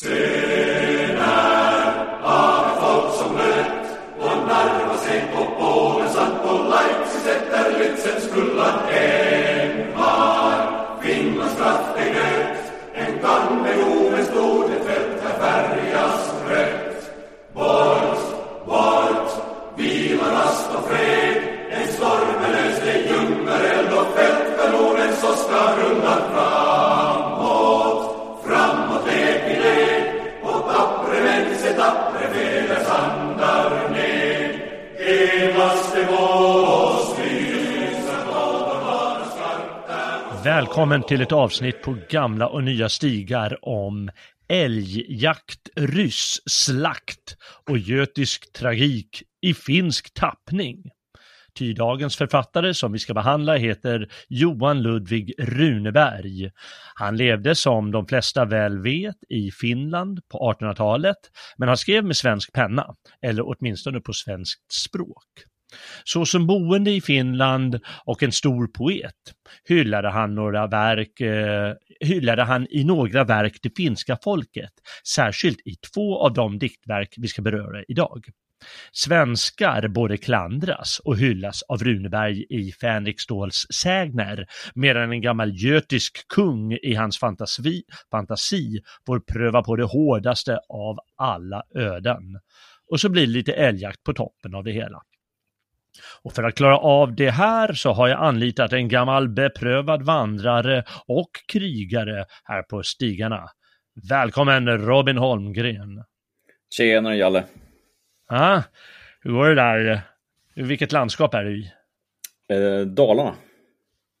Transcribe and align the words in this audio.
Sing. 0.00 0.39
Välkommen 40.44 41.02
till 41.02 41.20
ett 41.20 41.32
avsnitt 41.32 41.82
på 41.82 41.96
gamla 42.10 42.48
och 42.48 42.64
nya 42.64 42.88
stigar 42.88 43.58
om 43.62 44.10
älgjakt, 44.48 45.68
ryss, 45.76 46.40
slakt 46.46 47.36
och 47.68 47.78
götisk 47.78 48.52
tragik 48.52 49.22
i 49.40 49.54
finsk 49.54 50.14
tappning. 50.14 50.90
Ty 51.54 51.72
dagens 51.72 52.16
författare 52.16 52.74
som 52.74 52.92
vi 52.92 52.98
ska 52.98 53.14
behandla 53.14 53.56
heter 53.56 54.08
Johan 54.28 54.82
Ludvig 54.82 55.34
Runeberg. 55.38 56.50
Han 56.94 57.16
levde 57.16 57.54
som 57.54 57.90
de 57.90 58.06
flesta 58.06 58.44
väl 58.44 58.78
vet 58.78 59.16
i 59.28 59.50
Finland 59.50 60.20
på 60.28 60.54
1800-talet, 60.60 61.16
men 61.56 61.68
han 61.68 61.76
skrev 61.76 62.04
med 62.04 62.16
svensk 62.16 62.52
penna, 62.52 62.94
eller 63.22 63.42
åtminstone 63.46 64.00
på 64.00 64.12
svenskt 64.12 64.72
språk. 64.72 65.24
Så 66.04 66.26
som 66.26 66.46
boende 66.46 66.90
i 66.90 67.00
Finland 67.00 67.80
och 68.04 68.22
en 68.22 68.32
stor 68.32 68.66
poet 68.66 69.14
hyllade 69.68 70.08
han, 70.08 70.34
några 70.34 70.66
verk, 70.66 71.20
eh, 71.20 71.74
hyllade 72.00 72.42
han 72.42 72.66
i 72.70 72.84
några 72.84 73.24
verk 73.24 73.58
det 73.62 73.76
finska 73.76 74.18
folket, 74.24 74.72
särskilt 75.14 75.58
i 75.66 75.74
två 75.94 76.18
av 76.18 76.32
de 76.32 76.58
diktverk 76.58 77.14
vi 77.16 77.28
ska 77.28 77.42
beröra 77.42 77.84
idag. 77.88 78.24
Svenskar 78.92 79.88
både 79.88 80.16
klandras 80.16 81.00
och 81.04 81.16
hyllas 81.16 81.62
av 81.62 81.84
Runeberg 81.84 82.44
i 82.50 82.72
Fänrik 82.72 83.20
Ståls 83.20 83.66
sägner, 83.82 84.46
medan 84.74 85.12
en 85.12 85.20
gammal 85.20 85.52
götisk 85.54 86.28
kung 86.28 86.72
i 86.72 86.94
hans 86.94 87.18
fantasi, 87.18 87.82
fantasi 88.10 88.80
får 89.06 89.20
pröva 89.20 89.62
på 89.62 89.76
det 89.76 89.84
hårdaste 89.84 90.58
av 90.68 90.98
alla 91.16 91.62
öden. 91.74 92.40
Och 92.90 93.00
så 93.00 93.08
blir 93.08 93.26
det 93.26 93.32
lite 93.32 93.52
älgjakt 93.52 94.02
på 94.02 94.12
toppen 94.12 94.54
av 94.54 94.64
det 94.64 94.72
hela. 94.72 95.02
Och 96.22 96.32
för 96.32 96.42
att 96.42 96.54
klara 96.54 96.78
av 96.78 97.14
det 97.14 97.30
här 97.30 97.72
så 97.72 97.92
har 97.92 98.08
jag 98.08 98.20
anlitat 98.20 98.72
en 98.72 98.88
gammal 98.88 99.28
beprövad 99.28 100.02
vandrare 100.02 100.84
och 101.06 101.30
krigare 101.52 102.24
här 102.44 102.62
på 102.62 102.82
stigarna. 102.82 103.48
Välkommen 104.08 104.68
Robin 104.68 105.16
Holmgren! 105.16 106.04
Tjenare 106.74 107.16
Jalle! 107.16 107.44
Ah, 108.30 108.62
hur 109.20 109.32
går 109.32 109.48
det 109.48 109.54
där? 109.54 110.00
Vilket 110.54 110.92
landskap 110.92 111.34
är 111.34 111.44
du 111.44 111.58
i? 111.58 111.72
Eh, 112.52 112.86
Dalarna. 112.86 113.34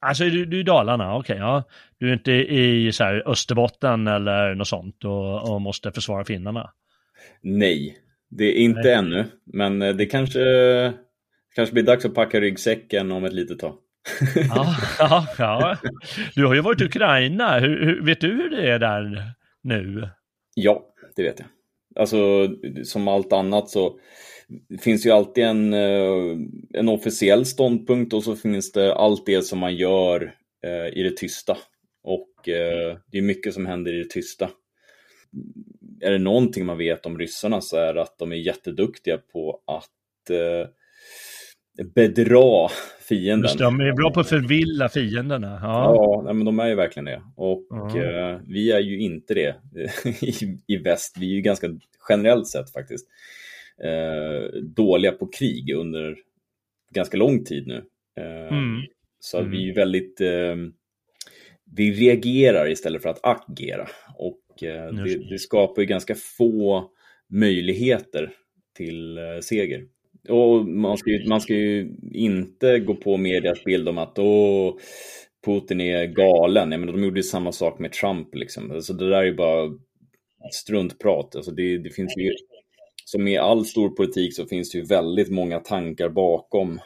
Alltså 0.00 0.24
du, 0.24 0.44
du 0.44 0.56
är 0.56 0.60
i 0.60 0.64
Dalarna, 0.64 1.16
okej. 1.16 1.34
Okay, 1.34 1.46
ja. 1.46 1.64
Du 1.98 2.08
är 2.08 2.12
inte 2.12 2.32
i 2.32 2.92
så 2.92 3.04
här, 3.04 3.22
Österbotten 3.26 4.06
eller 4.06 4.54
något 4.54 4.68
sånt 4.68 5.04
och, 5.04 5.52
och 5.52 5.60
måste 5.60 5.92
försvara 5.92 6.24
finnarna? 6.24 6.70
Nej, 7.42 7.98
det 8.30 8.44
är 8.44 8.54
inte 8.54 8.80
Nej. 8.80 8.92
ännu. 8.92 9.24
Men 9.44 9.82
eh, 9.82 9.94
det 9.94 10.06
kanske 10.06 10.40
kanske 11.54 11.72
blir 11.72 11.82
dags 11.82 12.04
att 12.04 12.14
packa 12.14 12.40
ryggsäcken 12.40 13.12
om 13.12 13.24
ett 13.24 13.32
litet 13.32 13.58
tag. 13.58 13.74
ja, 14.48 14.76
ja, 14.98 15.26
ja, 15.38 15.76
du 16.34 16.46
har 16.46 16.54
ju 16.54 16.60
varit 16.60 16.80
i 16.80 16.84
Ukraina. 16.84 17.58
Hur, 17.58 17.84
hur, 17.84 18.04
vet 18.04 18.20
du 18.20 18.28
hur 18.28 18.50
det 18.50 18.70
är 18.70 18.78
där 18.78 19.32
nu? 19.62 20.08
Ja, 20.54 20.82
det 21.16 21.22
vet 21.22 21.38
jag. 21.38 21.48
Alltså, 21.96 22.48
som 22.84 23.08
allt 23.08 23.32
annat 23.32 23.68
så 23.68 23.98
finns 24.80 25.06
ju 25.06 25.10
alltid 25.10 25.44
en, 25.44 25.74
eh, 25.74 26.36
en 26.72 26.88
officiell 26.88 27.46
ståndpunkt 27.46 28.12
och 28.12 28.24
så 28.24 28.36
finns 28.36 28.72
det 28.72 28.94
allt 28.94 29.26
det 29.26 29.42
som 29.42 29.58
man 29.58 29.76
gör 29.76 30.34
eh, 30.64 30.98
i 30.98 31.02
det 31.02 31.16
tysta. 31.16 31.58
Och 32.02 32.48
eh, 32.48 32.98
det 33.10 33.18
är 33.18 33.22
mycket 33.22 33.54
som 33.54 33.66
händer 33.66 33.94
i 33.94 33.98
det 33.98 34.10
tysta. 34.10 34.50
Är 36.00 36.10
det 36.10 36.18
någonting 36.18 36.66
man 36.66 36.78
vet 36.78 37.06
om 37.06 37.18
ryssarna 37.18 37.60
så 37.60 37.76
är 37.76 37.94
det 37.94 38.02
att 38.02 38.18
de 38.18 38.32
är 38.32 38.36
jätteduktiga 38.36 39.18
på 39.18 39.60
att 39.66 40.30
eh, 40.30 40.68
bedra 41.84 42.68
fienden. 43.08 43.42
Just 43.42 43.58
det, 43.58 43.64
de 43.64 43.80
är 43.80 43.92
bra 43.92 44.12
på 44.12 44.20
att 44.20 44.28
förvilla 44.28 44.88
fienderna. 44.88 45.58
Ja, 45.62 46.22
ja 46.26 46.32
men 46.32 46.44
de 46.44 46.58
är 46.58 46.68
ju 46.68 46.74
verkligen 46.74 47.04
det. 47.04 47.22
Och 47.36 47.66
uh 47.72 48.38
vi 48.46 48.72
är 48.72 48.80
ju 48.80 49.00
inte 49.00 49.34
det 49.34 49.54
i, 50.26 50.58
i 50.66 50.76
väst. 50.76 51.16
Vi 51.20 51.30
är 51.30 51.34
ju 51.34 51.40
ganska 51.40 51.68
generellt 52.08 52.48
sett 52.48 52.72
faktiskt 52.72 53.06
eh, 53.84 54.60
dåliga 54.62 55.12
på 55.12 55.26
krig 55.26 55.74
under 55.74 56.16
ganska 56.94 57.16
lång 57.16 57.44
tid 57.44 57.66
nu. 57.66 57.84
Eh, 58.18 58.58
mm. 58.58 58.80
Så 59.20 59.36
att 59.36 59.44
mm. 59.44 59.52
vi 59.52 59.70
är 59.70 59.74
väldigt 59.74 60.20
eh, 60.20 60.56
vi 61.76 61.92
reagerar 61.92 62.68
istället 62.68 63.02
för 63.02 63.08
att 63.08 63.20
agera. 63.22 63.88
Och 64.14 64.62
eh, 64.62 64.92
det, 64.92 65.30
det, 65.30 65.38
skapar 65.38 65.82
ju 65.82 65.86
ganska 65.86 66.14
få 66.14 66.90
möjligheter 67.28 68.32
till 68.76 69.18
eh, 69.18 69.40
seger. 69.40 69.86
Och 70.28 70.66
man 70.66 70.98
ska, 70.98 71.10
ju, 71.10 71.28
man 71.28 71.40
ska 71.40 71.54
ju 71.54 71.96
inte 72.12 72.78
gå 72.78 72.94
på 72.94 73.16
medias 73.16 73.64
bild 73.64 73.88
om 73.88 73.98
att 73.98 74.18
åh, 74.18 74.74
Putin 75.44 75.80
är 75.80 76.06
galen. 76.06 76.72
Jag 76.72 76.80
menar, 76.80 76.92
de 76.92 77.04
gjorde 77.04 77.18
ju 77.18 77.22
samma 77.22 77.52
sak 77.52 77.78
med 77.78 77.92
Trump. 77.92 78.34
Liksom. 78.34 78.70
Alltså, 78.70 78.92
det 78.92 79.10
där 79.10 79.16
är 79.16 79.24
ju 79.24 79.34
bara 79.34 79.70
struntprat. 80.52 81.36
Alltså, 81.36 81.50
det, 81.50 81.78
det 81.78 81.90
finns 81.90 82.16
ju, 82.16 82.30
som 83.04 83.28
i 83.28 83.36
all 83.36 83.64
stor 83.64 83.88
politik 83.88 84.34
så 84.36 84.46
finns 84.46 84.70
det 84.70 84.78
ju 84.78 84.84
väldigt 84.84 85.30
många 85.30 85.60
tankar 85.60 86.08
bakom 86.08 86.80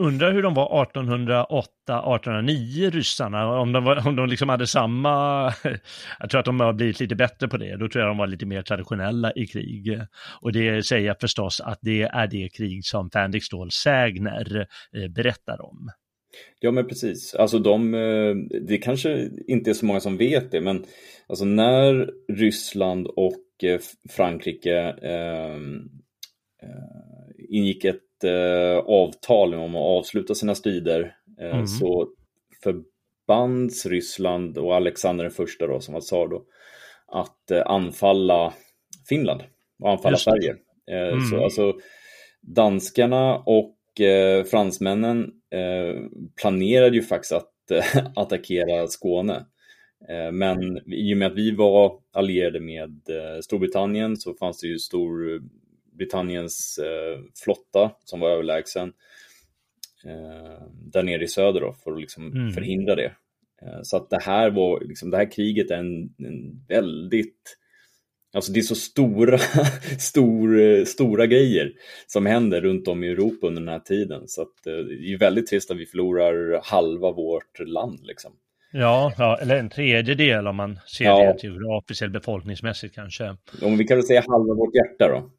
Undrar 0.00 0.32
hur 0.32 0.42
de 0.42 0.54
var 0.54 0.82
1808, 0.82 1.68
1809 1.92 2.90
ryssarna, 2.90 3.60
om 3.60 3.72
de, 3.72 3.84
var, 3.84 4.08
om 4.08 4.16
de 4.16 4.28
liksom 4.28 4.48
hade 4.48 4.66
samma, 4.66 5.44
jag 6.20 6.30
tror 6.30 6.38
att 6.38 6.44
de 6.44 6.60
har 6.60 6.72
blivit 6.72 7.00
lite 7.00 7.14
bättre 7.14 7.48
på 7.48 7.56
det, 7.56 7.76
då 7.76 7.88
tror 7.88 8.04
jag 8.04 8.10
de 8.10 8.18
var 8.18 8.26
lite 8.26 8.46
mer 8.46 8.62
traditionella 8.62 9.32
i 9.32 9.46
krig. 9.46 10.00
Och 10.40 10.52
det 10.52 10.86
säger 10.86 11.06
jag 11.06 11.20
förstås 11.20 11.60
att 11.60 11.78
det 11.82 12.02
är 12.02 12.26
det 12.26 12.48
krig 12.48 12.84
som 12.84 13.10
Fänrik 13.10 13.44
Ståhl 13.44 13.70
Sägner 13.70 14.66
eh, 14.96 15.08
berättar 15.10 15.62
om. 15.62 15.90
Ja 16.60 16.70
men 16.70 16.86
precis, 16.86 17.34
alltså 17.34 17.58
de, 17.58 17.94
eh, 17.94 18.34
det 18.66 18.78
kanske 18.78 19.28
inte 19.46 19.70
är 19.70 19.74
så 19.74 19.86
många 19.86 20.00
som 20.00 20.16
vet 20.16 20.50
det, 20.50 20.60
men 20.60 20.84
alltså 21.26 21.44
när 21.44 22.10
Ryssland 22.32 23.06
och 23.06 23.64
eh, 23.64 23.80
Frankrike 24.10 24.94
eh, 25.02 25.58
ingick 27.48 27.84
ett 27.84 28.09
eh, 28.24 28.78
avtal 28.78 29.54
om 29.54 29.74
att 29.76 29.98
avsluta 29.98 30.34
sina 30.34 30.54
strider 30.54 31.16
eh, 31.40 31.54
mm. 31.54 31.66
så 31.66 32.08
förbands 32.62 33.86
Ryssland 33.86 34.58
och 34.58 34.76
Alexander 34.76 35.24
den 35.24 35.32
första 35.32 35.66
då, 35.66 35.80
som 35.80 35.94
var 35.94 36.00
tsar 36.00 36.28
då, 36.28 36.44
att 37.06 37.50
eh, 37.50 37.62
anfalla 37.66 38.52
Finland 39.08 39.42
och 39.78 39.90
anfalla 39.90 40.16
Sverige. 40.16 40.56
Eh, 40.90 41.08
mm. 41.08 41.20
Så 41.20 41.44
alltså 41.44 41.72
danskarna 42.40 43.38
och 43.38 44.00
eh, 44.00 44.44
fransmännen 44.44 45.32
eh, 45.50 46.02
planerade 46.40 46.96
ju 46.96 47.02
faktiskt 47.02 47.32
att 47.32 47.52
attackera 48.16 48.86
Skåne. 48.86 49.46
Men 50.32 50.92
i 50.92 51.14
och 51.14 51.18
med 51.18 51.26
att 51.26 51.36
vi 51.36 51.50
var 51.50 51.92
allierade 52.12 52.60
med 52.60 53.00
Storbritannien 53.42 54.16
så 54.16 54.34
fanns 54.34 54.60
det 54.60 54.66
ju 54.66 54.78
stor 54.78 55.40
Britanniens 56.00 56.78
eh, 56.78 57.20
flotta 57.44 57.90
som 58.04 58.20
var 58.20 58.30
överlägsen 58.30 58.92
eh, 60.04 60.62
där 60.72 61.02
nere 61.02 61.24
i 61.24 61.28
söder 61.28 61.60
då, 61.60 61.72
för 61.84 61.92
att 61.92 62.00
liksom 62.00 62.32
mm. 62.32 62.52
förhindra 62.52 62.94
det. 62.94 63.12
Eh, 63.62 63.80
så 63.82 63.96
att 63.96 64.10
det 64.10 64.22
här 64.22 64.50
var, 64.50 64.80
liksom, 64.80 65.10
det 65.10 65.16
här 65.16 65.30
kriget 65.30 65.70
är 65.70 65.76
en, 65.76 66.14
en 66.18 66.64
väldigt 66.68 67.56
Alltså 68.32 68.52
det 68.52 68.60
är 68.60 68.62
så 68.62 68.74
stora, 68.74 69.38
stor, 69.98 70.84
stora 70.84 71.26
grejer 71.26 71.72
som 72.06 72.26
händer 72.26 72.60
runt 72.60 72.88
om 72.88 73.04
i 73.04 73.08
Europa 73.08 73.46
under 73.46 73.60
den 73.60 73.68
här 73.68 73.80
tiden. 73.80 74.22
Så 74.26 74.42
att 74.42 74.54
det 74.64 74.70
är 75.12 75.18
väldigt 75.18 75.46
trist 75.46 75.70
att 75.70 75.76
vi 75.76 75.86
förlorar 75.86 76.60
halva 76.64 77.12
vårt 77.12 77.58
land. 77.58 78.00
Liksom. 78.02 78.32
Ja, 78.72 79.12
ja, 79.18 79.38
eller 79.42 79.56
en 79.56 79.70
tredjedel 79.70 80.46
om 80.46 80.56
man 80.56 80.78
ser 80.96 81.04
ja. 81.04 81.32
det 81.32 81.44
geografiskt 81.44 82.02
eller 82.02 82.12
befolkningsmässigt 82.12 82.94
kanske. 82.94 83.36
Om 83.62 83.78
vi 83.78 83.84
kan 83.84 83.96
väl 83.96 84.06
säga 84.06 84.24
halva 84.28 84.54
vårt 84.54 84.74
hjärta 84.74 85.08
då. 85.08 85.30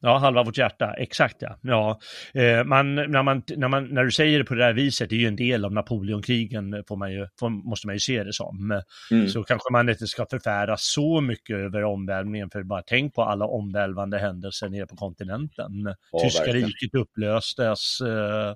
Ja, 0.00 0.18
halva 0.18 0.42
vårt 0.42 0.58
hjärta, 0.58 0.94
exakt 0.94 1.36
ja. 1.40 1.58
ja 1.62 1.98
eh, 2.34 2.64
man, 2.64 2.94
när, 2.94 3.22
man, 3.22 3.42
när, 3.56 3.68
man, 3.68 3.84
när 3.84 4.04
du 4.04 4.10
säger 4.10 4.38
det 4.38 4.44
på 4.44 4.54
det 4.54 4.64
här 4.64 4.72
viset, 4.72 5.10
det 5.10 5.16
är 5.16 5.20
ju 5.20 5.28
en 5.28 5.36
del 5.36 5.64
av 5.64 5.72
Napoleonkrigen, 5.72 6.84
får 6.88 6.96
man 6.96 7.12
ju, 7.12 7.26
får, 7.40 7.48
måste 7.50 7.86
man 7.86 7.96
ju 7.96 8.00
se 8.00 8.24
det 8.24 8.32
som. 8.32 8.82
Mm. 9.10 9.28
Så 9.28 9.42
kanske 9.42 9.72
man 9.72 9.88
inte 9.88 10.06
ska 10.06 10.26
förfäras 10.30 10.82
så 10.82 11.20
mycket 11.20 11.56
över 11.56 11.84
omvälvningen, 11.84 12.50
för 12.50 12.62
bara 12.62 12.82
tänk 12.86 13.14
på 13.14 13.22
alla 13.22 13.44
omvälvande 13.44 14.18
händelser 14.18 14.68
nere 14.68 14.86
på 14.86 14.96
kontinenten. 14.96 15.94
Ja, 16.12 16.20
Tyska 16.22 16.42
verkligen. 16.42 16.68
riket 16.68 16.94
upplöstes. 16.94 18.00
Eh, 18.00 18.48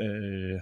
eh, 0.00 0.60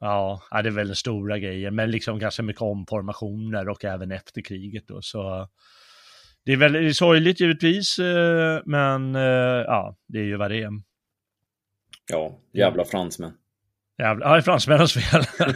ja, 0.00 0.40
det 0.50 0.68
är 0.68 0.70
väl 0.70 0.96
stora 0.96 1.38
grejer, 1.38 1.70
men 1.70 1.90
liksom 1.90 2.18
ganska 2.18 2.42
mycket 2.42 2.62
omformationer 2.62 3.68
och 3.68 3.84
även 3.84 4.12
efter 4.12 4.42
kriget 4.42 4.88
då, 4.88 5.02
så 5.02 5.48
det 6.44 6.52
är 6.52 6.56
väldigt 6.56 6.96
sorgligt 6.96 7.40
givetvis, 7.40 7.98
eh, 7.98 8.60
men 8.64 9.14
eh, 9.14 9.22
ja, 9.66 9.96
det 10.08 10.18
är 10.18 10.24
ju 10.24 10.36
vad 10.36 10.50
det 10.50 10.62
är. 10.62 10.70
Ja, 12.12 12.38
jävla 12.52 12.84
fransmän. 12.84 13.32
Jävla, 13.98 14.26
ja, 14.26 14.32
det 14.32 14.38
är 14.38 14.42
fransmännens 14.42 14.92
fel. 14.92 15.22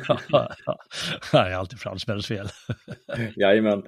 det 1.32 1.38
är 1.38 1.54
alltid 1.54 1.78
fransmännens 1.78 2.26
fel. 2.26 2.48
Jajamän. 3.36 3.82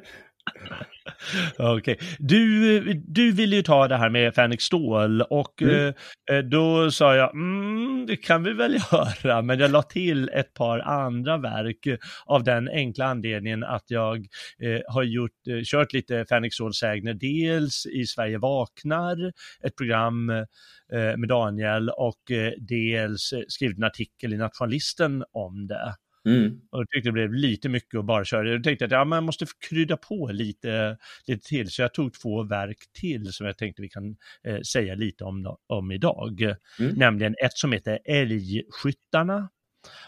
Okej, 1.58 1.94
okay. 1.94 1.96
du, 2.18 2.80
du 2.94 3.32
ville 3.32 3.56
ju 3.56 3.62
ta 3.62 3.88
det 3.88 3.96
här 3.96 4.10
med 4.10 4.34
Fänrik 4.34 4.60
Stål 4.60 5.22
och 5.22 5.62
mm. 5.62 5.94
eh, 6.30 6.38
då 6.38 6.90
sa 6.90 7.16
jag, 7.16 7.34
mm, 7.34 8.06
det 8.06 8.16
kan 8.16 8.42
vi 8.42 8.52
väl 8.52 8.74
göra, 8.92 9.42
men 9.42 9.58
jag 9.58 9.70
la 9.70 9.82
till 9.82 10.28
ett 10.28 10.54
par 10.54 10.78
andra 10.78 11.38
verk 11.38 11.86
av 12.26 12.44
den 12.44 12.68
enkla 12.68 13.04
anledningen 13.04 13.64
att 13.64 13.84
jag 13.86 14.16
eh, 14.62 14.80
har 14.88 15.02
gjort, 15.02 15.46
eh, 15.48 15.60
kört 15.64 15.92
lite 15.92 16.24
Fänrik 16.28 16.54
Stål-sägner, 16.54 17.14
dels 17.14 17.86
i 17.86 18.06
Sverige 18.06 18.38
vaknar, 18.38 19.32
ett 19.62 19.76
program 19.76 20.30
eh, 20.30 20.46
med 20.92 21.28
Daniel 21.28 21.90
och 21.90 22.30
eh, 22.30 22.52
dels 22.58 23.32
skrivit 23.48 23.78
en 23.78 23.84
artikel 23.84 24.32
i 24.32 24.36
Nationalisten 24.36 25.24
om 25.32 25.66
det. 25.66 25.94
Mm. 26.26 26.60
Och 26.70 26.80
jag 26.80 26.90
tyckte 26.90 27.08
det 27.08 27.12
blev 27.12 27.32
lite 27.32 27.68
mycket 27.68 27.98
att 27.98 28.04
bara 28.04 28.24
köra. 28.24 28.48
Jag 28.48 28.64
tänkte 28.64 28.84
att 28.84 28.90
ja, 28.90 29.04
man 29.04 29.24
måste 29.24 29.46
krydda 29.68 29.96
på 29.96 30.30
lite, 30.32 30.98
lite 31.26 31.48
till, 31.48 31.70
så 31.70 31.82
jag 31.82 31.94
tog 31.94 32.14
två 32.14 32.42
verk 32.42 32.78
till 32.92 33.32
som 33.32 33.46
jag 33.46 33.58
tänkte 33.58 33.82
vi 33.82 33.88
kan 33.88 34.16
eh, 34.44 34.60
säga 34.60 34.94
lite 34.94 35.24
om, 35.24 35.56
om 35.66 35.92
idag. 35.92 36.42
Mm. 36.78 36.94
Nämligen 36.94 37.34
ett 37.44 37.58
som 37.58 37.72
heter 37.72 37.98
Älgskyttarna 38.04 39.48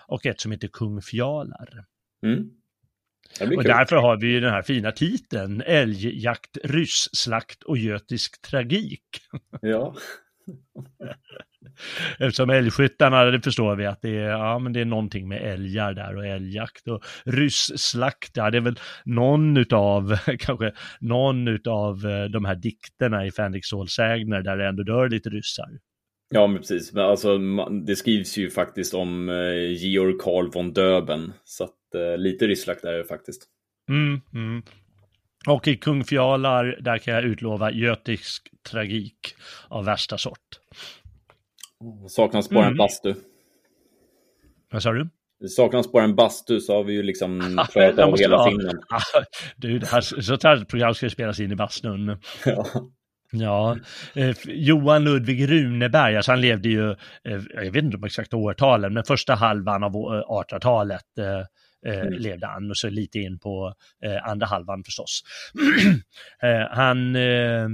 och 0.06 0.26
ett 0.26 0.40
som 0.40 0.52
heter 0.52 0.68
Kung 0.68 1.02
Fjalar. 1.02 1.84
Mm. 2.22 2.50
Och 3.56 3.64
därför 3.64 3.96
har 3.96 4.16
vi 4.16 4.26
ju 4.26 4.40
den 4.40 4.50
här 4.50 4.62
fina 4.62 4.92
titeln, 4.92 5.62
Älgjakt, 5.66 6.58
rysslakt 6.64 7.62
och 7.62 7.78
götisk 7.78 8.42
tragik. 8.42 9.06
Ja. 9.60 9.96
Eftersom 12.18 12.50
älgskyttarna, 12.50 13.24
det 13.24 13.40
förstår 13.40 13.76
vi 13.76 13.86
att 13.86 14.02
det 14.02 14.16
är, 14.16 14.30
ja, 14.30 14.58
men 14.58 14.72
det 14.72 14.80
är 14.80 14.84
någonting 14.84 15.28
med 15.28 15.42
älgar 15.42 15.92
där 15.94 16.16
och 16.16 16.26
älgjakt 16.26 16.88
och 16.88 17.04
rysslakt, 17.24 18.36
ja, 18.36 18.50
det 18.50 18.56
är 18.56 18.62
väl 18.62 18.78
någon 19.04 19.56
utav, 19.56 20.16
kanske 20.38 20.72
någon 21.00 21.48
utav 21.48 22.06
eh, 22.06 22.24
de 22.24 22.44
här 22.44 22.54
dikterna 22.54 23.26
i 23.26 23.30
Fänrik 23.30 23.64
Stålsägner 23.64 24.42
där 24.42 24.56
det 24.56 24.68
ändå 24.68 24.82
dör 24.82 25.08
lite 25.08 25.28
ryssar. 25.28 25.68
Ja, 26.30 26.46
men 26.46 26.58
precis. 26.58 26.92
Men 26.92 27.04
alltså, 27.04 27.38
det 27.86 27.96
skrivs 27.96 28.36
ju 28.36 28.50
faktiskt 28.50 28.94
om 28.94 29.28
eh, 29.28 29.72
Georg 29.72 30.14
Karl 30.18 30.50
von 30.50 30.72
Döben, 30.72 31.32
så 31.44 31.64
att 31.64 31.94
eh, 31.94 32.18
lite 32.18 32.46
rysslakt 32.46 32.84
är 32.84 32.92
det 32.92 33.04
faktiskt. 33.04 33.42
Mm, 33.90 34.20
mm. 34.34 34.62
Och 35.46 35.68
i 35.68 35.76
Kung 35.76 36.04
Fjalar, 36.04 36.78
där 36.80 36.98
kan 36.98 37.14
jag 37.14 37.24
utlova 37.24 37.72
götisk 37.72 38.48
tragik 38.70 39.34
av 39.68 39.84
värsta 39.84 40.18
sort. 40.18 40.60
Saknas 42.08 42.50
bara 42.50 42.64
mm. 42.64 42.70
en 42.70 42.76
bastu. 42.76 43.14
Vad 44.70 44.82
sa 44.82 44.92
du? 44.92 45.08
Det 45.40 45.48
saknas 45.48 45.92
bara 45.92 46.04
en 46.04 46.16
bastu 46.16 46.60
så 46.60 46.74
har 46.74 46.84
vi 46.84 46.92
ju 46.92 47.02
liksom 47.02 47.40
klarat 47.72 47.98
av 47.98 48.18
hela 48.18 48.36
ha. 48.36 48.50
filmen. 48.50 48.80
du, 49.56 49.78
det 49.78 49.86
här, 49.86 50.00
sånt 50.00 50.42
här 50.42 50.64
program 50.64 50.94
ska 50.94 51.10
spelas 51.10 51.40
in 51.40 51.52
i 51.52 51.56
bastun. 51.56 52.18
Ja. 52.44 52.66
Ja, 53.32 53.76
eh, 54.14 54.36
Johan 54.44 55.04
Ludvig 55.04 55.50
Runeberg, 55.50 56.16
alltså 56.16 56.32
han 56.32 56.40
levde 56.40 56.68
ju, 56.68 56.90
eh, 56.90 57.42
jag 57.54 57.72
vet 57.72 57.84
inte 57.84 57.96
de 57.96 58.04
exakta 58.04 58.36
årtalen, 58.36 58.94
men 58.94 59.04
första 59.04 59.34
halvan 59.34 59.84
av 59.84 59.92
1800-talet 59.92 61.18
eh, 61.18 61.46
eh, 61.86 62.00
mm. 62.00 62.12
levde 62.12 62.46
han 62.46 62.70
och 62.70 62.76
så 62.76 62.90
lite 62.90 63.18
in 63.18 63.38
på 63.38 63.74
eh, 64.04 64.28
andra 64.28 64.46
halvan 64.46 64.84
förstås. 64.84 65.22
eh, 66.42 66.66
han 66.70 67.16
eh, 67.16 67.68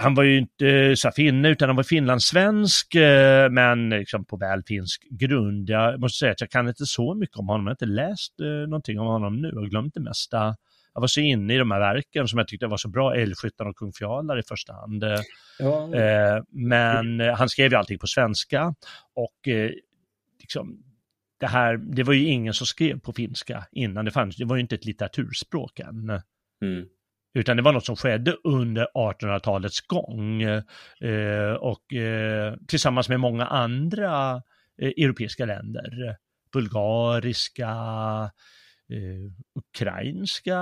han 0.00 0.14
var 0.14 0.22
ju 0.22 0.38
inte 0.38 0.96
så 0.96 1.10
finne 1.10 1.48
utan 1.48 1.68
han 1.68 1.76
var 1.76 1.82
finlandssvensk 1.82 2.94
eh, 2.94 3.50
men 3.50 3.90
liksom 3.90 4.24
på 4.24 4.36
väl 4.36 4.62
finsk 4.66 5.06
grund. 5.10 5.70
Jag 5.70 6.00
måste 6.00 6.18
säga 6.18 6.32
att 6.32 6.40
jag 6.40 6.50
kan 6.50 6.68
inte 6.68 6.86
så 6.86 7.14
mycket 7.14 7.36
om 7.36 7.48
honom, 7.48 7.66
jag 7.66 7.70
har 7.70 7.74
inte 7.74 7.86
läst 7.86 8.40
eh, 8.40 8.46
någonting 8.46 9.00
om 9.00 9.06
honom 9.06 9.42
nu 9.42 9.50
och 9.50 9.70
glömt 9.70 9.94
det 9.94 10.00
mesta. 10.00 10.56
Jag 10.94 11.00
var 11.00 11.08
så 11.08 11.20
inne 11.20 11.54
i 11.54 11.58
de 11.58 11.70
här 11.70 11.80
verken 11.80 12.28
som 12.28 12.38
jag 12.38 12.48
tyckte 12.48 12.66
var 12.66 12.76
så 12.76 12.88
bra, 12.88 13.14
Älgskyttan 13.14 13.66
och 13.66 13.76
Kung 13.76 13.92
Fjalar 13.92 14.38
i 14.38 14.42
första 14.42 14.72
hand. 14.72 15.04
Ja. 15.58 15.88
Men 16.48 17.20
han 17.20 17.48
skrev 17.48 17.70
ju 17.70 17.78
allting 17.78 17.98
på 17.98 18.06
svenska 18.06 18.74
och 19.14 19.48
liksom, 20.40 20.82
det 21.40 21.46
här, 21.46 21.76
det 21.76 22.02
var 22.02 22.12
ju 22.12 22.26
ingen 22.26 22.54
som 22.54 22.66
skrev 22.66 23.00
på 23.00 23.12
finska 23.12 23.66
innan 23.72 24.04
det 24.04 24.10
fanns, 24.10 24.36
det 24.36 24.44
var 24.44 24.56
ju 24.56 24.62
inte 24.62 24.74
ett 24.74 24.84
litteraturspråk 24.84 25.78
än. 25.78 26.10
Mm. 26.64 26.86
Utan 27.34 27.56
det 27.56 27.62
var 27.62 27.72
något 27.72 27.86
som 27.86 27.96
skedde 27.96 28.36
under 28.44 28.86
1800-talets 28.94 29.80
gång 29.80 30.42
eh, 30.42 31.52
och 31.52 31.94
eh, 31.94 32.54
tillsammans 32.68 33.08
med 33.08 33.20
många 33.20 33.46
andra 33.46 34.42
eh, 34.82 34.88
europeiska 34.88 35.46
länder. 35.46 36.16
Bulgariska, 36.52 37.70
eh, 38.88 39.32
ukrainska, 39.54 40.60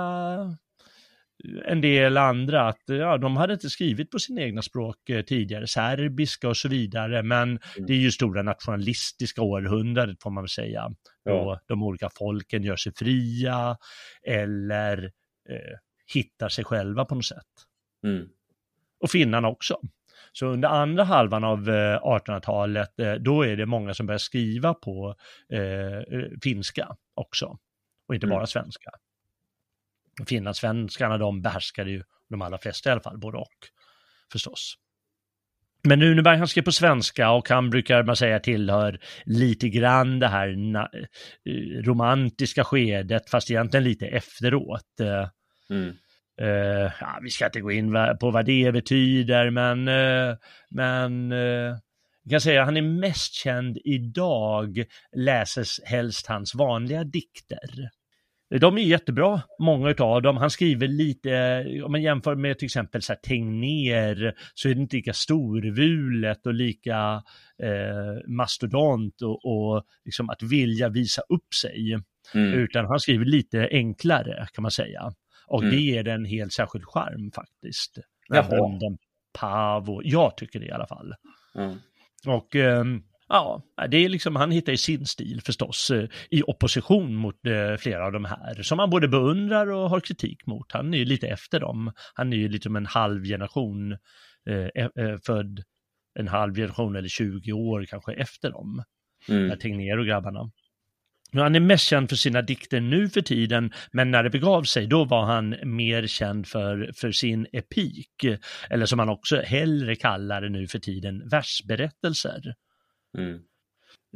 en 1.65 1.81
del 1.81 2.17
andra 2.17 2.67
att 2.67 2.81
ja, 2.85 3.17
de 3.17 3.37
hade 3.37 3.53
inte 3.53 3.69
skrivit 3.69 4.11
på 4.11 4.19
sina 4.19 4.41
egna 4.41 4.61
språk 4.61 5.09
eh, 5.09 5.21
tidigare, 5.21 5.67
serbiska 5.67 6.49
och 6.49 6.57
så 6.57 6.69
vidare, 6.69 7.23
men 7.23 7.49
mm. 7.49 7.59
det 7.87 7.93
är 7.93 7.97
ju 7.97 8.11
stora 8.11 8.41
nationalistiska 8.41 9.41
århundradet 9.41 10.23
får 10.23 10.29
man 10.29 10.43
väl 10.43 10.49
säga. 10.49 10.91
Ja. 11.23 11.33
Och 11.33 11.59
de 11.67 11.83
olika 11.83 12.09
folken 12.09 12.63
gör 12.63 12.75
sig 12.75 12.93
fria 12.95 13.77
eller 14.27 15.03
eh, 15.49 15.77
hittar 16.13 16.49
sig 16.49 16.63
själva 16.63 17.05
på 17.05 17.15
något 17.15 17.25
sätt. 17.25 17.47
Mm. 18.03 18.29
Och 18.99 19.11
finnarna 19.11 19.47
också. 19.47 19.79
Så 20.31 20.45
under 20.45 20.69
andra 20.69 21.03
halvan 21.03 21.43
av 21.43 21.69
1800-talet, 21.69 22.99
eh, 22.99 23.13
då 23.13 23.45
är 23.45 23.57
det 23.57 23.65
många 23.65 23.93
som 23.93 24.05
börjar 24.05 24.17
skriva 24.17 24.73
på 24.73 25.15
eh, 25.53 26.21
finska 26.43 26.95
också, 27.15 27.57
och 28.07 28.15
inte 28.15 28.27
mm. 28.27 28.35
bara 28.35 28.47
svenska 28.47 28.91
finlandssvenskarna 30.25 31.17
de 31.17 31.41
behärskade 31.41 31.91
ju 31.91 32.03
de 32.29 32.41
allra 32.41 32.57
flesta 32.57 32.89
i 32.89 32.91
alla 32.91 33.01
fall, 33.01 33.17
både 33.17 33.37
och 33.37 33.57
förstås. 34.31 34.75
Men 35.83 36.01
Runeberg 36.01 36.37
han 36.37 36.47
skrev 36.47 36.63
på 36.63 36.71
svenska 36.71 37.31
och 37.31 37.49
han 37.49 37.69
brukar 37.69 38.03
man 38.03 38.15
säga 38.15 38.39
tillhör 38.39 38.99
lite 39.25 39.69
grann 39.69 40.19
det 40.19 40.27
här 40.27 40.75
eh, 40.75 41.83
romantiska 41.83 42.63
skedet, 42.63 43.29
fast 43.29 43.51
egentligen 43.51 43.83
lite 43.83 44.07
efteråt. 44.07 44.99
Eh, 44.99 45.29
mm. 45.69 45.93
Uh, 46.41 46.91
ja, 46.99 47.19
vi 47.21 47.29
ska 47.29 47.45
inte 47.45 47.61
gå 47.61 47.71
in 47.71 47.91
på 48.19 48.31
vad 48.31 48.45
det 48.45 48.71
betyder, 48.71 49.49
men, 49.49 49.87
uh, 49.87 50.35
men 50.69 51.31
uh, 51.31 51.75
jag 52.23 52.31
kan 52.31 52.41
säga 52.41 52.61
att 52.61 52.67
han 52.67 52.77
är 52.77 52.81
mest 52.81 53.33
känd 53.33 53.77
idag, 53.83 54.83
läses 55.15 55.79
helst 55.85 56.27
hans 56.27 56.55
vanliga 56.55 57.03
dikter. 57.03 57.89
De 58.49 58.77
är 58.77 58.81
jättebra, 58.81 59.41
många 59.59 59.95
av 59.99 60.21
dem. 60.21 60.37
Han 60.37 60.49
skriver 60.49 60.87
lite, 60.87 61.65
om 61.85 61.91
man 61.91 62.01
jämför 62.01 62.35
med 62.35 62.59
till 62.59 62.65
exempel 62.65 63.01
så 63.01 63.13
här, 63.13 63.19
Tegnér, 63.19 64.33
så 64.53 64.69
är 64.69 64.75
det 64.75 64.81
inte 64.81 64.95
lika 64.95 65.13
storvulet 65.13 66.45
och 66.45 66.53
lika 66.53 67.23
eh, 67.63 68.27
mastodont 68.27 69.21
och, 69.21 69.45
och 69.45 69.83
liksom 70.05 70.29
att 70.29 70.43
vilja 70.43 70.89
visa 70.89 71.21
upp 71.29 71.53
sig. 71.61 71.99
Mm. 72.33 72.53
Utan 72.53 72.85
han 72.85 72.99
skriver 72.99 73.25
lite 73.25 73.69
enklare 73.71 74.47
kan 74.53 74.61
man 74.61 74.71
säga. 74.71 75.13
Och 75.47 75.63
mm. 75.63 75.75
det 75.75 75.81
ger 75.81 76.07
en 76.07 76.25
helt 76.25 76.53
särskild 76.53 76.85
charm 76.85 77.31
faktiskt. 77.31 77.97
Bonden 78.49 78.97
Pavo, 79.39 80.01
jag 80.03 80.37
tycker 80.37 80.59
det 80.59 80.65
i 80.65 80.71
alla 80.71 80.87
fall. 80.87 81.13
Mm. 81.55 81.77
Och 82.27 82.55
eh, 82.55 82.83
Ja, 83.29 83.63
det 83.89 83.97
är 83.97 84.09
liksom, 84.09 84.35
han 84.35 84.51
hittar 84.51 84.71
ju 84.71 84.77
sin 84.77 85.05
stil 85.05 85.41
förstås 85.45 85.91
eh, 85.91 86.09
i 86.29 86.43
opposition 86.43 87.15
mot 87.15 87.45
eh, 87.45 87.77
flera 87.77 88.05
av 88.05 88.11
de 88.11 88.25
här 88.25 88.63
som 88.63 88.79
han 88.79 88.89
både 88.89 89.07
beundrar 89.07 89.67
och 89.67 89.89
har 89.89 89.99
kritik 89.99 90.45
mot. 90.45 90.71
Han 90.71 90.93
är 90.93 90.97
ju 90.97 91.05
lite 91.05 91.27
efter 91.27 91.59
dem. 91.59 91.91
Han 92.13 92.33
är 92.33 92.37
ju 92.37 92.49
liksom 92.49 92.75
en 92.75 92.85
halv 92.85 93.23
generation 93.23 93.91
eh, 94.49 95.17
född 95.25 95.63
en 96.19 96.27
halv 96.27 96.55
generation 96.55 96.95
eller 96.95 97.07
20 97.07 97.51
år 97.51 97.85
kanske 97.85 98.13
efter 98.13 98.51
dem. 98.51 98.83
Mm. 99.29 99.59
Tegnér 99.59 99.97
och 99.97 100.05
grabbarna. 100.05 100.51
Han 101.33 101.55
är 101.55 101.59
mest 101.59 101.87
känd 101.87 102.09
för 102.09 102.15
sina 102.15 102.41
dikter 102.41 102.81
nu 102.81 103.09
för 103.09 103.21
tiden, 103.21 103.71
men 103.91 104.11
när 104.11 104.23
det 104.23 104.29
begav 104.29 104.63
sig 104.63 104.87
då 104.87 105.05
var 105.05 105.25
han 105.25 105.55
mer 105.63 106.07
känd 106.07 106.47
för, 106.47 106.91
för 106.95 107.11
sin 107.11 107.47
epik, 107.51 108.25
eller 108.69 108.85
som 108.85 108.99
han 108.99 109.09
också 109.09 109.41
hellre 109.41 109.95
kallar 109.95 110.41
det 110.41 110.49
nu 110.49 110.67
för 110.67 110.79
tiden, 110.79 111.29
versberättelser. 111.29 112.53
Mm. 113.17 113.39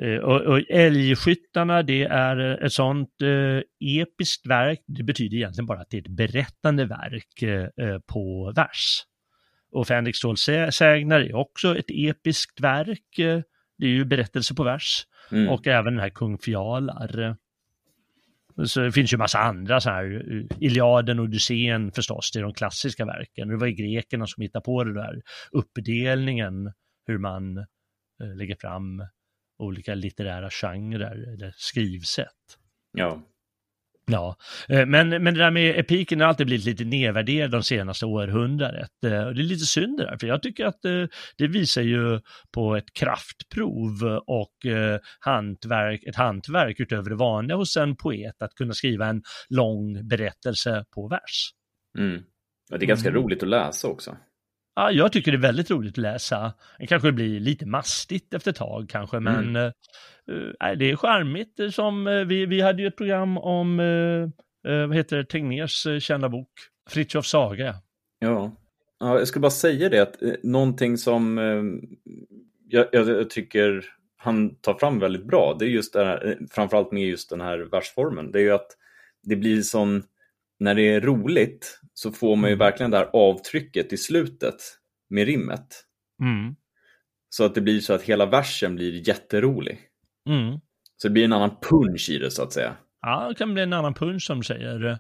Eh, 0.02 0.20
och, 0.20 0.42
och 0.42 0.62
Älgskyttarna, 0.70 1.84
det 1.84 2.04
är 2.04 2.64
ett 2.66 2.74
sånt 2.74 3.22
eh, 3.22 3.62
episkt 3.80 4.48
verk, 4.48 4.84
det 4.88 5.04
betyder 5.04 5.38
egentligen 5.38 5.66
bara 5.66 5.80
att 5.80 5.90
det 5.90 5.98
är 5.98 6.02
ett 6.02 6.08
berättande 6.08 6.86
verk 6.86 7.42
eh, 7.42 8.00
på 8.00 8.54
vers. 8.56 9.04
Och 9.72 9.88
Fänrik 9.88 10.16
Ståls 10.16 10.50
sägner 10.72 11.20
är 11.20 11.36
också 11.36 11.78
ett 11.78 11.90
episkt 11.90 12.62
verk, 12.62 13.20
eh, 13.20 13.42
det 13.78 13.86
är 13.86 13.90
ju 13.90 14.06
berättelse 14.06 14.56
på 14.56 14.64
vers. 14.64 15.08
Mm. 15.32 15.50
Och 15.50 15.68
även 15.68 15.94
den 15.94 16.02
här 16.02 16.10
Kung 16.10 16.38
Fjalar. 16.38 17.38
Så 18.66 18.80
det 18.80 18.92
finns 18.92 19.14
ju 19.14 19.18
massa 19.18 19.40
andra 19.40 19.82
så 19.82 19.90
här, 19.90 20.24
Iliaden 20.60 21.20
och 21.20 21.26
Odysseen 21.26 21.92
förstås, 21.92 22.32
det 22.32 22.40
är 22.40 22.44
de 22.44 22.54
klassiska 22.54 23.06
verken. 23.06 23.48
Det 23.48 23.58
var 23.58 23.68
ju 23.68 23.74
grekerna 23.74 24.28
som 24.28 24.42
hittade 24.42 24.64
på 24.64 24.84
det 24.84 24.94
där, 24.94 25.22
uppdelningen, 25.52 26.74
hur 27.08 27.18
man 27.18 27.58
eh, 27.58 27.64
lägger 28.36 28.56
fram 28.56 29.04
olika 29.60 29.96
litterära 29.96 30.50
genrer 30.50 31.34
eller 31.34 31.54
skrivsätt. 31.58 32.58
Ja. 32.92 33.30
Ja, 34.06 34.36
eh, 34.70 34.86
men, 34.86 35.10
men 35.10 35.34
det 35.34 35.40
där 35.40 35.52
med 35.52 35.80
epiken 35.80 36.20
har 36.20 36.28
alltid 36.28 36.46
blivit 36.46 36.66
lite 36.66 36.84
nedvärderad 36.84 37.52
de 37.52 37.64
senaste 37.64 38.06
århundradet. 38.06 38.90
Eh, 39.06 39.24
och 39.24 39.36
det 39.36 39.42
är 39.42 39.44
lite 39.44 39.66
synd 39.66 39.98
det 39.98 40.06
där, 40.06 40.18
för 40.18 40.28
jag 40.28 40.42
tycker 40.42 40.66
att 40.66 40.86
eh, 40.86 41.06
det 41.38 41.48
visar 41.48 41.82
ju 41.82 42.20
på 42.54 42.76
ett 42.76 42.94
kraftprov 42.94 44.04
och 44.28 44.54
hantverk, 45.20 46.04
ett 46.04 46.16
hantverk 46.16 46.80
utöver 46.80 47.10
det 47.10 47.16
vanliga 47.16 47.58
hos 47.58 47.78
en 47.78 47.96
poet 47.96 48.42
att 48.42 48.54
kunna 48.56 48.74
skriva 48.74 49.08
en 49.08 49.22
lång 49.50 50.08
berättelse 50.08 50.86
på 50.96 51.08
vers. 51.08 51.52
Mm. 51.98 52.22
Ja, 52.70 52.78
det 52.78 52.86
är 52.86 52.88
ganska 52.88 53.10
mm. 53.10 53.22
roligt 53.22 53.44
att 53.44 53.50
läsa 53.50 53.88
också. 53.88 54.18
Ja, 54.76 54.92
jag 54.92 55.12
tycker 55.12 55.32
det 55.32 55.38
är 55.38 55.42
väldigt 55.42 55.72
roligt 55.72 55.94
att 55.94 55.98
läsa. 55.98 56.54
Det 56.80 56.88
kanske 56.88 57.12
blir 57.12 57.40
lite 57.40 57.66
mastigt 57.66 58.34
efter 58.34 58.52
ett 58.52 58.58
tag 58.58 58.90
kanske, 58.90 59.20
men 59.20 59.56
mm. 59.56 59.72
det 60.80 60.92
är 60.92 60.96
charmigt. 60.96 61.60
Som, 61.72 62.08
uh, 62.08 62.26
vi, 62.26 62.46
vi 62.46 62.62
hade 62.62 62.82
ju 62.82 62.88
ett 62.88 62.98
program 62.98 63.38
om, 63.38 63.80
uh, 63.80 64.30
vad 64.88 64.96
heter 64.96 65.18
det, 65.18 65.26
Tegnérs 65.26 65.88
kända 66.00 66.30
bok, 66.30 66.50
Fritiof 66.90 67.26
Saga. 67.26 67.76
Ja. 68.20 68.52
ja, 69.00 69.20
jag 69.20 69.28
skulle 69.28 69.42
bara 69.42 69.52
säga 69.52 69.90
det, 69.90 70.00
att 70.00 70.44
någonting 70.44 70.98
som 70.98 71.38
jag, 72.68 72.88
jag, 72.92 73.30
tycker 73.30 73.86
han 74.18 74.56
tar 74.56 74.74
fram 74.74 75.00
väldigt 75.00 75.26
bra, 75.26 75.56
det 75.60 75.66
är 75.66 75.70
just 75.70 75.94
det 75.94 76.06
här, 76.06 76.38
framförallt 76.52 76.92
med 76.92 77.04
just 77.04 77.30
den 77.30 77.42
här 77.42 77.60
versformen, 77.60 78.32
det 78.32 78.40
är 78.40 78.44
ju 78.44 78.52
att 78.52 78.68
det 79.24 79.36
blir 79.36 79.62
sån 79.62 80.04
när 80.60 80.76
det 80.76 80.82
är 80.82 81.02
roligt 81.02 81.80
så 81.94 82.12
får 82.12 82.36
man 82.36 82.50
ju 82.50 82.54
mm. 82.54 82.60
verkligen 82.60 82.92
det 82.92 82.98
här 82.98 83.10
avtrycket 83.14 83.94
i 83.94 83.98
slutet 83.98 84.56
med 85.10 85.26
rimmet. 85.26 85.68
Mm. 86.22 86.56
Så 87.30 87.44
att 87.46 87.56
det 87.56 87.62
blir 87.62 87.80
så 87.80 87.94
att 87.94 88.02
hela 88.02 88.26
versen 88.26 88.76
blir 88.76 89.08
jätterolig. 89.08 89.80
Mm. 90.30 90.60
Så 90.98 91.08
det 91.08 91.12
blir 91.12 91.24
en 91.24 91.34
annan 91.34 91.58
punch 91.70 92.10
i 92.10 92.18
det 92.18 92.32
så 92.32 92.44
att 92.44 92.54
säga. 92.54 92.76
Ja, 93.02 93.28
det 93.30 93.36
kan 93.36 93.54
bli 93.54 93.64
en 93.64 93.74
annan 93.74 93.94
punch 93.94 94.24
som 94.24 94.44
säger. 94.44 95.00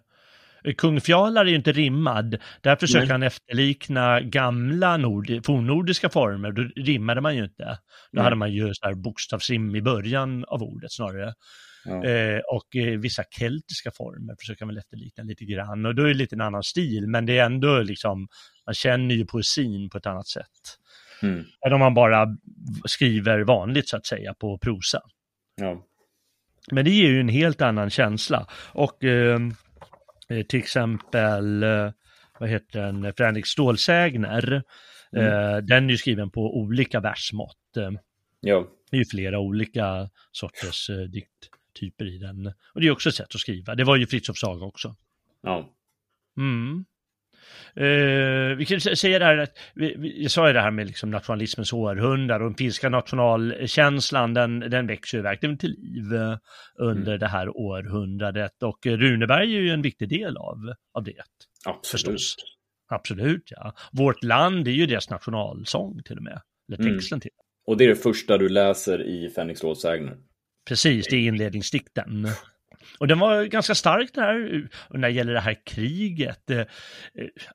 Kung 0.77 1.01
Fjalar 1.01 1.45
är 1.45 1.49
ju 1.49 1.55
inte 1.55 1.71
rimmad. 1.71 2.37
Där 2.61 2.75
försöker 2.75 3.05
Nej. 3.05 3.11
han 3.11 3.23
efterlikna 3.23 4.21
gamla 4.21 4.97
nord, 4.97 5.45
fornnordiska 5.45 6.09
former. 6.09 6.51
Då 6.51 6.61
rimmade 6.75 7.21
man 7.21 7.35
ju 7.35 7.43
inte. 7.43 7.63
Då 7.63 7.77
Nej. 8.11 8.23
hade 8.23 8.35
man 8.35 8.51
ju 8.51 8.73
så 8.73 8.85
här 8.85 8.93
bokstavsrim 8.93 9.75
i 9.75 9.81
början 9.81 10.45
av 10.45 10.63
ordet 10.63 10.91
snarare. 10.91 11.33
Ja. 11.85 12.05
Eh, 12.05 12.39
och 12.39 12.75
eh, 12.75 12.99
vissa 12.99 13.23
keltiska 13.23 13.91
former 13.91 14.35
försöker 14.39 14.65
man 14.65 14.77
efterlikna 14.77 15.23
lite 15.23 15.45
grann. 15.45 15.85
Och 15.85 15.95
då 15.95 16.03
är 16.03 16.07
det 16.07 16.13
lite 16.13 16.35
en 16.35 16.41
annan 16.41 16.63
stil, 16.63 17.07
men 17.07 17.25
det 17.25 17.37
är 17.37 17.45
ändå 17.45 17.79
liksom, 17.79 18.27
man 18.65 18.73
känner 18.73 19.15
ju 19.15 19.25
poesin 19.25 19.89
på 19.89 19.97
ett 19.97 20.05
annat 20.05 20.27
sätt. 20.27 20.77
Mm. 21.21 21.43
Än 21.67 21.73
om 21.73 21.79
man 21.79 21.93
bara 21.93 22.37
skriver 22.85 23.39
vanligt 23.39 23.89
så 23.89 23.97
att 23.97 24.05
säga 24.05 24.33
på 24.33 24.57
prosa. 24.57 25.01
Ja. 25.55 25.85
Men 26.71 26.85
det 26.85 26.91
ger 26.91 27.09
ju 27.09 27.19
en 27.19 27.29
helt 27.29 27.61
annan 27.61 27.89
känsla. 27.89 28.47
Och 28.71 29.03
eh, 29.03 29.39
eh 30.29 30.45
till 30.45 30.59
exempel, 30.59 31.65
vad 32.39 32.49
heter 32.49 32.79
den, 32.79 33.13
Fredrik 33.13 33.47
Stålsägner, 33.47 34.63
mm. 35.15 35.65
den 35.65 35.85
är 35.85 35.89
ju 35.89 35.97
skriven 35.97 36.29
på 36.29 36.57
olika 36.57 36.99
versmått. 36.99 37.57
Ja. 38.41 38.67
Det 38.91 38.97
är 38.97 38.99
ju 38.99 39.05
flera 39.05 39.39
olika 39.39 40.09
sorters 40.31 40.89
dikt 41.13 41.49
typer 41.73 42.05
i 42.05 42.17
den. 42.17 42.53
Och 42.73 42.81
det 42.81 42.87
är 42.87 42.91
också 42.91 43.09
ett 43.09 43.15
sätt 43.15 43.35
att 43.35 43.41
skriva. 43.41 43.75
Det 43.75 43.83
var 43.83 43.95
ju 43.95 44.07
Fritiof 44.07 44.37
Saga 44.37 44.65
också. 44.65 44.95
Ja. 45.41 45.69
Mm. 46.37 46.85
Uh, 47.77 48.55
vi 48.55 48.65
kan 48.65 48.81
säga 48.81 49.19
det 49.19 49.25
här, 49.25 49.37
att 49.37 49.57
vi, 49.75 49.95
vi, 49.97 50.21
jag 50.21 50.31
sa 50.31 50.47
ju 50.47 50.53
det 50.53 50.61
här 50.61 50.71
med 50.71 50.87
liksom 50.87 51.11
nationalismens 51.11 51.73
århundrade 51.73 52.43
och 52.43 52.49
den 52.49 52.57
finska 52.57 52.89
nationalkänslan, 52.89 54.33
den, 54.33 54.59
den 54.59 54.87
växer 54.87 55.17
ju 55.17 55.21
verkligen 55.21 55.57
till 55.57 55.71
liv 55.71 56.05
under 56.75 57.07
mm. 57.07 57.19
det 57.19 57.27
här 57.27 57.57
århundradet 57.57 58.63
och 58.63 58.85
Runeberg 58.85 59.55
är 59.55 59.61
ju 59.61 59.69
en 59.69 59.81
viktig 59.81 60.09
del 60.09 60.37
av, 60.37 60.73
av 60.93 61.03
det. 61.03 61.23
Absolut. 61.65 61.91
Förstås. 61.91 62.35
Absolut, 62.89 63.43
ja. 63.45 63.75
Vårt 63.91 64.23
land 64.23 64.67
är 64.67 64.71
ju 64.71 64.85
deras 64.85 65.09
nationalsång 65.09 66.03
till 66.03 66.17
och 66.17 66.23
med, 66.23 66.41
eller 66.67 66.79
mm. 66.79 66.93
texten 66.93 67.15
mm. 67.15 67.21
till. 67.21 67.31
Och 67.65 67.77
det 67.77 67.83
är 67.83 67.89
det 67.89 67.95
första 67.95 68.37
du 68.37 68.49
läser 68.49 69.01
i 69.01 69.29
rådsägner? 69.63 70.17
Precis, 70.67 71.07
det 71.07 71.15
är 71.15 71.27
inledningsdikten. 71.27 72.27
Och 72.99 73.07
den 73.07 73.19
var 73.19 73.43
ganska 73.43 73.75
stark 73.75 74.13
där, 74.13 74.67
och 74.89 74.99
när 74.99 75.07
det 75.07 75.13
gäller 75.13 75.33
det 75.33 75.39
här 75.39 75.57
kriget. 75.65 76.49
Eh, 76.49 76.65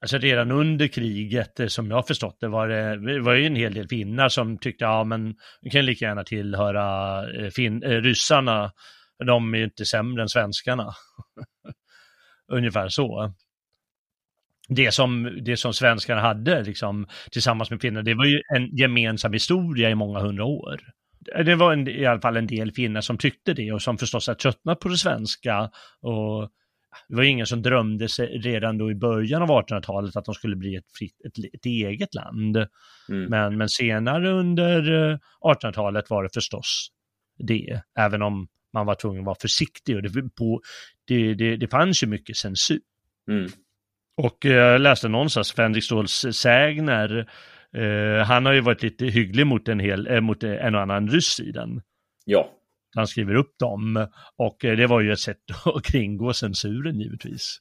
alltså 0.01 0.19
redan 0.19 0.51
under 0.51 0.89
kriget, 0.89 1.61
eh, 1.61 1.67
som 1.67 1.91
jag 1.91 1.97
har 1.97 2.03
förstått 2.03 2.37
det, 2.41 2.49
var 2.49 2.69
det 2.69 3.21
var 3.21 3.35
ju 3.35 3.47
en 3.47 3.57
hel 3.57 3.75
del 3.75 3.89
finnar 3.89 4.29
som 4.29 4.59
tyckte, 4.59 4.85
ja 4.85 5.05
men 5.05 5.35
vi 5.63 5.71
kan 5.71 5.87
lika 5.87 6.05
gärna 6.05 6.25
tillhöra 6.25 7.23
eh, 7.31 7.51
fin, 7.51 7.83
ryssarna, 7.83 8.73
de 9.27 9.55
är 9.55 9.59
ju 9.59 9.65
inte 9.65 9.85
sämre 9.85 10.23
än 10.23 10.29
svenskarna. 10.29 10.93
Ungefär 12.53 12.89
så. 12.89 13.35
Det 14.69 14.95
som, 14.95 15.39
det 15.45 15.57
som 15.57 15.73
svenskarna 15.73 16.21
hade 16.21 16.63
liksom, 16.63 17.07
tillsammans 17.33 17.71
med 17.71 17.81
finnar, 17.81 18.03
det 18.03 18.15
var 18.15 18.25
ju 18.25 18.41
en 18.57 18.77
gemensam 18.77 19.33
historia 19.33 19.91
i 19.91 19.95
många 19.95 20.21
hundra 20.21 20.45
år 20.45 20.81
det 21.45 21.55
var 21.55 21.73
en, 21.73 21.89
i 21.89 22.07
alla 22.07 22.21
fall 22.21 22.37
en 22.37 22.47
del 22.47 22.73
finnar 22.73 23.01
som 23.01 23.19
tyckte 23.19 23.55
det 23.55 23.73
och 23.73 23.83
som 23.83 23.99
förstås 23.99 24.27
har 24.27 24.35
tröttnat 24.35 24.81
på 24.81 24.89
det 24.89 24.97
svenska. 24.97 25.71
Och 26.01 26.51
det 27.09 27.17
var 27.17 27.23
ingen 27.23 27.47
som 27.47 27.63
drömde 27.63 28.09
sig 28.09 28.39
redan 28.39 28.79
då 28.79 28.91
i 28.91 28.95
början 28.95 29.43
av 29.43 29.49
1800-talet 29.49 30.17
att 30.17 30.25
de 30.25 30.35
skulle 30.35 30.57
bli 30.57 30.77
ett, 30.77 30.93
fritt, 30.99 31.21
ett, 31.27 31.55
ett 31.55 31.67
eget 31.67 32.15
land. 32.15 32.57
Mm. 33.09 33.25
Men, 33.31 33.57
men 33.57 33.69
senare 33.69 34.31
under 34.31 34.83
1800-talet 35.45 36.11
var 36.11 36.23
det 36.23 36.31
förstås 36.35 36.91
det, 37.39 37.83
även 37.99 38.23
om 38.23 38.49
man 38.73 38.87
var 38.87 38.95
tvungen 38.95 39.21
att 39.21 39.27
vara 39.27 39.37
försiktig 39.41 39.97
och 39.97 40.03
det, 40.03 40.35
på, 40.39 40.61
det, 41.05 41.35
det, 41.35 41.57
det 41.57 41.69
fanns 41.69 42.03
ju 42.03 42.07
mycket 42.07 42.37
censur. 42.37 42.81
Mm. 43.31 43.51
Och 44.17 44.45
jag 44.45 44.81
läste 44.81 45.09
någonstans 45.09 45.53
Fänrik 45.53 45.85
Ståls 45.85 46.27
sägner 46.33 47.31
Uh, 47.77 48.23
han 48.23 48.47
har 48.47 48.53
ju 48.53 48.61
varit 48.61 48.83
lite 48.83 49.07
hygglig 49.07 49.47
mot 49.47 49.69
en, 49.69 49.81
hel, 49.81 50.07
äh, 50.07 50.21
mot 50.21 50.43
en 50.43 50.75
och 50.75 50.81
annan 50.81 51.09
ryss 51.09 51.41
i 51.41 51.53
den. 51.53 51.83
Ja. 52.25 52.51
Han 52.97 53.07
skriver 53.07 53.35
upp 53.35 53.59
dem 53.59 54.07
och 54.37 54.65
uh, 54.65 54.77
det 54.77 54.87
var 54.87 55.01
ju 55.01 55.13
ett 55.13 55.19
sätt 55.19 55.43
att 55.65 55.85
kringgå 55.85 56.33
censuren 56.33 57.01
givetvis. 57.01 57.59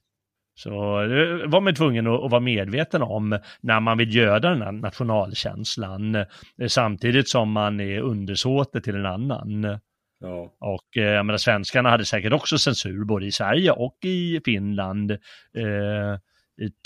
Så 0.59 1.01
det 1.01 1.47
var 1.47 1.61
man 1.61 1.75
tvungen 1.75 2.07
att, 2.07 2.23
att, 2.23 2.31
vara 2.31 2.41
medveten 2.41 3.01
om 3.01 3.39
när 3.61 3.79
man 3.79 3.97
vill 3.97 4.15
göda 4.15 4.49
den 4.49 4.61
här 4.61 4.71
nationalkänslan 4.71 6.25
samtidigt 6.67 7.29
som 7.29 7.51
man 7.51 7.79
är 7.79 7.99
undersåte 7.99 8.81
till 8.81 8.95
en 8.95 9.05
annan. 9.05 9.79
Ja. 10.19 10.55
Och 10.59 10.87
jag 10.91 11.25
menar, 11.25 11.37
svenskarna 11.37 11.89
hade 11.89 12.05
säkert 12.05 12.33
också 12.33 12.57
censur 12.57 13.05
både 13.05 13.25
i 13.25 13.31
Sverige 13.31 13.71
och 13.71 13.97
i 14.03 14.41
Finland. 14.45 15.11
Eh, 15.11 16.19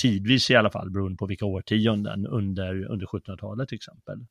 tidvis 0.01 0.49
i 0.49 0.55
alla 0.55 0.69
fall, 0.69 0.89
beroende 0.89 1.17
på 1.17 1.25
vilka 1.25 1.45
årtionden 1.45 2.27
under, 2.27 2.85
under 2.85 3.05
1700-talet 3.05 3.69
till 3.69 3.75
exempel. 3.75 4.25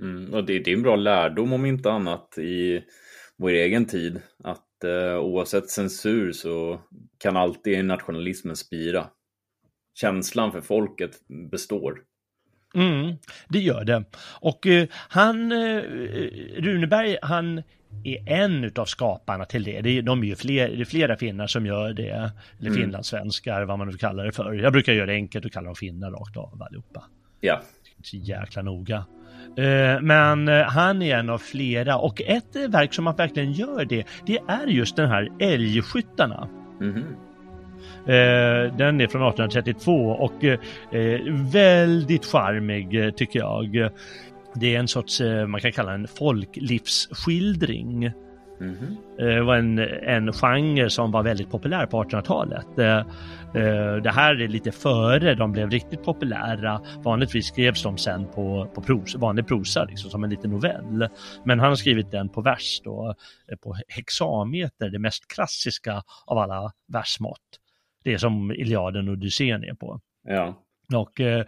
Mm, 0.00 0.34
och 0.34 0.44
det, 0.44 0.58
det, 0.58 0.70
är 0.70 0.76
en 0.76 0.82
bra 0.82 0.96
lärdom 0.96 1.52
om 1.52 1.66
inte 1.66 1.90
annat 1.90 2.38
i 2.38 2.84
vår 3.36 3.50
egen 3.50 3.84
tid, 3.84 4.20
att 4.44 4.84
eh, 4.84 5.18
oavsett 5.18 5.70
censur 5.70 6.32
så 6.32 6.80
kan 7.18 7.36
alltid 7.36 7.84
nationalismen 7.84 8.56
spira. 8.56 9.06
Känslan 9.94 10.52
för 10.52 10.60
folket 10.60 11.10
består. 11.50 12.02
Mm, 12.74 13.16
det 13.48 13.58
gör 13.58 13.84
det. 13.84 14.04
Och 14.40 14.66
uh, 14.66 14.84
han, 14.92 15.52
uh, 15.52 15.82
Runeberg, 16.56 17.16
han 17.22 17.62
är 18.04 18.32
en 18.32 18.72
av 18.76 18.84
skaparna 18.84 19.44
till 19.44 19.64
det. 19.64 19.80
det 19.80 19.98
är, 19.98 20.02
de 20.02 20.22
är 20.22 20.26
ju 20.26 20.36
fler, 20.36 20.68
det 20.68 20.80
är 20.80 20.84
flera 20.84 21.16
finnar 21.16 21.46
som 21.46 21.66
gör 21.66 21.92
det, 21.92 22.08
eller 22.58 22.70
mm. 22.70 22.74
finlandssvenskar, 22.74 23.62
vad 23.62 23.78
man 23.78 23.88
nu 23.88 23.96
kallar 23.96 24.24
det 24.24 24.32
för. 24.32 24.52
Jag 24.52 24.72
brukar 24.72 24.92
göra 24.92 25.06
det 25.06 25.12
enkelt 25.12 25.44
och 25.44 25.52
kalla 25.52 25.66
dem 25.66 25.74
finnar 25.74 26.10
rakt 26.10 26.36
av 26.36 26.62
allihopa. 26.62 27.04
Ja. 27.40 27.60
Så 28.02 28.16
jäkla 28.16 28.62
noga. 28.62 29.04
Uh, 29.58 30.00
men 30.00 30.48
uh, 30.48 30.62
han 30.62 31.02
är 31.02 31.16
en 31.16 31.30
av 31.30 31.38
flera 31.38 31.98
och 31.98 32.22
ett 32.22 32.56
uh, 32.56 32.68
verk 32.68 32.94
som 32.94 33.04
man 33.04 33.16
verkligen 33.16 33.52
gör 33.52 33.84
det, 33.84 34.06
det 34.26 34.38
är 34.48 34.66
just 34.66 34.96
den 34.96 35.08
här 35.08 35.32
älgskyttarna. 35.40 36.48
Mm 36.80 37.04
den 38.76 39.00
är 39.00 39.06
från 39.06 39.22
1832 39.22 39.92
och 40.10 40.44
väldigt 41.52 42.24
charmig 42.24 43.16
tycker 43.16 43.38
jag. 43.38 43.90
Det 44.60 44.74
är 44.74 44.78
en 44.78 44.88
sorts, 44.88 45.20
eh, 45.20 45.46
man 45.46 45.60
kan 45.60 45.72
kalla 45.72 45.94
en 45.94 46.08
folklivsskildring. 46.08 48.04
Mm 48.60 48.74
-hmm. 48.74 48.96
Det 49.16 49.42
var 49.42 49.56
en, 49.56 49.78
en 49.78 50.32
genre 50.32 50.90
som 50.90 51.10
var 51.10 51.22
väldigt 51.22 51.50
populär 51.50 51.86
på 51.86 52.04
1800-talet. 52.04 52.78
Eh, 52.78 53.06
det 54.02 54.10
här 54.10 54.40
är 54.40 54.48
lite 54.48 54.72
före 54.72 55.34
de 55.34 55.52
blev 55.52 55.70
riktigt 55.70 56.04
populära. 56.04 56.80
Vanligtvis 57.04 57.46
skrevs 57.46 57.82
de 57.82 57.98
sen 57.98 58.26
på, 58.26 58.70
på 58.74 58.80
pros, 58.80 59.14
vanlig 59.14 59.46
prosa, 59.46 59.84
liksom, 59.84 60.10
som 60.10 60.24
en 60.24 60.30
liten 60.30 60.50
novell. 60.50 61.08
Men 61.44 61.60
han 61.60 61.68
har 61.68 61.76
skrivit 61.76 62.10
den 62.10 62.28
på 62.28 62.40
vers 62.40 62.80
då, 62.84 63.14
på 63.62 63.76
hexameter, 63.88 64.90
det 64.90 64.98
mest 64.98 65.28
klassiska 65.28 66.02
av 66.26 66.38
alla 66.38 66.72
versmått. 66.88 67.60
Det 68.04 68.18
som 68.18 68.52
Iliaden 68.52 69.08
och 69.08 69.12
Odysseen 69.12 69.64
är 69.64 69.74
på. 69.74 70.00
Ja. 70.28 70.65
Och 70.94 71.20
eh, 71.20 71.44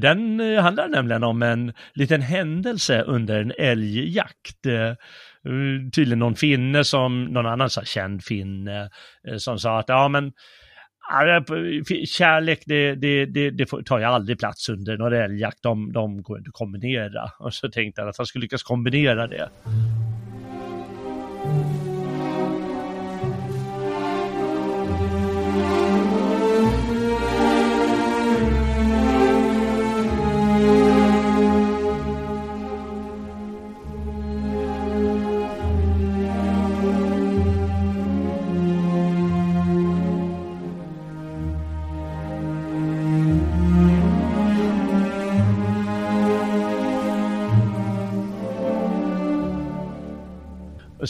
den 0.00 0.40
eh, 0.40 0.62
handlar 0.62 0.88
nämligen 0.88 1.24
om 1.24 1.42
en 1.42 1.72
liten 1.94 2.20
händelse 2.20 3.02
under 3.02 3.40
en 3.40 3.52
älgjakt. 3.58 4.66
Eh, 4.66 4.74
eh 4.74 4.96
tydligen 5.92 6.18
någon 6.18 6.34
finne 6.34 6.84
som, 6.84 7.24
någon 7.24 7.46
annan 7.46 7.70
så 7.70 7.82
känd 7.84 8.24
finne, 8.24 8.90
eh, 9.28 9.36
som 9.36 9.58
sa 9.58 9.78
att 9.78 9.88
ja 9.88 10.08
men 10.08 10.32
Kärlek, 12.06 12.62
det, 12.66 12.94
det, 12.94 13.26
det, 13.26 13.50
det 13.50 13.66
tar 13.86 13.98
ju 13.98 14.04
aldrig 14.04 14.38
plats 14.38 14.68
under 14.68 14.98
någon 14.98 15.12
älgjakt, 15.12 15.62
de, 15.62 15.92
de 15.92 16.22
går 16.22 16.38
inte 16.38 16.48
att 16.48 16.54
kombinera. 16.54 17.30
Och 17.38 17.54
så 17.54 17.68
tänkte 17.68 18.00
han 18.00 18.08
att 18.10 18.16
han 18.16 18.26
skulle 18.26 18.42
lyckas 18.42 18.62
kombinera 18.62 19.26
det. 19.26 19.48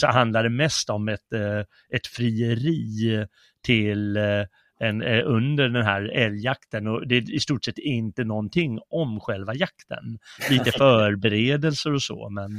Så 0.00 0.06
handlar 0.06 0.42
det 0.42 0.50
mest 0.50 0.90
om 0.90 1.08
ett, 1.08 1.32
eh, 1.32 1.60
ett 1.96 2.06
frieri 2.06 3.26
till 3.64 4.16
eh, 4.16 4.44
en, 4.80 5.02
eh, 5.02 5.22
under 5.26 5.68
den 5.68 5.84
här 5.84 6.02
älgjakten 6.02 6.86
och 6.86 7.08
det 7.08 7.16
är 7.16 7.34
i 7.34 7.40
stort 7.40 7.64
sett 7.64 7.78
inte 7.78 8.24
någonting 8.24 8.78
om 8.90 9.20
själva 9.20 9.54
jakten. 9.54 10.18
Lite 10.50 10.72
förberedelser 10.78 11.92
och 11.92 12.02
så, 12.02 12.28
men 12.30 12.50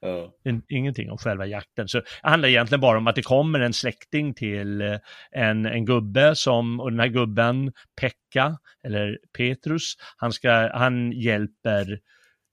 ja. 0.00 0.32
ingenting 0.68 1.10
om 1.10 1.18
själva 1.18 1.46
jakten. 1.46 1.88
Så 1.88 1.98
det 1.98 2.06
handlar 2.22 2.48
egentligen 2.48 2.80
bara 2.80 2.98
om 2.98 3.06
att 3.06 3.14
det 3.14 3.22
kommer 3.22 3.60
en 3.60 3.72
släkting 3.72 4.34
till 4.34 4.98
en, 5.30 5.66
en 5.66 5.84
gubbe 5.84 6.36
som, 6.36 6.80
och 6.80 6.90
den 6.90 7.00
här 7.00 7.08
gubben, 7.08 7.72
Pekka, 8.00 8.58
eller 8.84 9.18
Petrus, 9.38 9.94
han, 10.16 10.32
ska, 10.32 10.70
han 10.74 11.12
hjälper 11.12 11.98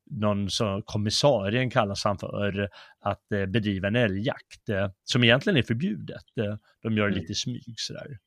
någon 0.06 0.50
som 0.50 0.82
kommissarien 0.82 1.70
kallas 1.70 2.04
han 2.04 2.18
för, 2.18 2.70
att 3.00 3.32
eh, 3.32 3.46
bedriva 3.46 3.88
en 3.88 3.96
älgjakt 3.96 4.70
eh, 4.70 4.90
som 5.04 5.24
egentligen 5.24 5.58
är 5.58 5.64
förbjudet. 5.64 6.26
Eh, 6.40 6.56
de 6.82 6.98
gör 6.98 7.06
det 7.06 7.12
mm. 7.12 7.22
lite 7.22 7.32
i 7.32 7.36
smyg 7.36 7.74
sådär. 7.78 8.18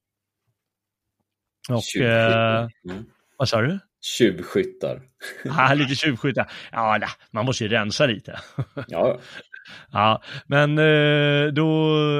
Och, 1.68 2.02
eh, 2.02 2.68
mm. 2.90 3.04
vad 3.36 3.48
sa 3.48 3.60
du? 3.60 3.78
Tjuvskyttar. 4.00 5.02
ja, 5.44 5.74
lite 5.74 5.94
tjuvskyttar. 5.94 6.52
Ja, 6.72 7.00
man 7.30 7.44
måste 7.44 7.64
ju 7.64 7.70
rensa 7.70 8.06
lite. 8.06 8.40
ja. 8.88 9.20
Ja, 9.92 10.22
men 10.46 10.78
eh, 10.78 11.52
då, 11.52 11.70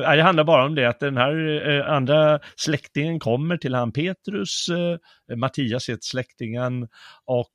ja, 0.05 0.17
det 0.17 0.23
handlar 0.23 0.45
bara 0.45 0.65
om 0.65 0.75
det 0.75 0.85
att 0.85 1.01
den 1.01 1.17
här 1.17 1.69
eh, 1.69 1.93
andra 1.93 2.41
släktingen 2.57 3.21
kommer 3.21 3.57
till 3.57 3.75
han 3.75 3.93
Petrus, 3.93 4.67
eh, 4.69 5.37
Mattias 5.37 5.89
heter 5.89 6.03
släktingen, 6.03 6.89
och 7.25 7.55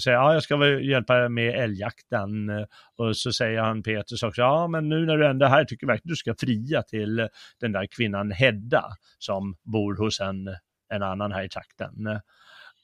säger 0.00 0.12
ja, 0.12 0.32
jag 0.32 0.42
ska 0.42 0.56
väl 0.56 0.88
hjälpa 0.88 1.28
med 1.28 1.54
älgjakten. 1.54 2.50
Och 2.98 3.16
så 3.16 3.32
säger 3.32 3.60
han 3.60 3.82
Petrus 3.82 4.22
också, 4.22 4.40
ja 4.40 4.68
men 4.68 4.88
nu 4.88 5.06
när 5.06 5.16
du 5.16 5.26
ändå 5.26 5.46
är 5.46 5.50
här 5.50 5.64
tycker 5.64 5.86
jag 5.86 5.92
verkligen 5.92 6.12
du 6.12 6.16
ska 6.16 6.34
fria 6.40 6.82
till 6.82 7.28
den 7.60 7.72
där 7.72 7.86
kvinnan 7.96 8.30
Hedda 8.30 8.84
som 9.18 9.56
bor 9.72 9.96
hos 9.96 10.20
en, 10.20 10.48
en 10.94 11.02
annan 11.02 11.32
här 11.32 11.44
i 11.44 11.48
trakten. 11.48 12.20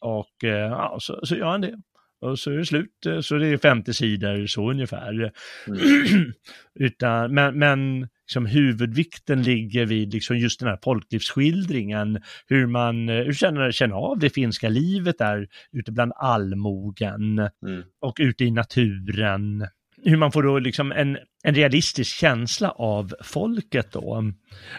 Och 0.01 0.35
ja, 0.71 0.97
så, 1.01 1.27
så 1.27 1.37
gör 1.37 1.47
han 1.47 1.61
det. 1.61 1.75
Och 2.25 2.39
så 2.39 2.51
är 2.51 2.57
det 2.57 2.67
slut, 2.67 3.07
eh, 3.07 3.21
så 3.21 3.35
det 3.35 3.47
är 3.47 3.59
50 3.59 3.93
sidor 3.93 4.47
så 4.47 4.71
ungefär. 4.71 5.33
Mm. 5.67 6.33
Utan, 6.81 7.35
men 7.35 7.59
men 7.59 8.09
liksom, 8.27 8.47
huvudvikten 8.47 9.43
ligger 9.43 9.87
vid 9.87 10.13
liksom, 10.13 10.37
just 10.39 10.61
den 10.61 10.69
här 10.69 10.79
folklivsskildringen, 10.85 12.23
hur 12.47 12.67
man 12.67 13.09
eh, 13.09 13.25
hur 13.25 13.33
känner, 13.33 13.73
känner 13.73 13.97
av 13.97 14.19
det 14.19 14.31
finska 14.31 14.69
livet 14.69 15.19
där 15.19 15.49
ute 15.73 15.93
bland 15.93 16.13
allmogen 16.17 17.39
mm. 17.39 17.83
och 18.01 18.17
ute 18.21 18.45
i 18.45 18.51
naturen 18.51 19.67
hur 20.05 20.17
man 20.17 20.33
får 20.33 20.43
då 20.43 20.59
liksom 20.59 20.93
en, 20.93 21.19
en 21.45 21.55
realistisk 21.55 22.17
känsla 22.17 22.71
av 22.71 23.15
folket 23.23 23.93
då. 23.93 24.33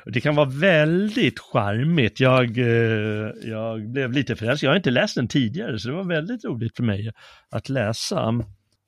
Det 0.06 0.22
kan 0.22 0.36
vara 0.36 0.50
väldigt 0.50 1.40
charmigt. 1.40 2.20
Jag, 2.20 2.58
eh, 2.58 3.32
jag 3.44 3.92
blev 3.92 4.12
lite 4.12 4.36
förälskad. 4.36 4.68
Jag 4.68 4.72
har 4.72 4.78
inte 4.78 4.92
läst 4.92 5.16
den 5.16 5.28
tidigare, 5.28 5.80
så 5.80 5.90
det 5.90 5.96
var 5.96 6.04
väldigt 6.04 6.46
roligt 6.46 6.76
för 6.76 6.84
mig 6.84 7.12
att 7.52 7.70
läsa. 7.70 8.16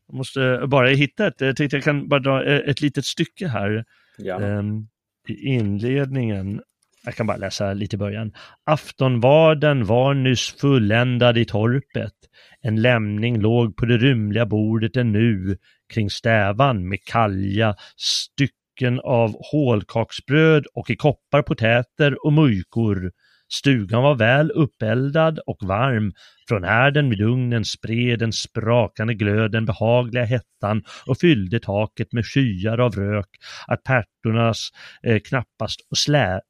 Jag 0.08 0.16
måste 0.18 0.62
bara 0.68 0.88
hitta 0.88 1.28
ett, 1.28 1.42
jag 1.42 1.56
tänkte 1.56 1.78
jag 1.78 1.84
kan 1.84 2.08
bara 2.08 2.20
dra 2.20 2.46
ett 2.46 2.82
litet 2.82 3.06
stycke 3.06 3.48
här. 3.48 3.84
Ja. 4.18 4.42
Um, 4.42 4.88
I 5.28 5.34
inledningen. 5.34 6.62
Jag 7.08 7.16
kan 7.16 7.28
bara 7.28 7.38
läsa 7.38 7.74
lite 7.74 7.96
i 7.96 8.00
början. 8.00 8.32
Aftonvarden 8.66 9.86
var 9.86 10.14
nyss 10.14 10.56
fulländad 10.62 11.38
i 11.38 11.46
torpet. 11.46 12.14
En 12.62 12.82
lämning 12.82 13.42
låg 13.42 13.78
på 13.78 13.86
det 13.86 13.98
rymliga 13.98 14.46
bordet 14.46 14.98
ännu 14.98 15.58
kring 15.94 16.10
stävan 16.10 16.90
med 16.90 17.04
kalja 17.04 17.76
stycken 17.98 19.00
av 19.00 19.36
hålkaksbröd 19.52 20.66
och 20.74 20.90
i 20.90 20.96
koppar 20.96 21.42
potäter 21.42 22.26
och 22.26 22.34
mujkor. 22.34 23.12
Stugan 23.50 24.04
var 24.04 24.16
väl 24.16 24.52
uppeldad 24.52 25.40
och 25.46 25.58
varm. 25.62 26.12
Från 26.48 26.64
härden 26.64 27.10
vid 27.10 27.22
ugnen 27.22 27.66
spred 27.66 28.20
den 28.20 28.34
sprakande 28.34 29.14
glöden 29.14 29.66
behagliga 29.66 30.24
hettan 30.24 30.84
och 31.06 31.18
fyllde 31.18 31.60
taket 31.60 32.14
med 32.14 32.26
skyar 32.26 32.78
av 32.78 32.96
rök 32.96 33.30
att 33.68 33.84
pärtornas 33.84 34.70
eh, 35.04 35.20
knappast 35.20 35.80
och 35.92 35.98
slä 35.98 36.42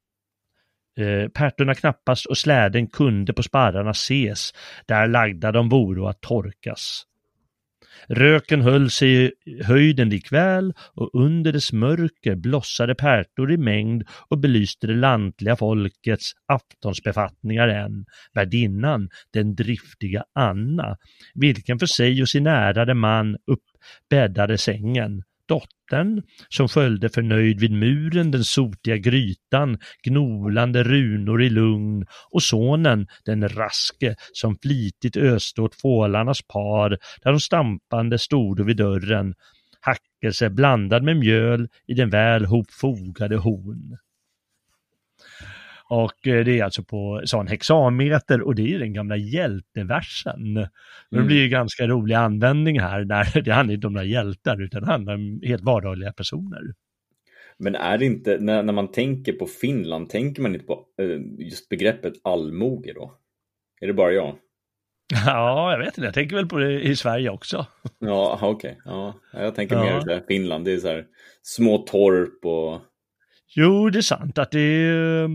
Eh, 0.98 1.28
pärtorna 1.30 1.76
knappast 1.76 2.26
och 2.26 2.38
släden 2.38 2.88
kunde 2.88 3.34
på 3.34 3.44
sparrarna 3.44 3.92
ses, 3.92 4.54
där 4.86 5.08
lagda 5.08 5.52
de 5.52 5.70
voro 5.70 6.08
att 6.08 6.22
torkas. 6.22 7.04
Röken 8.10 8.62
höll 8.62 8.90
sig 8.90 9.26
i 9.26 9.64
höjden 9.64 10.10
likväl 10.10 10.74
och 10.94 11.10
under 11.14 11.54
dess 11.54 11.74
mörker 11.74 12.36
blossade 12.36 12.96
pärtor 12.96 13.52
i 13.52 13.58
mängd 13.58 14.04
och 14.30 14.40
belyste 14.40 14.88
det 14.88 14.96
lantliga 14.96 15.56
folkets 15.56 16.32
aftonsbefattningar 16.48 17.68
än, 17.68 18.06
värdinnan, 18.34 19.10
den 19.34 19.56
driftiga 19.56 20.24
Anna, 20.36 20.98
vilken 21.34 21.80
för 21.80 21.86
sig 21.86 22.22
och 22.22 22.30
sin 22.30 22.48
ärade 22.48 22.94
man 22.94 23.38
uppbäddade 23.48 24.58
sängen, 24.58 25.24
dottern 25.48 26.24
som 26.50 26.68
sköljde 26.68 27.10
förnöjd 27.10 27.60
vid 27.60 27.72
muren 27.72 28.32
den 28.32 28.44
sotiga 28.44 28.98
grytan, 28.98 29.78
gnolande 30.04 30.84
runor 30.84 31.44
i 31.44 31.50
lugn 31.50 32.06
och 32.32 32.44
sonen, 32.44 33.08
den 33.26 33.50
raske, 33.50 34.16
som 34.34 34.58
flitigt 34.62 35.18
öste 35.18 35.62
åt 35.62 35.82
fålarnas 35.82 36.42
par, 36.42 36.90
där 37.24 37.32
de 37.32 37.40
stampande 37.40 38.18
stod 38.18 38.66
vid 38.66 38.78
dörren, 38.78 39.34
hackelse 39.82 40.50
blandad 40.50 41.04
med 41.04 41.18
mjöl 41.18 41.68
i 41.88 41.94
den 41.94 42.10
väl 42.10 42.46
hopfogade 42.46 43.38
hon. 43.38 43.98
Och 45.90 46.28
eh, 46.28 46.46
det 46.46 46.60
är 46.60 46.64
alltså 46.64 46.84
på 46.84 47.22
sån 47.26 47.48
hexameter 47.48 48.42
och 48.42 48.56
det 48.56 48.62
är 48.62 48.68
ju 48.68 48.80
den 48.80 48.94
gamla 48.94 49.18
hjälteversen. 49.18 50.58
Mm. 50.58 50.68
Det 51.10 51.22
blir 51.22 51.38
ju 51.38 51.50
ganska 51.50 51.88
rolig 51.88 52.16
användning 52.16 52.80
här 52.80 53.06
när 53.06 53.42
det 53.46 53.52
handlar 53.52 53.76
inte 53.76 53.88
om 53.88 53.94
några 53.94 54.06
hjältar 54.06 54.62
utan 54.62 54.82
det 54.82 54.88
handlar 54.88 55.14
om 55.14 55.42
helt 55.44 55.64
vardagliga 55.64 56.14
personer. 56.14 56.62
Men 57.60 57.76
är 57.76 57.98
det 57.98 58.06
inte, 58.06 58.38
när, 58.40 58.64
när 58.64 58.74
man 58.74 58.92
tänker 58.92 59.34
på 59.34 59.46
Finland, 59.46 60.10
tänker 60.10 60.42
man 60.42 60.54
inte 60.54 60.66
på 60.66 60.86
eh, 61.02 61.46
just 61.48 61.70
begreppet 61.70 62.14
allmoge 62.24 62.94
då? 62.94 63.14
Är 63.82 63.88
det 63.88 63.94
bara 63.94 64.12
jag? 64.12 64.36
Ja, 65.26 65.72
jag 65.72 65.80
vet 65.80 65.98
inte. 65.98 66.02
Jag 66.02 66.14
tänker 66.14 66.36
väl 66.36 66.48
på 66.48 66.58
det 66.58 66.82
i 66.82 66.96
Sverige 66.96 67.30
också. 67.30 67.66
Ja, 68.00 68.40
okej. 68.42 68.72
Okay. 68.72 68.94
Ja, 68.94 69.20
jag 69.34 69.56
tänker 69.56 69.76
ja. 69.76 69.84
mer 69.84 70.00
så 70.00 70.26
Finland. 70.28 70.66
Det 70.66 70.74
är 70.74 70.78
så 70.78 70.88
här 70.88 71.06
små 71.42 71.78
torp 71.78 72.46
och... 72.46 72.82
Jo, 73.56 73.90
det 73.90 74.00
är 74.00 74.02
sant 74.02 74.38
att 74.38 74.52
det 74.52 74.60
är... 74.60 75.30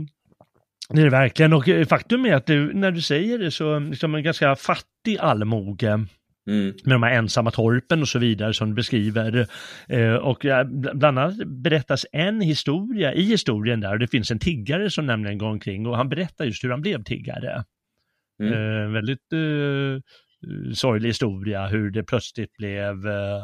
Det 0.94 1.00
är 1.00 1.04
det 1.04 1.10
verkligen. 1.10 1.52
Och 1.52 1.64
faktum 1.88 2.26
är 2.26 2.34
att 2.34 2.46
det, 2.46 2.58
när 2.74 2.90
du 2.90 3.02
säger 3.02 3.38
det 3.38 3.50
så 3.50 3.78
liksom 3.78 4.14
en 4.14 4.22
ganska 4.22 4.56
fattig 4.56 5.18
allmoge. 5.20 6.06
Mm. 6.46 6.74
Med 6.84 6.94
de 6.94 7.02
här 7.02 7.12
ensamma 7.12 7.50
torpen 7.50 8.00
och 8.00 8.08
så 8.08 8.18
vidare 8.18 8.54
som 8.54 8.68
du 8.68 8.74
beskriver. 8.74 9.46
Eh, 9.88 10.14
och 10.14 10.46
bland 10.94 11.18
annat 11.18 11.36
berättas 11.46 12.06
en 12.12 12.40
historia 12.40 13.14
i 13.14 13.22
historien 13.22 13.80
där. 13.80 13.98
Det 13.98 14.06
finns 14.06 14.30
en 14.30 14.38
tiggare 14.38 14.90
som 14.90 15.06
nämligen 15.06 15.38
går 15.38 15.48
omkring 15.48 15.86
och 15.86 15.96
han 15.96 16.08
berättar 16.08 16.44
just 16.44 16.64
hur 16.64 16.70
han 16.70 16.80
blev 16.82 17.02
tiggare. 17.02 17.64
Mm. 18.42 18.52
Eh, 18.52 18.92
väldigt 18.92 19.32
eh, 19.32 20.00
sorglig 20.74 21.08
historia 21.08 21.66
hur 21.66 21.90
det 21.90 22.02
plötsligt 22.02 22.56
blev 22.56 23.06
eh, 23.06 23.42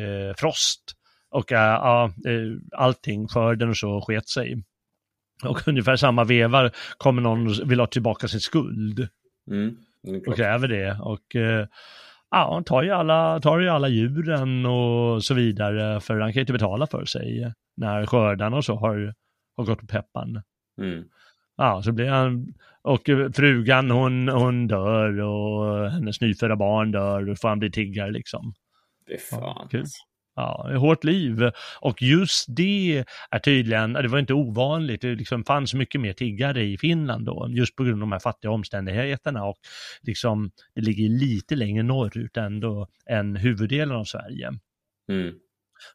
eh 0.00 0.34
frost 0.36 0.92
och 1.30 1.52
eh, 1.52 2.10
allting, 2.76 3.28
skörden 3.28 3.68
och 3.68 3.76
så 3.76 4.00
sket 4.00 4.28
sig. 4.28 4.62
Och 5.42 5.68
ungefär 5.68 5.96
samma 5.96 6.24
vevar 6.24 6.70
kommer 6.96 7.22
någon 7.22 7.46
och 7.46 7.70
vill 7.70 7.80
ha 7.80 7.86
tillbaka 7.86 8.28
sin 8.28 8.40
skuld. 8.40 9.08
Mm. 9.50 9.76
Och 10.26 10.36
kräver 10.36 10.68
det. 10.68 10.98
Och 11.00 11.36
ja, 12.30 12.54
han 12.54 12.64
tar 12.64 12.82
ju, 12.82 12.90
alla, 12.90 13.40
tar 13.40 13.58
ju 13.58 13.68
alla 13.68 13.88
djuren 13.88 14.66
och 14.66 15.24
så 15.24 15.34
vidare 15.34 16.00
för 16.00 16.18
han 16.20 16.32
kan 16.32 16.34
ju 16.34 16.40
inte 16.40 16.52
betala 16.52 16.86
för 16.86 17.04
sig 17.04 17.52
när 17.76 18.06
skördarna 18.06 18.56
och 18.56 18.64
så 18.64 18.74
har, 18.74 19.14
har 19.56 19.64
gått 19.64 19.80
på 19.80 19.86
peppan. 19.86 20.42
Mm. 20.80 21.04
Ja, 21.56 21.82
så 21.82 21.92
blir 21.92 22.08
han, 22.08 22.54
och 22.82 23.02
frugan 23.34 23.90
hon, 23.90 24.28
hon 24.28 24.66
dör 24.66 25.20
och 25.20 25.90
hennes 25.90 26.20
nyfödda 26.20 26.56
barn 26.56 26.92
dör 26.92 27.30
och 27.30 27.38
får 27.38 27.48
han 27.48 27.58
bli 27.58 27.70
tiggare 27.70 28.10
liksom. 28.10 28.54
Det 29.06 29.14
är 29.14 29.18
fan. 29.18 29.68
Ja, 29.70 29.82
Ja, 30.34 30.70
hårt 30.76 31.04
liv. 31.04 31.50
Och 31.80 32.02
just 32.02 32.46
det 32.56 33.04
är 33.30 33.38
tydligen, 33.38 33.92
det 33.92 34.08
var 34.08 34.18
inte 34.18 34.34
ovanligt, 34.34 35.00
det 35.00 35.14
liksom 35.14 35.44
fanns 35.44 35.74
mycket 35.74 36.00
mer 36.00 36.12
tiggare 36.12 36.64
i 36.64 36.78
Finland 36.78 37.26
då, 37.26 37.46
just 37.50 37.76
på 37.76 37.84
grund 37.84 37.94
av 37.94 38.00
de 38.00 38.12
här 38.12 38.18
fattiga 38.18 38.50
omständigheterna 38.50 39.44
och 39.44 39.56
liksom 40.02 40.50
det 40.74 40.80
ligger 40.80 41.08
lite 41.08 41.56
längre 41.56 41.82
norrut 41.82 42.36
ändå 42.36 42.88
än 43.06 43.36
huvuddelen 43.36 43.96
av 43.96 44.04
Sverige. 44.04 44.50
Mm. 45.08 45.34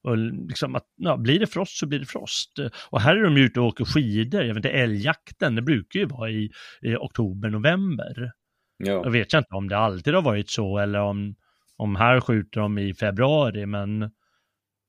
Och 0.02 0.18
liksom 0.18 0.76
att, 0.76 0.86
ja, 0.96 1.18
blir 1.18 1.40
det 1.40 1.48
frost 1.48 1.78
så 1.78 1.86
blir 1.86 2.00
det 2.00 2.06
frost. 2.06 2.60
Och 2.90 3.02
här 3.02 3.16
är 3.16 3.24
de 3.24 3.38
ute 3.38 3.60
och 3.60 3.66
åker 3.66 3.86
skidor, 3.86 4.42
jag 4.42 4.48
vet 4.48 4.66
inte, 4.66 4.70
älgjakten, 4.70 5.56
det 5.56 5.62
brukar 5.62 6.00
ju 6.00 6.06
vara 6.06 6.30
i, 6.30 6.52
i 6.82 6.96
oktober, 6.96 7.50
november. 7.50 8.32
Ja. 8.78 8.92
Jag 8.92 9.12
vet 9.12 9.34
inte 9.34 9.56
om 9.56 9.68
det 9.68 9.78
alltid 9.78 10.14
har 10.14 10.22
varit 10.22 10.50
så 10.50 10.78
eller 10.78 11.00
om, 11.00 11.36
om 11.78 11.96
här 11.96 12.22
skjuter 12.22 12.62
de 12.62 12.78
i 12.78 12.94
februari, 12.94 13.66
men 13.66 14.12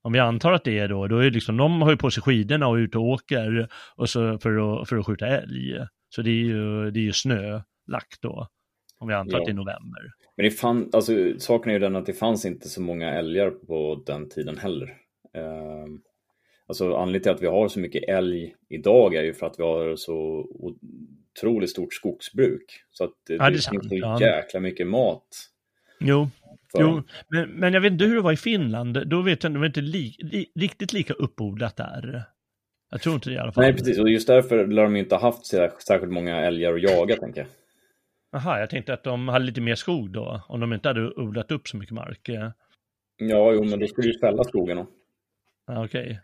om 0.09 0.13
vi 0.13 0.19
antar 0.19 0.53
att 0.53 0.65
det 0.65 0.79
är 0.79 0.89
då, 0.89 1.07
då 1.07 1.19
är 1.19 1.25
det 1.25 1.31
liksom, 1.31 1.57
de 1.57 1.83
har 1.83 1.91
ju 1.91 1.97
på 1.97 2.11
sig 2.11 2.23
skidorna 2.23 2.69
och 2.69 2.79
är 2.79 2.81
ute 2.81 2.99
och 2.99 3.05
åker 3.05 3.69
och 3.97 4.11
så 4.11 4.39
för, 4.39 4.81
att, 4.81 4.89
för 4.89 4.97
att 4.97 5.07
skjuta 5.07 5.27
älg. 5.27 5.79
Så 6.09 6.23
det 6.23 6.31
är 6.31 6.45
ju, 6.45 6.91
det 6.91 7.01
är 7.01 7.03
ju 7.03 7.13
snölagt 7.13 8.23
då, 8.23 8.49
om 8.99 9.09
vi 9.09 9.15
antar 9.15 9.33
ja. 9.33 9.39
att 9.39 9.45
det 9.45 9.53
är 9.53 9.55
november. 9.55 10.03
Men 10.37 10.45
det 10.45 10.51
fann, 10.51 10.91
alltså, 10.93 11.13
saken 11.39 11.71
är 11.71 11.75
ju 11.75 11.79
den 11.79 11.97
att 11.97 12.07
det 12.07 12.13
fanns 12.13 12.45
inte 12.45 12.69
så 12.69 12.81
många 12.81 13.11
älgar 13.11 13.51
på 13.51 14.03
den 14.07 14.29
tiden 14.29 14.59
heller. 14.59 14.87
Uh, 15.37 15.87
alltså 16.67 16.95
anledningen 16.95 17.23
till 17.23 17.33
att 17.33 17.43
vi 17.43 17.47
har 17.47 17.69
så 17.69 17.81
mycket 17.81 18.09
älg 18.09 18.55
idag 18.69 19.15
är 19.15 19.23
ju 19.23 19.35
för 19.35 19.47
att 19.47 19.59
vi 19.59 19.63
har 19.63 19.97
så 19.97 20.47
otroligt 21.35 21.71
stort 21.71 21.95
skogsbruk. 21.95 22.65
Så 22.91 23.05
att 23.05 23.13
det, 23.27 23.35
ja, 23.35 23.51
det, 23.51 23.71
finns 23.71 23.89
så 23.89 24.19
jäkla 24.21 24.61
mycket 24.61 24.87
mat. 24.87 25.29
Jo, 26.01 26.29
jo 26.75 27.03
men, 27.29 27.51
men 27.51 27.75
jag 27.75 27.81
vet 27.81 27.93
inte 27.93 28.05
hur 28.05 28.15
det 28.15 28.23
var 28.23 28.33
i 28.33 28.37
Finland. 28.37 29.09
Då 29.09 29.23
vet 29.23 29.43
jag 29.43 29.53
det 29.53 29.59
var 29.59 29.67
inte 29.67 29.81
li, 29.81 30.17
li, 30.19 30.53
riktigt 30.55 30.93
lika 30.93 31.13
uppodlat 31.15 31.77
där. 31.77 32.23
Jag 32.91 33.01
tror 33.01 33.15
inte 33.15 33.31
det 33.31 33.35
i 33.35 33.39
alla 33.39 33.53
fall. 33.53 33.65
Nej, 33.65 33.73
precis. 33.73 33.99
Och 33.99 34.11
just 34.11 34.27
därför 34.27 34.67
lär 34.67 34.83
de 34.83 34.97
inte 34.97 35.15
ha 35.15 35.23
haft 35.23 35.47
särskilt 35.87 36.13
många 36.13 36.41
älgar 36.41 36.75
att 36.75 36.83
jaga, 36.83 37.17
tänker 37.17 37.41
jag. 37.41 37.49
Jaha, 38.33 38.61
jag 38.61 38.71
tänkte 38.71 38.95
att 38.95 39.05
de 39.05 39.29
hade 39.29 39.45
lite 39.45 39.61
mer 39.61 39.75
skog 39.75 40.11
då, 40.11 40.43
om 40.49 40.61
de 40.61 40.73
inte 40.73 40.89
hade 40.89 41.11
odlat 41.11 41.53
upp 41.53 41.69
så 41.69 41.77
mycket 41.77 41.95
mark. 41.95 42.29
Ja, 43.17 43.53
jo, 43.53 43.65
men 43.65 43.81
då 43.81 43.87
skulle 43.87 44.09
ju 44.09 44.19
fälla 44.19 44.45
skogen 44.45 44.77
då. 44.77 44.87
Okej. 45.67 45.85
Okay. 45.85 46.17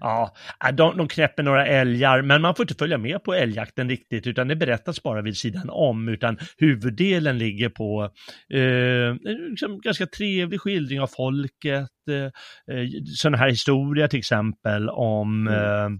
Ja, 0.00 0.34
äh, 0.64 0.74
de, 0.74 0.96
de 0.96 1.08
knäpper 1.08 1.42
några 1.42 1.66
älgar, 1.66 2.22
men 2.22 2.42
man 2.42 2.54
får 2.54 2.64
inte 2.64 2.74
följa 2.74 2.98
med 2.98 3.22
på 3.24 3.34
älgjakten 3.34 3.88
riktigt, 3.88 4.26
utan 4.26 4.48
det 4.48 4.56
berättas 4.56 5.02
bara 5.02 5.22
vid 5.22 5.36
sidan 5.36 5.70
om, 5.70 6.08
utan 6.08 6.38
huvuddelen 6.58 7.38
ligger 7.38 7.68
på 7.68 8.10
eh, 8.54 9.32
liksom 9.50 9.80
ganska 9.80 10.06
trevlig 10.06 10.60
skildring 10.60 11.00
av 11.00 11.06
folket, 11.06 11.88
eh, 12.10 12.76
eh 12.76 12.88
sådana 13.16 13.36
här 13.36 13.48
historia 13.48 14.08
till 14.08 14.18
exempel 14.18 14.88
om 14.88 15.48
mm. 15.48 15.54
eh, 15.54 15.98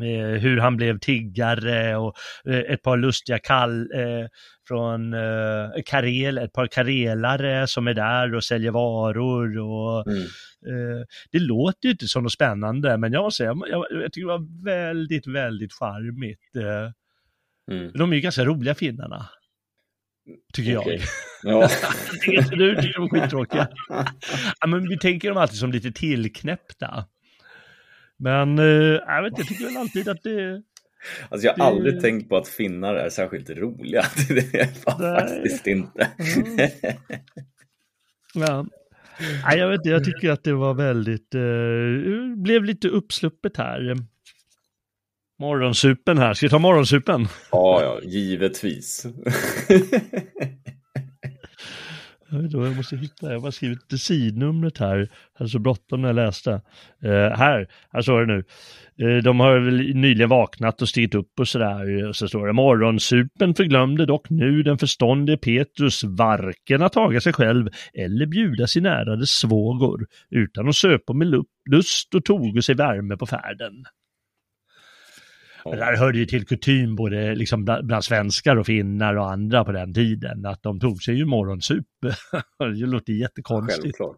Eh, 0.00 0.40
hur 0.40 0.58
han 0.58 0.76
blev 0.76 0.98
tiggare 0.98 1.96
och 1.96 2.14
eh, 2.48 2.58
ett 2.58 2.82
par 2.82 2.96
lustiga 2.96 3.38
kall 3.38 3.80
eh, 3.80 4.26
från 4.68 5.14
eh, 5.14 5.70
Karel, 5.86 6.38
ett 6.38 6.52
par 6.52 6.66
karelare 6.66 7.66
som 7.66 7.86
är 7.86 7.94
där 7.94 8.34
och 8.34 8.44
säljer 8.44 8.70
varor 8.70 9.58
och 9.58 10.06
mm. 10.06 10.22
Eh, 10.66 11.06
det 11.32 11.38
låter 11.38 11.88
ju 11.88 11.90
inte 11.90 12.08
som 12.08 12.22
något 12.22 12.32
spännande 12.32 12.96
men 12.96 13.12
jag 13.12 13.22
måste 13.22 13.36
säga, 13.36 13.54
jag, 13.70 13.86
jag 13.90 14.12
tycker 14.12 14.26
det 14.26 14.38
var 14.38 14.64
väldigt, 14.64 15.26
väldigt 15.26 15.72
charmigt. 15.72 16.56
Eh. 16.56 16.92
Mm. 17.76 17.92
De 17.94 18.12
är 18.12 18.16
ju 18.16 18.22
ganska 18.22 18.44
roliga 18.44 18.74
finnarna. 18.74 19.28
Tycker 20.52 20.78
okay. 20.78 20.92
jag. 20.92 21.02
Ja. 21.42 21.68
du 22.50 22.76
tycker 22.76 22.92
de 22.92 23.04
är 23.04 23.08
skittråkiga. 23.08 23.68
ja, 24.60 24.66
men 24.66 24.88
vi 24.88 24.98
tänker 24.98 25.28
dem 25.28 25.38
alltid 25.38 25.58
som 25.58 25.72
lite 25.72 25.92
tillknäppta. 25.92 27.04
Men 28.16 28.58
eh, 28.58 28.64
jag 29.06 29.22
vet 29.22 29.38
jag 29.38 29.46
tycker 29.48 29.64
väl 29.64 29.76
alltid 29.76 30.08
att 30.08 30.22
det... 30.22 30.62
Alltså 31.28 31.46
jag 31.46 31.52
har 31.52 31.58
det... 31.58 31.64
aldrig 31.64 32.00
tänkt 32.00 32.28
på 32.28 32.36
att 32.36 32.48
finnar 32.48 32.94
är 32.94 33.10
särskilt 33.10 33.50
roliga. 33.50 34.04
Det 34.28 34.60
är 34.60 34.66
faktiskt 34.66 35.66
inte. 35.66 36.10
Mm. 36.36 36.70
ja. 38.34 38.66
Nej, 39.44 39.58
jag 39.58 39.68
vet 39.68 39.78
inte, 39.78 39.88
jag 39.88 40.04
tycker 40.04 40.30
att 40.30 40.44
det 40.44 40.52
var 40.52 40.74
väldigt, 40.74 41.34
eh, 41.34 42.36
blev 42.36 42.64
lite 42.64 42.88
uppsluppet 42.88 43.56
här. 43.56 43.96
Morgonsupen 45.38 46.18
här, 46.18 46.34
ska 46.34 46.46
vi 46.46 46.50
ta 46.50 46.58
morgonsupen? 46.58 47.28
Ja, 47.50 47.82
ja, 47.82 48.00
givetvis. 48.02 49.06
Jag 52.50 52.76
måste 52.76 52.96
hitta, 52.96 53.26
jag 53.26 53.32
har 53.32 53.40
bara 53.40 53.52
skrivit 53.52 54.00
sidnumret 54.00 54.78
här. 54.78 54.98
Jag 54.98 55.08
hade 55.38 55.50
så 55.50 55.58
bråttom 55.58 56.02
när 56.02 56.08
jag 56.08 56.16
läste. 56.16 56.52
Eh, 57.02 57.10
här, 57.10 57.68
här 57.92 58.02
står 58.02 58.20
det 58.20 58.26
nu. 58.26 58.44
Eh, 59.06 59.22
de 59.22 59.40
har 59.40 59.58
väl 59.58 59.94
nyligen 59.94 60.28
vaknat 60.28 60.82
och 60.82 60.88
stigit 60.88 61.14
upp 61.14 61.40
och 61.40 61.48
sådär. 61.48 62.08
Och 62.08 62.16
så 62.16 62.28
står 62.28 62.46
det 62.46 62.52
morgonsupen 62.52 63.54
förglömde 63.54 64.06
dock 64.06 64.30
nu 64.30 64.62
den 64.62 64.78
förståndige 64.78 65.36
Petrus 65.36 66.04
varken 66.04 66.82
att 66.82 66.92
taga 66.92 67.20
sig 67.20 67.32
själv 67.32 67.68
eller 67.94 68.26
bjuda 68.26 68.66
sin 68.66 68.86
ärade 68.86 69.26
svågor 69.26 70.06
utan 70.30 70.68
att 70.68 70.76
söpa 70.76 71.12
med 71.12 71.44
lust 71.70 72.14
och 72.14 72.24
toge 72.24 72.62
sig 72.62 72.74
värme 72.74 73.16
på 73.16 73.26
färden. 73.26 73.84
Det 75.70 75.76
där 75.76 75.96
hörde 75.96 76.18
ju 76.18 76.26
till 76.26 76.46
kutym 76.46 76.96
både 76.96 77.34
liksom 77.34 77.64
bland 77.64 78.04
svenskar 78.04 78.56
och 78.56 78.66
finnar 78.66 79.16
och 79.16 79.30
andra 79.30 79.64
på 79.64 79.72
den 79.72 79.94
tiden, 79.94 80.46
att 80.46 80.62
de 80.62 80.80
tog 80.80 81.02
sig 81.02 81.14
ju 81.14 81.24
morgonsup. 81.24 81.86
det 82.58 82.86
låter 82.86 83.12
jättekonstigt. 83.12 83.82
Självklart. 83.82 84.16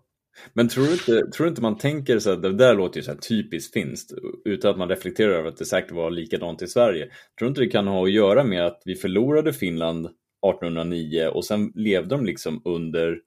Men 0.53 0.69
tror 0.69 0.85
du 0.85 0.93
inte, 0.93 1.31
tror 1.31 1.45
du 1.45 1.49
inte 1.49 1.63
man 1.63 1.79
tänker 1.79 2.19
så 2.19 2.33
att 2.33 2.43
det 2.43 2.53
där 2.53 2.75
låter 2.75 2.97
ju 2.97 3.03
så 3.03 3.11
här 3.11 3.19
typiskt 3.19 3.73
finskt 3.73 4.13
utan 4.45 4.71
att 4.71 4.79
man 4.79 4.89
reflekterar 4.89 5.33
över 5.33 5.49
att 5.49 5.57
det 5.57 5.65
säkert 5.65 5.93
var 5.93 6.11
likadant 6.11 6.63
i 6.63 6.67
Sverige. 6.67 7.05
Tror 7.39 7.47
du 7.47 7.49
inte 7.49 7.61
det 7.61 7.71
kan 7.71 7.87
ha 7.87 8.05
att 8.05 8.13
göra 8.13 8.45
med 8.45 8.67
att 8.67 8.83
vi 8.85 8.95
förlorade 8.95 9.53
Finland 9.53 10.07
1809 10.07 11.27
och 11.27 11.45
sen 11.45 11.73
levde 11.75 12.09
de 12.09 12.25
liksom 12.25 12.63
under, 12.65 13.19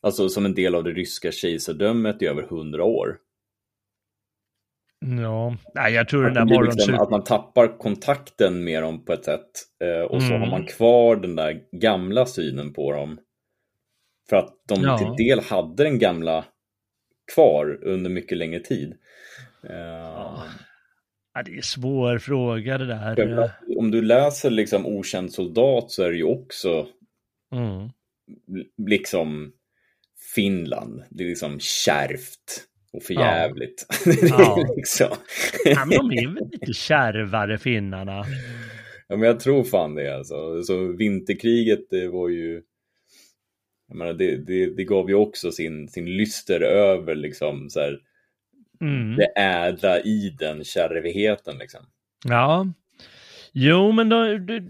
alltså 0.00 0.28
som 0.28 0.44
en 0.44 0.54
del 0.54 0.74
av 0.74 0.84
det 0.84 0.90
ryska 0.90 1.32
kejsardömet 1.32 2.22
i 2.22 2.26
över 2.26 2.42
hundra 2.42 2.84
år? 2.84 3.16
Ja, 5.00 5.56
nej, 5.74 5.92
jag 5.92 6.08
tror 6.08 6.26
att 6.26 6.34
den 6.34 6.46
där 6.46 6.54
morgonsupen... 6.54 6.86
Liksom, 6.86 7.04
att 7.04 7.10
man 7.10 7.24
tappar 7.24 7.78
kontakten 7.78 8.64
med 8.64 8.82
dem 8.82 9.04
på 9.04 9.12
ett 9.12 9.24
sätt. 9.24 9.50
Eh, 9.84 10.04
och 10.04 10.22
så 10.22 10.32
har 10.32 10.38
man 10.38 10.48
mm. 10.48 10.66
kvar 10.66 11.16
den 11.16 11.36
där 11.36 11.60
gamla 11.72 12.26
synen 12.26 12.72
på 12.72 12.92
dem. 12.92 13.18
För 14.28 14.36
att 14.36 14.54
de 14.68 14.82
ja. 14.82 14.98
till 14.98 15.26
del 15.26 15.40
hade 15.40 15.84
den 15.84 15.98
gamla 15.98 16.44
kvar 17.34 17.78
under 17.82 18.10
mycket 18.10 18.38
längre 18.38 18.60
tid. 18.60 18.94
Ja. 19.62 20.44
Ja, 21.34 21.42
det 21.42 21.50
är 21.50 21.56
en 21.56 21.62
svår 21.62 22.18
fråga 22.18 22.78
det 22.78 22.86
där. 22.86 23.52
Om 23.78 23.90
du 23.90 24.02
läser 24.02 24.50
liksom 24.50 24.86
Okänd 24.86 25.32
soldat 25.32 25.90
så 25.90 26.02
är 26.02 26.10
det 26.10 26.16
ju 26.16 26.24
också 26.24 26.86
Mm. 27.52 27.90
liksom 28.88 29.52
Finland. 30.34 31.02
Det 31.10 31.24
är 31.24 31.28
liksom 31.28 31.60
kärvt 31.60 32.66
och 32.92 33.02
förjävligt. 33.02 33.86
Ja. 33.88 34.02
det 34.04 34.12
är 34.26 34.76
liksom... 34.76 35.08
Ja, 35.64 35.84
men 35.84 35.98
de 35.98 36.10
är 36.18 36.34
väl 36.34 36.50
lite 36.52 36.72
kärvare 36.72 37.58
finnarna. 37.58 38.24
ja, 39.08 39.16
men 39.16 39.22
jag 39.22 39.40
tror 39.40 39.64
fan 39.64 39.94
det 39.94 40.16
alltså. 40.16 40.62
Så 40.62 40.96
vinterkriget 40.96 41.90
det 41.90 42.08
var 42.08 42.28
ju 42.28 42.62
jag 43.88 43.96
menar, 43.96 44.12
det, 44.12 44.36
det, 44.36 44.76
det 44.76 44.84
gav 44.84 45.08
ju 45.08 45.14
också 45.14 45.52
sin, 45.52 45.88
sin 45.88 46.06
lyster 46.06 46.60
över 46.60 47.14
liksom 47.14 47.70
så 47.70 47.80
här, 47.80 47.98
Mm. 48.82 49.16
det 49.16 49.32
ädla 49.36 50.00
i 50.00 50.36
den 50.38 50.64
kärvigheten 50.64 51.58
liksom. 51.58 51.80
Ja. 52.24 52.66
Jo, 53.52 53.92
men 53.92 54.08
då, 54.08 54.22
det, 54.38 54.60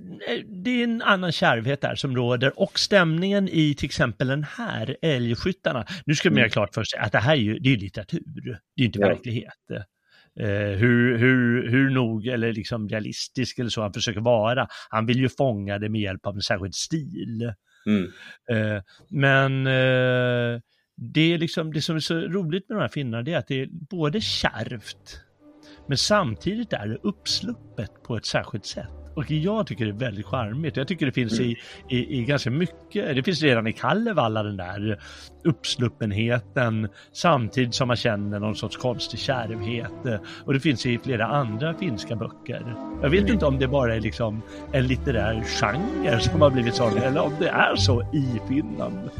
det 0.64 0.70
är 0.70 0.84
en 0.84 1.02
annan 1.02 1.32
kärvhet 1.32 1.80
där 1.80 1.94
som 1.94 2.16
råder 2.16 2.60
och 2.60 2.78
stämningen 2.78 3.48
i 3.48 3.74
till 3.74 3.86
exempel 3.86 4.28
den 4.28 4.44
här 4.44 4.96
Älgskyttarna. 5.02 5.86
Nu 6.06 6.14
ska 6.14 6.30
man 6.30 6.36
göra 6.36 6.44
Mm. 6.44 6.50
klart 6.52 6.74
för 6.74 6.84
sig 6.84 6.98
att 7.00 7.12
det 7.12 7.18
här 7.18 7.32
är 7.32 7.36
ju, 7.40 7.58
det 7.58 7.72
är 7.72 7.76
litteratur, 7.76 8.58
det 8.76 8.82
är 8.82 8.86
inte 8.86 8.98
Ja. 8.98 9.08
verklighet. 9.08 9.52
Eh, 10.40 10.46
hur, 10.78 11.18
hur, 11.18 11.68
hur 11.70 11.90
nog 11.90 12.26
eller 12.26 12.52
liksom 12.52 12.88
realistisk 12.88 13.58
eller 13.58 13.70
så 13.70 13.82
han 13.82 13.92
försöker 13.92 14.20
vara. 14.20 14.66
Han 14.90 15.06
vill 15.06 15.18
ju 15.18 15.28
fånga 15.28 15.78
det 15.78 15.88
med 15.88 16.00
hjälp 16.00 16.26
av 16.26 16.34
en 16.34 16.42
särskild 16.42 16.74
stil. 16.74 17.52
Mm. 17.86 18.04
Eh, 18.50 18.82
men 19.10 19.66
eh, 19.66 20.60
det 20.96 21.32
är 21.34 21.38
liksom 21.38 21.72
det 21.72 21.82
som 21.82 21.96
är 21.96 22.00
så 22.00 22.14
roligt 22.20 22.68
med 22.68 22.78
de 22.78 22.80
här 22.82 22.88
finnarna 22.88 23.22
det 23.22 23.32
är 23.32 23.38
att 23.38 23.46
det 23.48 23.60
är 23.60 23.68
både 23.90 24.20
kärvt 24.20 25.20
men 25.90 25.98
samtidigt 25.98 26.72
är 26.72 26.86
det 26.86 26.98
uppsluppet 27.02 28.02
på 28.02 28.16
ett 28.16 28.26
särskilt 28.26 28.66
sätt. 28.66 28.88
Och 29.14 29.30
jag 29.30 29.66
tycker 29.66 29.84
det 29.84 29.90
är 29.90 29.92
väldigt 29.92 30.26
charmigt. 30.26 30.76
Jag 30.76 30.88
tycker 30.88 31.06
det 31.06 31.12
finns 31.12 31.40
i, 31.40 31.56
i, 31.88 32.18
i 32.18 32.24
ganska 32.24 32.50
mycket, 32.50 33.16
det 33.16 33.22
finns 33.22 33.42
redan 33.42 33.66
i 33.66 33.72
Kalevala 33.72 34.42
den 34.42 34.56
där 34.56 35.00
uppsluppenheten 35.44 36.88
samtidigt 37.12 37.74
som 37.74 37.88
man 37.88 37.96
känner 37.96 38.40
någon 38.40 38.56
sorts 38.56 38.76
konstig 38.76 39.20
kärvhet. 39.20 40.22
Och 40.44 40.52
det 40.52 40.60
finns 40.60 40.86
i 40.86 40.98
flera 40.98 41.26
andra 41.26 41.74
finska 41.74 42.16
böcker. 42.16 42.74
Jag 43.02 43.10
vet 43.10 43.28
inte 43.28 43.46
om 43.46 43.58
det 43.58 43.68
bara 43.68 43.94
är 43.94 44.00
liksom 44.00 44.42
en 44.72 44.86
litterär 44.86 45.42
genre 45.42 46.20
som 46.20 46.40
har 46.40 46.50
blivit 46.50 46.74
så 46.74 46.96
eller 46.96 47.20
om 47.20 47.32
det 47.40 47.48
är 47.48 47.76
så 47.76 48.02
i 48.02 48.40
Finland. 48.48 49.10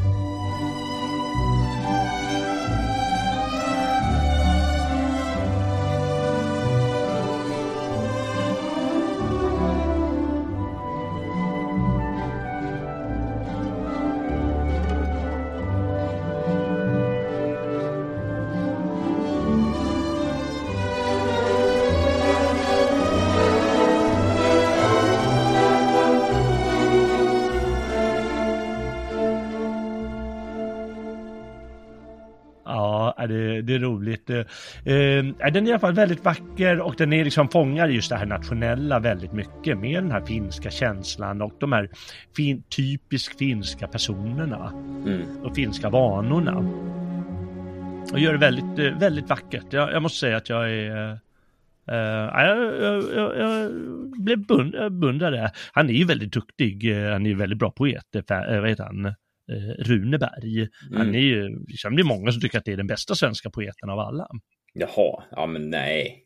Den 35.53 35.57
är 35.57 35.67
i 35.67 35.71
alla 35.71 35.79
fall 35.79 35.95
väldigt 35.95 36.25
vacker 36.25 36.81
och 36.81 36.95
den 36.99 37.13
är 37.13 37.25
liksom 37.25 37.49
fångar 37.49 37.89
just 37.89 38.11
det 38.11 38.17
här 38.17 38.27
nationella 38.27 38.99
väldigt 38.99 39.33
mycket 39.33 39.79
med 39.79 40.03
den 40.03 40.11
här 40.13 40.21
finska 40.27 40.71
känslan 40.71 41.43
och 41.43 41.55
de 41.61 41.73
här 41.73 41.89
fin, 42.37 42.63
typiskt 42.77 43.39
finska 43.39 43.87
personerna 43.89 44.73
Mm. 45.07 45.23
och 45.43 45.55
finska 45.55 45.91
vanorna. 45.91 46.57
Och 48.13 48.19
gör 48.19 48.33
det 48.33 48.39
väldigt, 48.39 48.79
eh, 48.79 48.99
väldigt 48.99 49.29
vackert. 49.29 49.65
Jag, 49.71 49.93
jag 49.93 50.03
måste 50.03 50.19
säga 50.19 50.37
att 50.37 50.49
jag 50.49 50.71
är... 50.71 51.13
Uh, 51.93 51.97
jag, 52.47 53.05
jag, 53.15 53.39
jag, 53.39 53.73
blev 54.23 54.47
det. 55.31 55.53
Han 55.73 55.89
är 55.89 55.93
ju 55.95 56.05
väldigt 56.05 56.33
duktig. 56.33 57.05
eh, 57.07 57.13
Han 57.13 57.27
är 57.27 57.31
ju 57.31 57.37
väldigt 57.37 57.59
bra 57.59 57.71
poet. 57.71 58.15
eh, 58.15 58.55
eh, 58.55 58.61
Vad 58.61 58.69
heter 58.69 58.85
han? 58.85 59.15
Eh, 59.51 59.85
Runeberg. 59.85 60.69
Han 60.93 61.01
Mm. 61.03 61.15
är 61.15 61.19
ju, 61.19 61.65
liksom, 61.69 61.97
det 61.97 62.03
är 62.03 62.05
många 62.05 62.33
som 62.33 62.41
tycker 62.41 62.59
att 62.59 62.65
det 62.65 62.73
är 62.73 62.77
den 62.77 62.87
bästa 62.87 63.15
svenska 63.15 63.51
poeten 63.51 63.91
av 63.91 63.99
alla. 63.99 64.29
Jaha, 64.73 65.23
ja 65.31 65.47
men 65.47 65.71
nej. 65.71 66.25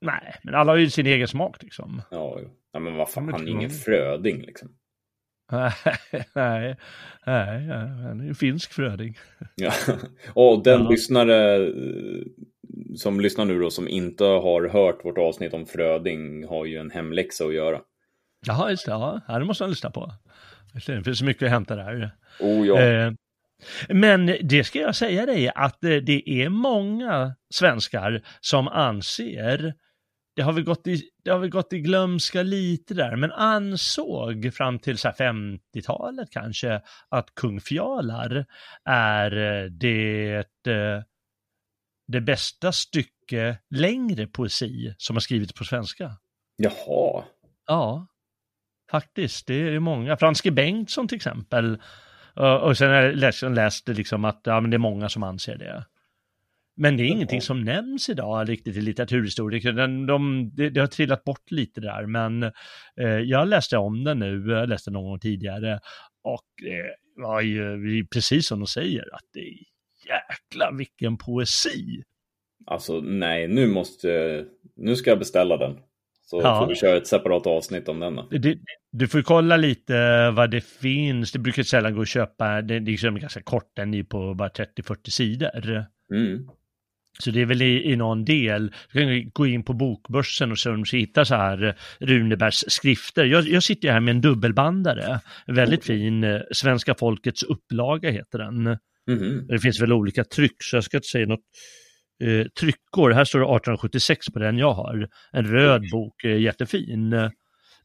Nej, 0.00 0.34
men 0.42 0.54
alla 0.54 0.72
har 0.72 0.76
ju 0.76 0.90
sin 0.90 1.06
egen 1.06 1.28
smak 1.28 1.62
liksom. 1.62 2.02
Ja, 2.10 2.40
ja 2.72 2.80
men 2.80 2.94
vad 2.94 3.10
fan, 3.10 3.28
han 3.32 3.48
är 3.48 3.50
ingen 3.50 3.70
fröding 3.70 4.40
liksom. 4.40 4.68
nej, 5.52 5.72
nej, 6.34 6.76
nej, 7.26 7.66
han 8.02 8.20
är 8.20 8.24
ju 8.24 8.34
finsk 8.34 8.72
fröding. 8.72 9.18
Ja. 9.54 9.72
Och 10.34 10.62
den 10.64 10.82
Ja. 10.82 10.88
lyssnare 10.90 11.56
eh, 11.56 12.22
som 12.96 13.20
lyssnar 13.20 13.44
nu 13.44 13.58
då 13.58 13.70
som 13.70 13.88
inte 13.88 14.24
har 14.24 14.68
hört 14.68 15.04
vårt 15.04 15.18
avsnitt 15.18 15.54
om 15.54 15.66
Fröding 15.66 16.44
har 16.48 16.64
ju 16.64 16.76
en 16.76 16.90
hemläxa 16.90 17.44
att 17.44 17.54
göra. 17.54 17.80
Jaha, 18.46 18.70
just 18.70 18.86
det. 18.86 18.92
Ja, 18.92 19.20
det 19.38 19.44
måste 19.44 19.64
han 19.64 19.70
lyssna 19.70 19.90
på. 19.90 20.12
Det 20.74 21.04
finns 21.04 21.22
mycket 21.22 21.42
att 21.42 21.50
hämta 21.50 21.76
där. 21.76 22.10
Oh 22.40 22.66
ja. 22.66 22.80
Eh, 22.80 23.12
Men 23.88 24.26
det 24.42 24.64
ska 24.64 24.78
jag 24.78 24.96
säga 24.96 25.26
dig 25.26 25.50
att 25.54 25.84
eh, 25.84 25.96
det 25.96 26.30
är 26.30 26.48
många 26.48 27.34
svenskar 27.54 28.22
som 28.40 28.68
anser, 28.68 29.74
det 30.36 30.42
har 30.42 30.52
väl 30.52 30.64
gått 30.64 30.86
i, 30.86 31.02
det 31.24 31.30
har 31.30 31.38
väl 31.38 31.50
gått 31.50 31.72
i 31.72 31.80
glömska 31.80 32.42
lite 32.42 32.94
där, 32.94 33.16
men 33.16 33.32
ansåg 33.32 34.54
fram 34.54 34.78
till 34.78 34.98
så 34.98 35.08
här 35.08 35.14
50-talet 35.14 36.30
kanske 36.30 36.80
att 37.08 37.34
Kung 37.34 37.60
Fjalar 37.60 38.46
är 38.84 39.36
eh, 39.36 39.70
det, 39.70 40.36
eh, 40.66 41.02
det 42.06 42.20
bästa 42.20 42.72
stycke 42.72 43.58
längre 43.70 44.26
poesi 44.26 44.94
som 44.98 45.16
har 45.16 45.20
skrivits 45.20 45.52
på 45.52 45.64
svenska. 45.64 46.16
Jaha. 46.56 47.24
Ja, 47.66 48.06
faktiskt. 48.90 49.46
Det 49.46 49.54
är 49.54 49.78
många. 49.78 50.16
Franske 50.16 50.50
Bengtsson 50.50 51.08
till 51.08 51.16
exempel. 51.16 51.78
Och, 52.34 52.62
och 52.62 52.78
sen 52.78 52.90
har 52.90 52.96
jag 52.96 53.16
läst, 53.54 53.88
liksom 53.88 54.24
att 54.24 54.40
ja, 54.44 54.60
men 54.60 54.70
det 54.70 54.76
är 54.76 54.78
många 54.78 55.08
som 55.08 55.22
anser 55.22 55.56
det. 55.56 55.84
Men 56.76 56.96
det 56.96 57.02
är 57.02 57.06
ingenting 57.06 57.40
som 57.40 57.64
nämns 57.64 58.08
idag 58.08 58.48
riktigt 58.48 58.76
i 58.76 58.80
litteraturhistoriker. 58.80 59.72
Den, 59.72 60.06
de, 60.06 60.50
det, 60.54 60.80
har 60.80 60.86
trillat 60.86 61.24
bort 61.24 61.50
lite 61.50 61.80
där, 61.80 62.06
men 62.06 62.42
eh, 63.00 63.18
jag 63.24 63.48
läste 63.48 63.76
om 63.76 64.04
den 64.04 64.18
nu, 64.18 64.44
jag 64.48 64.68
läste 64.68 64.90
någon 64.90 65.04
gång 65.04 65.18
tidigare. 65.18 65.80
Och 66.22 66.46
det 66.62 67.22
var 67.22 67.40
ju 67.40 68.06
precis 68.06 68.48
som 68.48 68.60
de 68.60 68.66
säger, 68.66 69.14
att 69.14 69.24
det 69.32 69.40
är 69.40 69.54
jäkla 70.06 70.70
vilken 70.78 71.18
poesi. 71.18 72.02
Alltså 72.66 73.00
nej, 73.00 73.48
nu 73.48 73.66
måste, 73.66 74.44
nu 74.76 74.96
ska 74.96 75.10
jag 75.10 75.18
beställa 75.18 75.56
den. 75.56 75.78
Så 76.30 76.40
Ja. 76.42 76.60
får 76.60 76.66
vi 76.68 76.74
köra 76.74 76.96
ett 76.96 77.06
separat 77.06 77.46
avsnitt 77.46 77.88
om 77.88 78.00
den. 78.00 78.20
Det, 78.42 78.58
du 78.92 79.08
får 79.08 79.22
kolla 79.22 79.56
lite 79.56 80.30
vad 80.30 80.50
det 80.50 80.64
finns. 80.64 81.32
Det 81.32 81.38
brukar 81.38 81.62
sällan 81.62 81.94
gå 81.94 82.00
att 82.02 82.08
köpa. 82.08 82.62
Det, 82.62 82.74
är 82.74 82.80
liksom 82.80 83.18
ganska 83.18 83.42
kort, 83.42 83.72
den 83.76 83.94
är 83.94 84.02
på 84.02 84.34
bara 84.34 84.48
30-40 84.48 85.10
sidor. 85.10 85.84
Mm. 86.14 86.48
Så 87.18 87.30
det 87.30 87.40
är 87.40 87.46
väl 87.46 87.62
i, 87.62 87.92
i 87.92 87.96
någon 87.96 88.24
del. 88.24 88.72
Du 88.92 88.98
kan 89.00 89.30
gå 89.34 89.46
in 89.46 89.62
på 89.64 89.72
bokbörsen 89.72 90.50
och 90.50 90.58
se 90.58 90.70
om 90.70 90.82
du 90.90 90.96
hittar 90.98 91.24
så 91.24 91.34
här 91.34 91.64
eh, 91.68 91.74
Runebergs 91.98 92.64
skrifter. 92.68 93.24
Jag, 93.24 93.48
jag 93.48 93.62
sitter 93.62 93.92
här 93.92 94.00
med 94.00 94.14
en 94.14 94.20
dubbelbandare. 94.20 95.20
En 95.46 95.54
väldigt 95.54 95.84
fin. 95.84 96.24
eh, 96.24 96.40
Svenska 96.52 96.94
folkets 96.94 97.42
upplaga 97.42 98.10
heter 98.10 98.38
den. 98.38 98.62
Mhm. 99.08 99.46
Det 99.48 99.58
finns 99.58 99.80
väl 99.82 99.92
olika 99.92 100.24
tryck, 100.24 100.56
så 100.62 100.76
jag 100.76 100.84
ska 100.84 100.96
inte 100.96 101.08
säga 101.08 101.26
något. 101.26 101.40
Eh, 102.20 102.46
tryckår, 102.60 103.10
här 103.10 103.24
står 103.24 103.38
det 103.38 103.44
1876 103.44 104.26
på 104.32 104.38
den 104.38 104.58
jag 104.58 104.72
har. 104.72 105.08
En 105.32 105.46
röd 105.46 105.82
bok, 105.92 106.24
eh, 106.24 106.40
jättefin. 106.40 107.30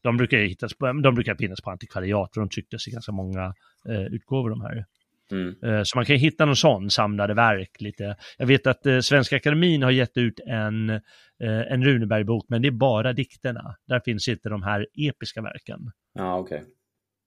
De 0.02 0.16
brukar, 0.16 0.38
hittas 0.38 0.74
på, 0.74 0.86
de 0.86 1.14
brukar 1.14 1.34
finnas 1.34 1.60
på 1.60 1.70
antikvariat 1.70 2.36
och 2.36 2.42
de 2.42 2.48
trycktes 2.48 2.88
i 2.88 2.90
ganska 2.90 3.12
många 3.12 3.54
eh, 3.88 4.06
utgåvor 4.06 4.50
de 4.50 4.60
här. 4.60 4.84
Mm. 5.30 5.54
Eh, 5.62 5.82
så 5.84 5.98
man 5.98 6.04
kan 6.04 6.16
hitta 6.16 6.44
någon 6.44 6.56
sån 6.56 6.90
samlade 6.90 7.34
verk 7.34 7.80
lite. 7.80 8.16
Jag 8.38 8.46
vet 8.46 8.66
att 8.66 8.86
eh, 8.86 9.00
Svenska 9.00 9.36
Akademin 9.36 9.82
har 9.82 9.90
gett 9.90 10.16
ut 10.16 10.40
en, 10.46 10.90
eh, 10.90 11.00
en 11.40 11.84
Runeberg-bok, 11.84 12.44
men 12.48 12.62
det 12.62 12.68
är 12.68 12.72
bara 12.72 13.12
dikterna. 13.12 13.76
Där 13.86 14.00
finns 14.00 14.28
inte 14.28 14.48
de 14.48 14.62
här 14.62 14.86
episka 14.94 15.42
verken. 15.42 15.80
Ja, 16.14 16.38
okej. 16.38 16.62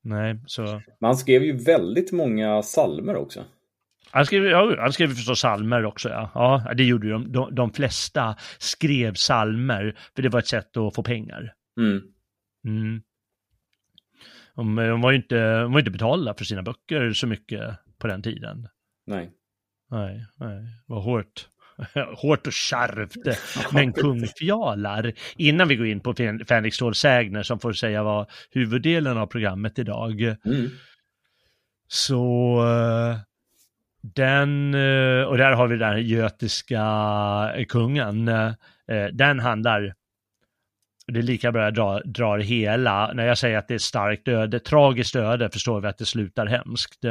Nej, 0.01 0.39
så... 0.45 0.61
Men 0.61 1.07
han 1.07 1.17
skrev 1.17 1.43
ju 1.43 1.57
väldigt 1.57 2.11
många 2.11 2.61
salmer 2.61 3.15
också. 3.15 3.43
Han 4.11 4.25
skrev, 4.25 4.45
ja, 4.45 4.75
han 4.79 4.93
skrev 4.93 5.07
förstås 5.07 5.39
psalmer 5.39 5.85
också, 5.85 6.09
ja. 6.09 6.31
Ja, 6.33 6.73
det 6.73 6.83
gjorde 6.83 7.09
de. 7.09 7.31
de. 7.31 7.55
De 7.55 7.73
flesta 7.73 8.35
skrev 8.57 9.13
psalmer, 9.13 9.95
för 10.15 10.21
det 10.21 10.29
var 10.29 10.39
ett 10.39 10.47
sätt 10.47 10.77
att 10.77 10.95
få 10.95 11.03
pengar. 11.03 11.53
Mm. 11.77 12.01
Mm. 12.65 13.01
De, 14.55 14.75
de, 14.75 15.01
var 15.01 15.11
ju 15.11 15.17
inte, 15.17 15.61
de 15.61 15.71
var 15.71 15.79
inte 15.79 15.91
betalda 15.91 16.33
för 16.33 16.45
sina 16.45 16.61
böcker 16.61 17.13
så 17.13 17.27
mycket 17.27 17.75
på 17.97 18.07
den 18.07 18.21
tiden. 18.21 18.67
Nej. 19.05 19.31
Nej, 19.91 20.25
nej, 20.37 20.65
var 20.85 21.01
hårt. 21.01 21.47
hårt 22.21 22.47
och 22.47 22.53
kärvt, 22.53 23.39
men 23.73 23.93
kungfjalar. 23.93 25.13
Innan 25.37 25.67
vi 25.67 25.75
går 25.75 25.87
in 25.87 25.99
på 25.99 26.13
Fänrik 26.47 26.73
Ståhl 26.73 26.95
Sägner 26.95 27.43
som 27.43 27.59
får 27.59 27.73
säga 27.73 28.03
vad 28.03 28.29
huvuddelen 28.51 29.17
av 29.17 29.27
programmet 29.27 29.79
idag. 29.79 30.21
Mm. 30.21 30.69
Så 31.87 32.61
den, 34.01 34.73
och 35.25 35.37
där 35.37 35.51
har 35.51 35.67
vi 35.67 35.77
den 35.77 36.07
götiska 36.07 37.65
kungen, 37.67 38.31
den 39.11 39.39
handlar 39.39 39.93
det 41.11 41.19
är 41.19 41.23
lika 41.23 41.51
bra 41.51 41.63
jag 41.63 41.73
drar, 41.73 42.03
drar 42.05 42.39
hela. 42.39 43.13
När 43.13 43.27
jag 43.27 43.37
säger 43.37 43.57
att 43.57 43.67
det 43.67 43.73
är 43.73 43.75
ett 43.75 43.81
starkt 43.81 44.27
öde, 44.27 44.59
tragiskt 44.59 45.15
öde, 45.15 45.49
förstår 45.49 45.81
vi 45.81 45.87
att 45.87 45.97
det 45.97 46.05
slutar 46.05 46.45
hemskt. 46.45 47.01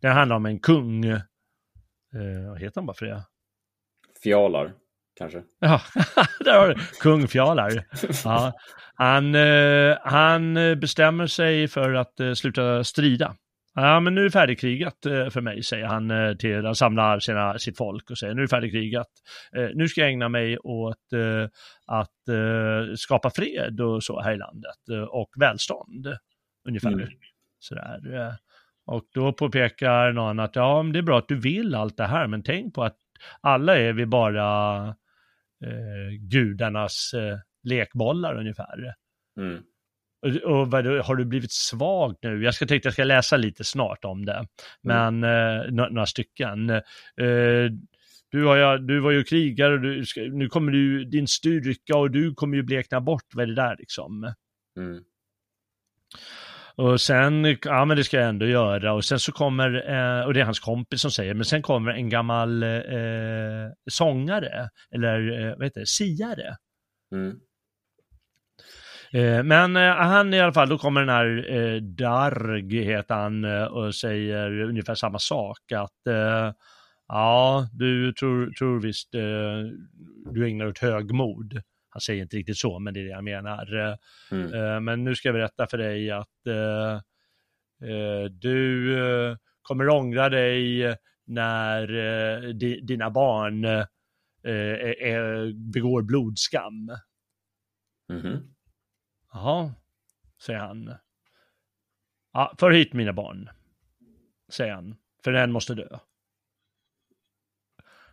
Det 0.00 0.08
handlar 0.08 0.36
om 0.36 0.46
en 0.46 0.58
kung, 0.58 1.04
eh, 1.04 1.20
vad 2.48 2.60
heter 2.60 2.80
han 2.80 2.86
bara 2.86 2.94
för 2.94 3.06
det? 3.06 3.22
Fjalar, 4.22 4.72
kanske. 5.18 5.42
Ja, 5.58 5.80
där 6.40 6.58
har 6.58 6.68
du 6.68 6.74
kung 7.00 7.28
Fjalar. 7.28 7.84
Ja, 8.24 8.52
han, 8.94 9.34
eh, 9.34 9.98
han 10.02 10.54
bestämmer 10.54 11.26
sig 11.26 11.68
för 11.68 11.94
att 11.94 12.20
eh, 12.20 12.32
sluta 12.32 12.84
strida. 12.84 13.36
Ja, 13.74 14.00
men 14.00 14.14
nu 14.14 14.24
är 14.24 14.30
färdigkrigat 14.30 15.06
eh, 15.06 15.28
för 15.28 15.40
mig, 15.40 15.62
säger 15.62 15.86
han 15.86 16.10
eh, 16.10 16.34
till, 16.36 16.64
han 16.64 16.74
samlar 16.74 17.18
sina, 17.18 17.58
sitt 17.58 17.76
folk 17.76 18.10
och 18.10 18.18
säger 18.18 18.34
nu 18.34 18.42
är 18.42 18.46
färdigkrigat. 18.46 19.08
Eh, 19.56 19.68
nu 19.74 19.88
ska 19.88 20.00
jag 20.00 20.10
ägna 20.10 20.28
mig 20.28 20.58
åt 20.58 20.98
att 21.86 22.10
skapa 22.96 23.30
fred 23.30 23.80
och 23.80 24.04
så 24.04 24.20
här 24.20 24.32
i 24.32 24.36
landet 24.36 25.08
och 25.08 25.30
välstånd, 25.36 26.06
ungefär. 26.68 26.92
Mm. 26.92 27.08
Sådär. 27.58 28.00
Och 28.86 29.04
då 29.14 29.32
påpekar 29.32 30.12
någon 30.12 30.40
att 30.40 30.56
ja, 30.56 30.90
det 30.92 30.98
är 30.98 31.02
bra 31.02 31.18
att 31.18 31.28
du 31.28 31.40
vill 31.40 31.74
allt 31.74 31.96
det 31.96 32.06
här, 32.06 32.26
men 32.26 32.42
tänk 32.42 32.74
på 32.74 32.84
att 32.84 32.96
alla 33.40 33.78
är 33.78 33.92
vi 33.92 34.06
bara 34.06 34.86
eh, 35.64 36.10
gudarnas 36.30 37.14
eh, 37.14 37.38
lekbollar 37.62 38.38
ungefär. 38.38 38.94
Mm. 39.38 39.62
Och 40.44 40.70
vad, 40.70 40.86
har 40.86 41.16
du 41.16 41.24
blivit 41.24 41.52
svag 41.52 42.16
nu? 42.22 42.44
Jag 42.44 42.54
ska 42.54 42.66
tänkte 42.66 42.86
jag 42.86 42.92
ska 42.92 43.04
läsa 43.04 43.36
lite 43.36 43.64
snart 43.64 44.04
om 44.04 44.24
det, 44.24 44.34
mm. 44.34 44.46
men 44.82 45.24
mm. 45.24 45.78
eh, 45.78 45.90
några 45.90 46.06
stycken. 46.06 46.70
Eh, 46.70 46.82
du, 48.30 48.44
har, 48.44 48.78
du 48.78 49.00
var 49.00 49.10
ju 49.10 49.24
krigare, 49.24 49.78
du, 49.78 50.04
nu 50.32 50.48
kommer 50.48 50.72
du, 50.72 51.04
din 51.04 51.28
styrka 51.28 51.96
och 51.96 52.10
du 52.10 52.34
kommer 52.34 52.56
ju 52.56 52.62
blekna 52.62 53.00
bort, 53.00 53.24
vad 53.34 53.42
är 53.42 53.46
det 53.46 53.54
där 53.54 53.76
liksom? 53.78 54.34
Mm. 54.78 55.04
Och 56.76 57.00
sen, 57.00 57.56
ja 57.64 57.84
men 57.84 57.96
det 57.96 58.04
ska 58.04 58.16
jag 58.16 58.28
ändå 58.28 58.46
göra 58.46 58.92
och 58.92 59.04
sen 59.04 59.18
så 59.18 59.32
kommer, 59.32 59.74
eh, 59.74 60.26
och 60.26 60.34
det 60.34 60.40
är 60.40 60.44
hans 60.44 60.60
kompis 60.60 61.00
som 61.00 61.10
säger, 61.10 61.34
men 61.34 61.44
sen 61.44 61.62
kommer 61.62 61.90
en 61.90 62.08
gammal 62.08 62.62
eh, 62.62 63.70
sångare, 63.90 64.68
eller 64.94 65.40
eh, 65.40 65.56
vad 65.56 65.64
heter 65.64 65.80
det, 65.80 65.86
siare. 65.86 66.56
Mm. 67.12 67.36
Eh, 69.14 69.42
men 69.42 69.76
eh, 69.76 69.94
han 69.94 70.34
i 70.34 70.40
alla 70.40 70.52
fall, 70.52 70.68
då 70.68 70.78
kommer 70.78 71.00
den 71.00 71.08
här 71.08 71.52
eh, 71.52 71.76
Darg, 71.82 72.84
heter 72.84 73.14
han, 73.14 73.44
och 73.64 73.94
säger 73.94 74.60
ungefär 74.60 74.94
samma 74.94 75.18
sak. 75.18 75.72
Att 75.74 76.00
ja, 77.08 77.68
du 77.72 78.12
tror, 78.12 78.50
tror 78.50 78.80
visst 78.80 79.12
du 80.32 80.46
ägnar 80.46 80.66
åt 80.66 80.78
högmod. 80.78 81.62
Han 81.88 82.00
säger 82.00 82.22
inte 82.22 82.36
riktigt 82.36 82.56
så, 82.56 82.78
men 82.78 82.94
det 82.94 83.00
är 83.00 83.04
det 83.04 83.14
han 83.14 83.24
menar. 83.24 83.96
Mm. 84.30 84.84
Men 84.84 85.04
nu 85.04 85.14
ska 85.14 85.28
jag 85.28 85.34
berätta 85.34 85.66
för 85.66 85.78
dig 85.78 86.10
att 86.10 86.28
du 88.30 89.36
kommer 89.62 89.88
ångra 89.88 90.28
dig 90.28 90.96
när 91.26 92.52
dina 92.86 93.10
barn 93.10 93.62
begår 95.72 96.02
blodskam. 96.02 96.90
Mm 98.10 98.22
-hmm. 98.22 98.53
Jaha, 99.34 99.72
säger 100.42 100.58
han. 100.58 100.94
Ja, 102.32 102.54
för 102.58 102.70
hit 102.70 102.92
mina 102.92 103.12
barn, 103.12 103.50
säger 104.48 104.74
han, 104.74 104.96
för 105.24 105.32
en 105.32 105.52
måste 105.52 105.74
dö. 105.74 105.88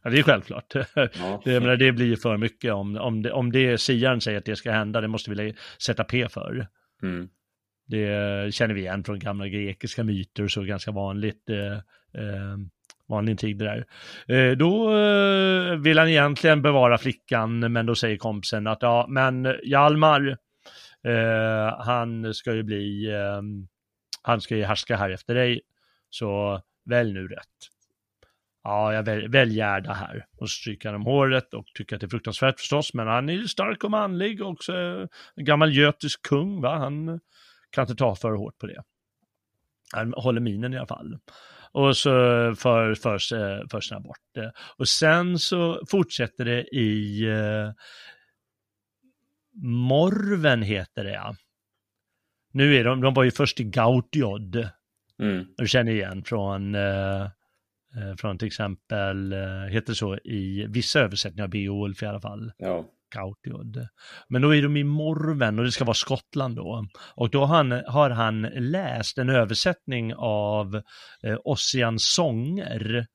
Ja, 0.04 0.10
det 0.10 0.20
är 0.20 0.24
självklart. 0.24 0.74
Ja. 0.96 1.42
Det, 1.46 1.60
menar, 1.60 1.76
det 1.76 1.92
blir 1.92 2.16
för 2.16 2.38
mycket 2.38 2.74
om, 2.74 2.98
om, 2.98 3.22
det, 3.22 3.32
om 3.32 3.52
det 3.52 3.78
siaren 3.78 4.22
säger 4.22 4.38
att 4.38 4.46
det 4.46 4.56
ska 4.56 4.72
hända, 4.72 5.02
det 5.02 5.08
måste 5.08 5.32
vi 5.32 5.56
sätta 5.78 6.04
P 6.04 6.30
för. 6.30 6.68
Mm. 7.04 7.30
Det 7.86 8.54
känner 8.54 8.74
vi 8.74 8.82
igen 8.82 9.04
från 9.04 9.20
gamla 9.20 9.48
grekiska 9.48 10.04
myter, 10.04 10.48
så 10.48 10.64
ganska 10.64 10.92
vanligt. 10.92 11.50
Eh, 11.50 11.74
eh, 12.22 12.58
vanlig 13.08 13.40
tid 13.40 13.58
det 13.58 13.66
där. 13.66 13.86
Eh, 14.36 14.58
då 14.58 14.98
eh, 14.98 15.76
vill 15.76 15.98
han 15.98 16.10
egentligen 16.10 16.62
bevara 16.62 16.98
flickan, 16.98 17.60
men 17.74 17.86
då 17.86 17.96
säger 17.96 18.18
kompisen 18.18 18.68
att 18.68 18.82
ja, 18.82 19.06
men 19.10 19.56
Hjalmar, 19.64 20.38
Eh, 21.04 21.86
han 21.86 22.34
ska 22.34 22.54
ju 22.54 22.64
bli, 22.64 23.12
eh, 23.12 23.42
han 24.22 24.42
ska 24.42 24.56
ju 24.56 24.64
härska 24.64 24.96
här 24.96 25.10
efter 25.10 25.36
dig, 25.36 25.62
så 26.10 26.62
välj 26.86 27.14
nu 27.14 27.28
rätt. 27.28 27.48
Ja, 28.64 28.94
jag 28.94 29.04
väl, 29.04 29.30
välj 29.30 29.56
Gerda 29.56 29.94
här. 29.94 30.26
Och 30.38 30.50
så 30.50 30.54
stryker 30.54 30.90
han 30.90 30.96
om 30.96 31.06
håret 31.06 31.54
och 31.54 31.66
tycker 31.74 31.96
att 31.96 32.00
det 32.00 32.08
är 32.08 32.10
fruktansvärt 32.10 32.60
förstås, 32.60 32.94
men 32.94 33.08
han 33.08 33.30
är 33.30 33.34
ju 33.34 33.48
stark 33.48 33.84
och 33.84 33.92
manlig 33.92 34.42
och 34.42 34.50
också 34.50 34.74
en 35.36 35.46
gammal 35.46 35.76
götisk 35.76 36.22
kung, 36.22 36.62
va? 36.62 36.78
Han 36.78 37.20
kan 37.70 37.82
inte 37.82 37.96
ta 37.96 38.16
för 38.16 38.32
hårt 38.32 38.58
på 38.58 38.68
det. 38.68 38.84
Han 39.94 40.14
håller 40.18 40.42
minen 40.42 40.74
i 40.74 40.78
alla 40.78 40.88
fall. 40.88 41.18
Och 41.72 41.98
så 41.98 42.10
för, 42.56 42.96
för, 42.96 43.14
eh, 43.14 43.68
för 43.72 44.00
bort 44.00 44.18
det. 44.34 44.54
Och 44.78 44.88
sen 44.88 45.40
så 45.40 45.82
fortsätter 45.90 46.46
det 46.46 46.64
i 46.64 47.24
eh, 47.30 47.72
Morven 49.64 50.62
heter 50.62 51.04
det 51.04 51.12
ja. 51.12 51.36
Nu 52.54 52.76
är 52.76 52.84
de, 52.84 53.02
de 53.02 53.14
var 53.14 53.24
ju 53.24 53.32
först 53.32 53.60
i 53.60 53.64
Gautiod. 53.64 54.70
Mm. 55.22 55.46
Du 55.58 55.68
känner 55.68 55.92
igen 55.92 56.24
från, 56.24 56.76
eh, 56.76 57.22
eh, 57.22 58.16
från 58.18 58.38
till 58.38 58.48
exempel, 58.48 59.34
eh, 59.34 59.66
heter 59.70 59.94
så 59.94 60.18
i 60.18 60.66
vissa 60.70 61.00
översättningar 61.00 61.48
Beowulf 61.48 62.04
i 62.04 62.06
alla 62.06 62.22
fall. 62.22 62.52
Ja. 62.58 62.86
Gautiod. 63.16 63.88
Men 64.28 64.42
då 64.42 64.56
är 64.56 64.62
de 64.62 64.78
i 64.78 64.84
Morven 64.84 65.60
och 65.60 65.66
det 65.66 65.72
ska 65.72 65.86
vara 65.86 65.94
Skottland 65.94 66.56
då. 66.56 66.86
Och 67.16 67.30
då 67.30 67.46
har 67.46 67.56
han, 67.58 67.72
har 67.72 68.10
han 68.10 68.42
läst 68.42 69.18
en 69.18 69.30
översättning 69.30 70.14
av 70.18 70.76
eh, 71.24 71.38
Ossians 71.44 72.14
sånger. 72.14 73.06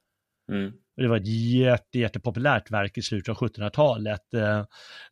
Mm. 0.53 0.73
Det 0.97 1.09
var 1.09 1.17
ett 1.17 1.53
jätte, 1.53 1.99
jättepopulärt 1.99 2.71
verk 2.71 2.99
i 2.99 3.03
slutet 3.03 3.29
av 3.29 3.37
1700-talet. 3.37 4.35
Eh, 4.35 4.65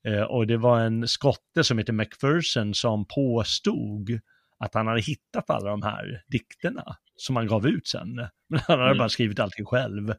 eh, 0.04 0.22
och 0.22 0.46
det 0.46 0.56
var 0.56 0.80
en 0.80 1.08
skotte 1.08 1.64
som 1.64 1.78
heter 1.78 1.92
Macpherson 1.92 2.74
som 2.74 3.06
påstod 3.06 4.20
att 4.58 4.74
han 4.74 4.86
hade 4.86 5.00
hittat 5.00 5.50
alla 5.50 5.70
de 5.70 5.82
här 5.82 6.22
dikterna 6.26 6.96
som 7.16 7.36
han 7.36 7.46
gav 7.46 7.66
ut 7.66 7.86
sen. 7.88 8.14
Men 8.48 8.60
han 8.60 8.78
hade 8.78 8.90
mm. 8.90 8.98
bara 8.98 9.08
skrivit 9.08 9.40
allting 9.40 9.64
själv. 9.64 10.14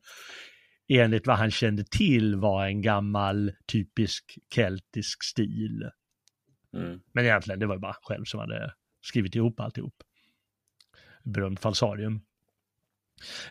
Enligt 0.87 1.27
vad 1.27 1.37
han 1.37 1.51
kände 1.51 1.83
till 1.83 2.35
var 2.35 2.65
en 2.65 2.81
gammal 2.81 3.51
typisk 3.71 4.37
keltisk 4.55 5.23
stil. 5.23 5.89
Mm. 6.73 6.99
Men 7.13 7.25
egentligen, 7.25 7.59
det 7.59 7.65
var 7.65 7.77
bara 7.77 7.95
själv 8.01 8.25
som 8.25 8.39
hade 8.39 8.73
skrivit 9.01 9.35
ihop 9.35 9.59
alltihop. 9.59 9.95
Berömt 11.23 11.59
falsarium. 11.59 12.21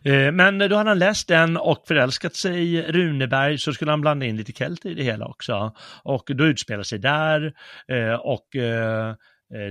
Eh, 0.03 0.33
men 0.33 0.59
då 0.59 0.77
hade 0.77 0.90
han 0.90 0.98
läst 0.98 1.29
den 1.29 1.57
och 1.57 1.85
förälskat 1.88 2.35
sig 2.35 2.74
i 2.74 2.83
Runeberg 2.83 3.59
så 3.59 3.72
skulle 3.72 3.90
han 3.90 4.00
blanda 4.00 4.27
in 4.27 4.37
lite 4.37 4.53
kelter 4.53 4.90
i 4.90 4.94
det 4.94 5.03
hela 5.03 5.27
också. 5.27 5.74
Och 6.03 6.31
då 6.35 6.46
utspelar 6.46 6.83
sig 6.83 6.98
där 6.98 7.55
eh, 7.88 8.14
och 8.14 8.57
eh, 8.57 9.14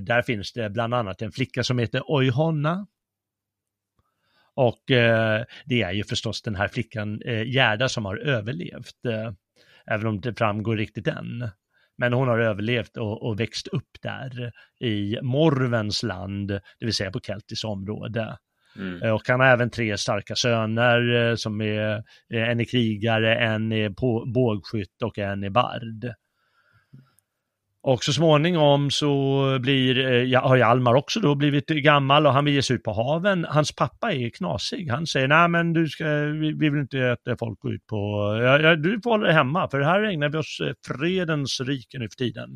där 0.01 0.21
finns 0.21 0.53
det 0.53 0.69
bland 0.69 0.93
annat 0.93 1.21
en 1.21 1.31
flicka 1.31 1.63
som 1.63 1.79
heter 1.79 2.11
Oihonna. 2.11 2.87
Och 4.55 4.83
det 5.65 5.81
är 5.81 5.91
ju 5.91 6.03
förstås 6.03 6.41
den 6.41 6.55
här 6.55 6.67
flickan 6.67 7.21
Gerda 7.45 7.89
som 7.89 8.05
har 8.05 8.17
överlevt, 8.17 8.95
även 9.85 10.07
om 10.07 10.21
det 10.21 10.37
framgår 10.37 10.77
riktigt 10.77 11.07
än. 11.07 11.49
Men 11.97 12.13
hon 12.13 12.27
har 12.27 12.39
överlevt 12.39 12.97
och, 12.97 13.27
och 13.27 13.39
växt 13.39 13.67
upp 13.67 14.01
där 14.01 14.51
i 14.79 15.17
Morvens 15.21 16.03
land, 16.03 16.47
det 16.47 16.85
vill 16.85 16.93
säga 16.93 17.11
på 17.11 17.19
keltiskt 17.19 17.65
område. 17.65 18.37
Mm. 18.79 19.01
Eh, 19.01 19.11
och 19.11 19.21
han 19.27 19.39
har 19.39 19.47
även 19.47 19.69
tre 19.69 19.97
starka 19.97 20.35
söner 20.35 21.29
eh, 21.29 21.35
som 21.35 21.61
är, 21.61 21.95
eh, 22.33 22.49
en 22.49 22.59
är 22.59 22.65
krigare, 22.65 23.35
en 23.35 23.71
är 23.71 23.89
bågskytt 24.33 25.01
och 25.03 25.17
en 25.17 25.43
är 25.43 25.49
bard. 25.49 26.13
Och 27.85 28.03
så 28.03 28.13
småningom 28.13 28.91
så 28.91 29.59
blir, 29.61 29.97
ja, 30.23 30.47
har 30.47 30.57
Hjalmar 30.57 30.95
också 30.95 31.19
då 31.19 31.35
blivit 31.35 31.67
gammal 31.67 32.27
och 32.27 32.33
han 32.33 32.45
vill 32.45 32.53
ge 32.53 32.61
sig 32.61 32.75
ut 32.75 32.83
på 32.83 32.93
haven. 32.93 33.45
Hans 33.49 33.75
pappa 33.75 34.13
är 34.13 34.29
knasig. 34.29 34.89
Han 34.89 35.07
säger, 35.07 35.27
nej 35.27 35.47
men 35.47 35.73
du 35.73 35.87
ska, 35.87 36.05
vi, 36.05 36.53
vi 36.53 36.69
vill 36.69 36.79
inte 36.79 37.11
att 37.11 37.39
folk 37.39 37.59
går 37.59 37.73
ut 37.73 37.87
på, 37.87 37.97
ja, 38.43 38.59
ja, 38.59 38.75
du 38.75 39.01
får 39.03 39.09
hålla 39.09 39.25
dig 39.25 39.33
hemma 39.33 39.69
för 39.69 39.81
här 39.81 40.03
ägnar 40.03 40.29
vi 40.29 40.37
oss 40.37 40.61
fredens 40.87 41.61
rike 41.61 41.99
nu 41.99 42.09
för 42.09 42.15
tiden. 42.15 42.49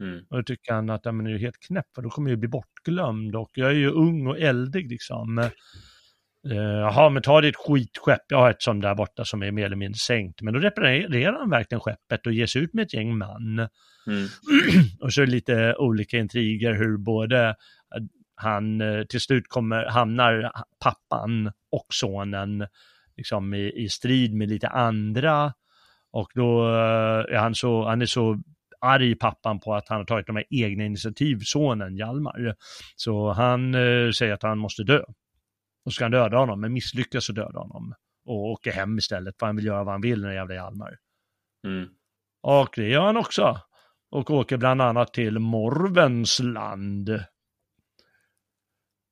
Mm. 0.00 0.24
Och 0.30 0.36
då 0.36 0.42
tycker 0.42 0.72
han 0.72 0.90
att 0.90 1.00
ja, 1.04 1.12
men 1.12 1.26
är 1.26 1.38
helt 1.38 1.58
knäpp, 1.58 1.86
för 1.94 2.02
då 2.02 2.10
kommer 2.10 2.30
jag 2.30 2.38
bli 2.38 2.48
bortglömd 2.48 3.36
och 3.36 3.50
jag 3.54 3.70
är 3.70 3.74
ju 3.74 3.90
ung 3.90 4.26
och 4.26 4.38
eldig 4.38 4.90
liksom. 4.90 5.38
Eh, 5.38 6.56
Jaha, 6.56 7.10
men 7.10 7.22
ta 7.22 7.40
ditt 7.40 7.56
skitskepp. 7.56 8.22
Jag 8.28 8.38
har 8.38 8.50
ett 8.50 8.62
sånt 8.62 8.82
där 8.82 8.94
borta 8.94 9.24
som 9.24 9.42
är 9.42 9.50
mer 9.50 9.66
eller 9.66 9.76
mindre 9.76 9.98
sänkt. 9.98 10.42
Men 10.42 10.54
då 10.54 10.60
reparerar 10.60 11.38
han 11.38 11.50
verkligen 11.50 11.80
skeppet 11.80 12.26
och 12.26 12.32
ger 12.32 12.46
sig 12.46 12.62
ut 12.62 12.74
med 12.74 12.82
ett 12.82 12.94
gäng 12.94 13.18
man. 13.18 13.58
Mm. 14.06 14.28
och 15.00 15.12
så 15.12 15.22
är 15.22 15.26
det 15.26 15.32
lite 15.32 15.74
olika 15.78 16.18
intriger 16.18 16.72
hur 16.74 16.96
både 16.96 17.54
han 18.34 18.80
eh, 18.80 19.04
till 19.04 19.20
slut 19.20 19.48
kommer, 19.48 19.84
hamnar 19.84 20.52
pappan 20.84 21.52
och 21.70 21.86
sonen 21.88 22.66
liksom 23.16 23.54
i, 23.54 23.72
i 23.84 23.88
strid 23.88 24.34
med 24.34 24.48
lite 24.48 24.68
andra 24.68 25.52
och 26.10 26.30
då 26.34 26.68
eh, 26.68 27.34
är 27.34 27.38
han 27.38 27.54
så, 27.54 27.88
han 27.88 28.02
är 28.02 28.06
så 28.06 28.42
arg 28.80 29.14
pappan 29.14 29.60
på 29.60 29.74
att 29.74 29.88
han 29.88 29.98
har 29.98 30.04
tagit 30.04 30.26
de 30.26 30.36
här 30.36 30.44
egna 30.50 30.84
initiativ, 30.84 31.38
sonen 31.42 31.96
Hjalmar. 31.96 32.54
Så 32.96 33.32
han 33.32 33.74
eh, 33.74 34.10
säger 34.10 34.32
att 34.32 34.42
han 34.42 34.58
måste 34.58 34.82
dö. 34.82 35.02
Och 35.84 35.92
ska 35.92 36.04
han 36.04 36.12
döda 36.12 36.38
honom, 36.38 36.60
men 36.60 36.72
misslyckas 36.72 37.28
och 37.28 37.34
döda 37.34 37.58
honom. 37.58 37.94
Och 38.24 38.44
åker 38.44 38.72
hem 38.72 38.98
istället, 38.98 39.34
för 39.38 39.46
han 39.46 39.56
vill 39.56 39.64
göra 39.66 39.84
vad 39.84 39.94
han 39.94 40.00
vill, 40.00 40.22
den 40.22 40.34
jävla 40.34 40.54
Hjalmar. 40.54 40.96
Mm. 41.66 41.88
Och 42.42 42.70
det 42.74 42.88
gör 42.88 43.06
han 43.06 43.16
också. 43.16 43.60
Och 44.10 44.30
åker 44.30 44.56
bland 44.56 44.82
annat 44.82 45.12
till 45.12 45.38
Morvens 45.38 46.40
land. 46.40 47.24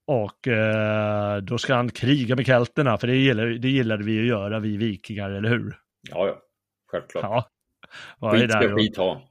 Och 0.06 0.48
eh, 0.48 1.36
då 1.36 1.58
ska 1.58 1.74
han 1.74 1.90
kriga 1.90 2.36
med 2.36 2.46
kelterna, 2.46 2.98
för 2.98 3.06
det, 3.06 3.16
gillar, 3.16 3.46
det 3.46 3.68
gillade 3.68 4.04
vi 4.04 4.20
att 4.20 4.26
göra, 4.26 4.60
vi 4.60 4.76
vikingar, 4.76 5.30
eller 5.30 5.48
hur? 5.48 5.78
Ja, 6.10 6.26
ja. 6.26 6.38
Självklart. 6.90 7.48
Ja. 8.20 8.30
skit 8.30 8.50
ska 8.50 8.76
skit 8.76 8.96
ha. 8.96 9.22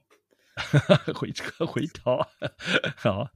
skit 1.14 1.40
skit 1.40 2.00
ja. 2.04 2.26
ja. 3.04 3.28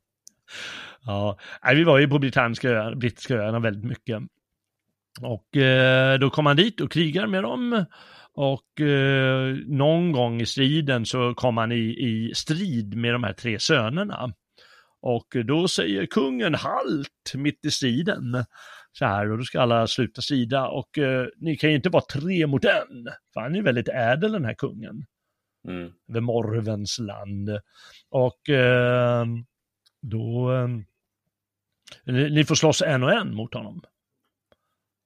Ja, 1.07 1.39
Nej, 1.64 1.77
vi 1.77 1.85
var 1.85 1.99
ju 1.99 2.09
på 2.09 2.18
brittiska 2.18 2.71
öarna, 2.71 2.97
brittiska 2.97 3.35
öarna 3.35 3.59
väldigt 3.59 3.85
mycket. 3.85 4.23
Och 5.21 5.57
eh, 5.57 6.18
då 6.18 6.31
kom 6.31 6.47
han 6.47 6.57
dit 6.57 6.81
och 6.81 6.93
krigar 6.93 7.27
med 7.27 7.43
dem. 7.43 7.85
Och 8.35 8.81
eh, 8.81 9.57
någon 9.66 10.12
gång 10.12 10.41
i 10.41 10.47
striden 10.47 11.07
så 11.07 11.35
kom 11.35 11.57
han 11.57 11.73
i, 11.73 11.77
i 11.79 12.33
strid 12.35 12.97
med 12.97 13.12
de 13.12 13.25
här 13.25 13.33
tre 13.33 13.59
sönerna. 13.59 14.33
Och 15.03 15.27
då 15.45 15.68
säger 15.68 16.07
kungen 16.07 16.55
halt 16.55 17.35
mitt 17.35 17.64
i 17.64 17.71
striden. 17.71 18.45
Så 18.93 19.05
här, 19.05 19.31
och 19.31 19.39
då 19.39 19.45
ska 19.45 19.61
alla 19.61 19.87
sluta 19.87 20.23
strida 20.23 20.68
och 20.68 20.99
eh, 20.99 21.27
ni 21.37 21.57
kan 21.57 21.71
ju 21.71 21.77
inte 21.77 21.89
vara 21.89 22.05
tre 22.12 22.47
mot 22.47 22.64
en. 22.64 23.09
För 23.35 23.41
han 23.41 23.55
är 23.55 23.62
väldigt 23.62 23.89
ädel 23.89 24.33
den 24.33 24.45
här 24.45 24.55
kungen. 24.55 25.05
Mm. 25.69 25.93
The 26.13 26.21
Morvens 26.21 26.99
land. 26.99 27.61
Och 28.09 28.49
eh, 28.49 29.27
då, 30.03 30.53
eh, 30.53 30.69
ni 32.15 32.45
får 32.45 32.55
slåss 32.55 32.83
en 32.83 33.03
och 33.03 33.13
en 33.13 33.35
mot 33.35 33.55
honom. 33.55 33.83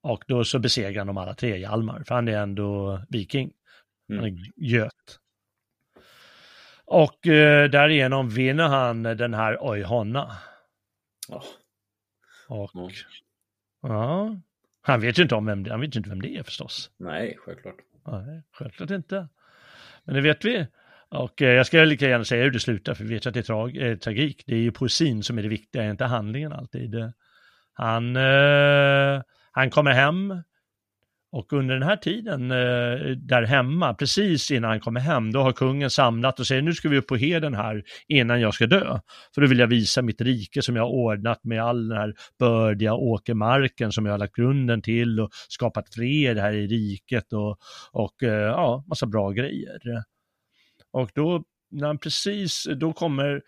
Och 0.02 0.24
då 0.26 0.44
så 0.44 0.58
besegrar 0.58 1.00
han 1.00 1.06
de 1.06 1.16
alla 1.16 1.34
tre, 1.34 1.58
Hjalmar, 1.58 2.04
för 2.06 2.14
han 2.14 2.28
är 2.28 2.38
ändå 2.38 3.00
viking. 3.08 3.52
Han 4.08 4.18
är 4.18 4.28
mm. 4.28 4.42
göt. 4.56 5.18
Och 6.84 7.26
eh, 7.26 7.70
därigenom 7.70 8.28
vinner 8.28 8.68
han 8.68 9.02
den 9.02 9.34
här 9.34 9.58
Ojhonna. 9.60 10.36
Oh. 11.28 11.44
Och 12.48 12.76
oh. 12.76 12.90
ja, 13.82 14.36
han 14.82 15.00
vet 15.00 15.18
ju 15.18 15.22
inte 15.22 15.34
om 15.34 15.46
vem 15.46 15.62
det, 15.62 15.70
han 15.70 15.80
vet 15.80 15.96
inte 15.96 16.08
vem 16.08 16.22
det 16.22 16.36
är 16.36 16.42
förstås. 16.42 16.90
Nej, 16.96 17.36
självklart. 17.38 17.76
Nej, 18.06 18.42
självklart 18.52 18.90
inte. 18.90 19.28
Men 20.04 20.14
det 20.14 20.20
vet 20.20 20.44
vi. 20.44 20.66
Och 21.08 21.42
eh, 21.42 21.52
jag 21.52 21.66
ska 21.66 21.84
lika 21.84 22.08
gärna 22.08 22.24
säga 22.24 22.44
hur 22.44 22.50
det 22.50 22.60
slutar, 22.60 22.94
för 22.94 23.04
vi 23.04 23.14
vet 23.14 23.26
att 23.26 23.34
det 23.34 23.40
är 23.40 23.42
trag 23.42 23.76
eh, 23.76 23.96
tragik. 23.96 24.44
Det 24.46 24.54
är 24.54 24.58
ju 24.58 24.72
poesin 24.72 25.22
som 25.22 25.38
är 25.38 25.42
det 25.42 25.48
viktiga, 25.48 25.90
inte 25.90 26.04
handlingen 26.04 26.52
alltid. 26.52 27.12
Han, 27.72 28.16
eh, 28.16 29.22
han 29.52 29.70
kommer 29.70 29.92
hem, 29.92 30.42
och 31.34 31.52
under 31.52 31.74
den 31.74 31.82
här 31.82 31.96
tiden 31.96 32.50
eh, 32.50 33.16
där 33.16 33.42
hemma, 33.42 33.94
precis 33.94 34.50
innan 34.50 34.70
han 34.70 34.80
kommer 34.80 35.00
hem, 35.00 35.32
då 35.32 35.40
har 35.40 35.52
kungen 35.52 35.90
samlat 35.90 36.40
och 36.40 36.46
säger 36.46 36.62
nu 36.62 36.72
ska 36.72 36.88
vi 36.88 36.98
upp 36.98 37.06
på 37.06 37.16
heden 37.16 37.54
här 37.54 37.82
innan 38.08 38.40
jag 38.40 38.54
ska 38.54 38.66
dö. 38.66 38.98
För 39.34 39.40
då 39.40 39.46
vill 39.46 39.58
jag 39.58 39.66
visa 39.66 40.02
mitt 40.02 40.20
rike 40.20 40.62
som 40.62 40.76
jag 40.76 40.82
har 40.82 40.90
ordnat 40.90 41.44
med 41.44 41.62
all 41.62 41.88
den 41.88 41.98
här 41.98 42.14
bördiga 42.38 42.94
åkermarken 42.94 43.92
som 43.92 44.06
jag 44.06 44.12
har 44.12 44.18
lagt 44.18 44.34
grunden 44.34 44.82
till 44.82 45.20
och 45.20 45.30
skapat 45.48 45.94
fred 45.94 46.38
här 46.38 46.52
i 46.52 46.66
riket 46.66 47.32
och, 47.32 47.58
och 47.92 48.22
eh, 48.22 48.30
ja, 48.32 48.84
massa 48.88 49.06
bra 49.06 49.30
grejer. 49.30 49.80
Och 50.92 51.10
då, 51.14 51.44
när 51.70 51.86
han 51.86 51.98
precis, 51.98 52.66
då 52.76 52.92
kommer, 52.92 53.42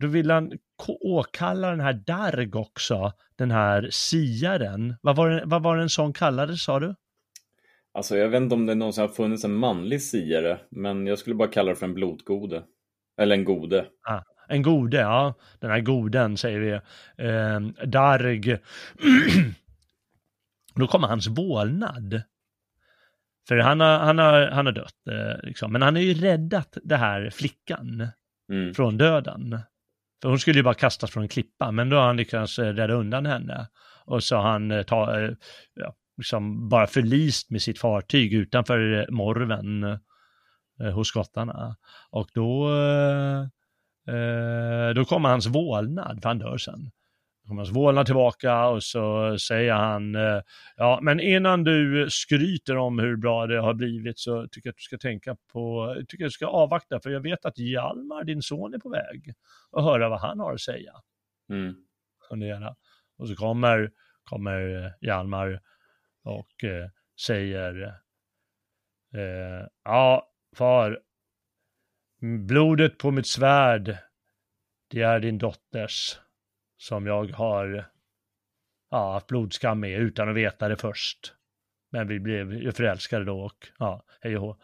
då 0.00 0.06
vill 0.06 0.30
han 0.30 0.52
åkalla 1.00 1.70
den 1.70 1.80
här 1.80 1.92
Darg 2.06 2.50
också, 2.52 3.12
den 3.38 3.50
här 3.50 3.88
siaren. 3.90 4.96
Vad 5.02 5.16
var, 5.16 5.30
det, 5.30 5.42
vad 5.46 5.62
var 5.62 5.76
det 5.76 5.82
en 5.82 5.88
sån 5.88 6.12
kallades 6.12 6.62
sa 6.62 6.80
du? 6.80 6.94
Alltså 7.98 8.16
jag 8.16 8.28
vet 8.28 8.42
inte 8.42 8.54
om 8.54 8.66
det 8.66 8.74
någonsin 8.74 9.02
har 9.02 9.08
funnits 9.08 9.44
en 9.44 9.54
manlig 9.54 10.02
siare, 10.02 10.58
men 10.70 11.06
jag 11.06 11.18
skulle 11.18 11.36
bara 11.36 11.48
kalla 11.48 11.70
det 11.70 11.76
för 11.76 11.86
en 11.86 11.94
blodgode. 11.94 12.62
Eller 13.20 13.36
en 13.36 13.44
gode. 13.44 13.86
Ah, 14.08 14.22
en 14.48 14.62
gode, 14.62 14.96
ja. 14.96 15.34
Den 15.60 15.70
här 15.70 15.80
goden 15.80 16.36
säger 16.36 16.60
vi. 16.60 16.70
Eh, 17.24 17.60
Darg. 17.86 18.58
Då 20.74 20.86
kommer 20.86 21.08
hans 21.08 21.26
vålnad. 21.26 22.22
För 23.48 23.56
han 23.56 23.80
har, 23.80 23.98
han 23.98 24.18
har, 24.18 24.46
han 24.46 24.66
har 24.66 24.72
dött, 24.72 25.06
eh, 25.10 25.46
liksom. 25.46 25.72
men 25.72 25.82
han 25.82 25.94
har 25.94 26.02
ju 26.02 26.14
räddat 26.14 26.78
det 26.82 26.96
här 26.96 27.30
flickan 27.30 28.08
mm. 28.52 28.74
från 28.74 28.98
döden. 28.98 29.58
För 30.22 30.28
hon 30.28 30.38
skulle 30.38 30.58
ju 30.58 30.64
bara 30.64 30.74
kastas 30.74 31.10
från 31.10 31.22
en 31.22 31.28
klippa, 31.28 31.70
men 31.70 31.90
då 31.90 31.96
har 31.96 32.06
han 32.06 32.16
lyckats 32.16 32.58
eh, 32.58 32.72
rädda 32.72 32.94
undan 32.94 33.26
henne. 33.26 33.68
Och 34.04 34.24
så 34.24 34.36
har 34.36 34.50
han 34.50 34.70
eh, 34.70 34.82
ta, 34.82 35.20
eh, 35.20 35.30
ja, 35.74 35.94
liksom 36.18 36.68
bara 36.68 36.86
förlist 36.86 37.50
med 37.50 37.62
sitt 37.62 37.78
fartyg 37.78 38.34
utanför 38.34 39.06
Morven 39.10 39.82
eh, 40.80 40.90
hos 40.94 41.08
skottarna. 41.08 41.76
Och 42.10 42.28
då, 42.34 42.68
eh, 44.08 44.94
då 44.94 45.04
kommer 45.04 45.28
hans 45.28 45.46
vålnad, 45.46 46.22
för 46.22 46.28
han 46.28 46.38
dör 46.38 46.58
sen. 46.58 46.90
Då 47.42 47.48
kommer 47.48 47.60
hans 47.62 47.76
vålnad 47.76 48.06
tillbaka 48.06 48.66
och 48.66 48.82
så 48.82 49.38
säger 49.38 49.72
han, 49.72 50.14
eh, 50.14 50.40
ja 50.76 50.98
men 51.02 51.20
innan 51.20 51.64
du 51.64 52.06
skryter 52.10 52.76
om 52.76 52.98
hur 52.98 53.16
bra 53.16 53.46
det 53.46 53.60
har 53.60 53.74
blivit 53.74 54.18
så 54.18 54.48
tycker 54.48 54.68
jag 54.68 54.72
att 54.72 54.76
du 54.76 54.82
ska 54.82 54.98
tänka 54.98 55.36
på, 55.52 55.94
tycker 56.08 56.22
jag 56.22 56.26
att 56.26 56.30
du 56.30 56.34
ska 56.34 56.46
avvakta 56.46 57.00
för 57.00 57.10
jag 57.10 57.20
vet 57.20 57.44
att 57.44 57.58
Hjalmar, 57.58 58.24
din 58.24 58.42
son, 58.42 58.74
är 58.74 58.78
på 58.78 58.88
väg 58.88 59.34
och 59.70 59.84
höra 59.84 60.08
vad 60.08 60.20
han 60.20 60.40
har 60.40 60.54
att 60.54 60.60
säga. 60.60 60.92
Mm. 61.50 61.74
Och 63.18 63.28
så 63.28 63.34
kommer, 63.34 63.90
kommer 64.24 64.92
Hjalmar 65.00 65.60
och 66.28 66.64
eh, 66.64 66.88
säger 67.20 67.82
eh, 69.14 69.66
ja, 69.84 70.28
far, 70.56 71.00
blodet 72.46 72.98
på 72.98 73.10
mitt 73.10 73.26
svärd, 73.26 73.96
det 74.90 75.02
är 75.02 75.20
din 75.20 75.38
dotters 75.38 76.18
som 76.78 77.06
jag 77.06 77.32
har 77.32 77.84
ja, 78.90 79.12
haft 79.12 79.26
blodskam 79.26 79.80
med 79.80 80.00
utan 80.00 80.28
att 80.28 80.36
veta 80.36 80.68
det 80.68 80.76
först. 80.76 81.34
Men 81.90 82.08
vi 82.08 82.20
blev 82.20 82.52
ju 82.52 82.72
förälskade 82.72 83.24
då 83.24 83.40
och 83.40 83.68
ja, 83.78 84.02
hej 84.20 84.36
och 84.36 84.42
hå. 84.42 84.56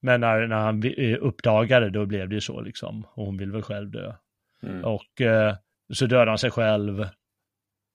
Men 0.00 0.20
när, 0.20 0.46
när 0.46 0.56
han 0.56 0.82
uppdagade 1.20 1.90
då 1.90 2.06
blev 2.06 2.28
det 2.28 2.34
ju 2.34 2.40
så 2.40 2.60
liksom. 2.60 3.04
Och 3.04 3.26
hon 3.26 3.36
vill 3.36 3.52
väl 3.52 3.62
själv 3.62 3.90
dö. 3.90 4.14
Mm. 4.62 4.84
Och 4.84 5.20
eh, 5.20 5.56
så 5.92 6.06
dödade 6.06 6.30
han 6.30 6.38
sig 6.38 6.50
själv 6.50 7.08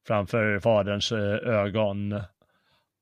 framför 0.07 0.59
faderns 0.59 1.11
eh, 1.11 1.35
ögon. 1.35 2.21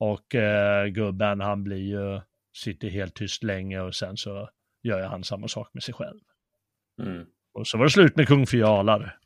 Och 0.02 0.36
eh, 0.36 0.88
gubben 0.88 1.42
han 1.42 1.64
blir 1.64 1.78
ju, 1.78 2.22
sitter 2.58 2.90
helt 2.90 3.16
tyst 3.16 3.44
länge 3.44 3.80
och 3.80 3.96
sen 3.96 4.18
så 4.18 4.50
gör 4.84 5.02
han 5.02 5.24
samma 5.24 5.48
sak 5.48 5.70
med 5.74 5.84
sig 5.84 5.94
själv. 5.94 6.20
Mm. 7.02 7.26
Och 7.54 7.68
så 7.68 7.78
var 7.78 7.86
det 7.86 7.92
slut 7.92 8.16
med 8.16 8.28
kung 8.28 8.48
Fjalar. 8.48 9.18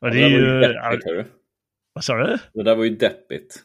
Och 0.00 0.10
det, 0.10 0.20
ja, 0.20 0.28
det 0.28 0.34
är 0.34 0.40
ju... 0.40 0.60
Deppigt, 0.60 1.04
hörru. 1.04 1.24
Vad 1.92 2.04
sa 2.04 2.16
du? 2.16 2.38
Det 2.52 2.62
där 2.62 2.76
var 2.76 2.84
ju 2.84 2.96
deppigt. 2.96 3.64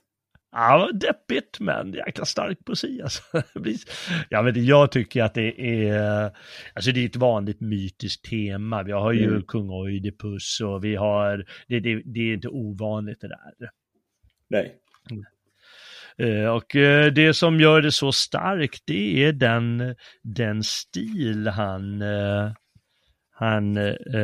Ja, 0.51 0.91
deppigt 0.93 1.59
men 1.59 1.93
jäkla 1.93 2.25
stark 2.25 2.65
poesi 2.65 3.01
alltså. 3.01 3.23
jag, 4.29 4.43
vet, 4.43 4.57
jag 4.57 4.91
tycker 4.91 5.23
att 5.23 5.33
det 5.33 5.61
är, 5.61 6.31
alltså 6.73 6.91
det 6.91 6.99
är 6.99 7.05
ett 7.05 7.15
vanligt 7.15 7.61
mytiskt 7.61 8.29
tema. 8.29 8.83
Vi 8.83 8.91
har 8.91 9.13
ju 9.13 9.27
mm. 9.27 9.41
kung 9.41 9.69
Oidipus 9.69 10.61
och 10.61 10.83
vi 10.83 10.95
har, 10.95 11.45
det, 11.67 11.79
det, 11.79 12.01
det 12.05 12.19
är 12.19 12.33
inte 12.33 12.47
ovanligt 12.47 13.21
det 13.21 13.27
där. 13.27 13.71
Nej. 14.49 14.79
Mm. 15.11 15.23
Eh, 16.17 16.49
och 16.49 16.75
eh, 16.75 17.13
det 17.13 17.33
som 17.33 17.59
gör 17.59 17.81
det 17.81 17.91
så 17.91 18.11
starkt, 18.11 18.83
det 18.85 19.23
är 19.23 19.33
den, 19.33 19.95
den 20.23 20.63
stil 20.63 21.47
han, 21.47 22.01
eh, 22.01 22.51
han, 23.31 23.77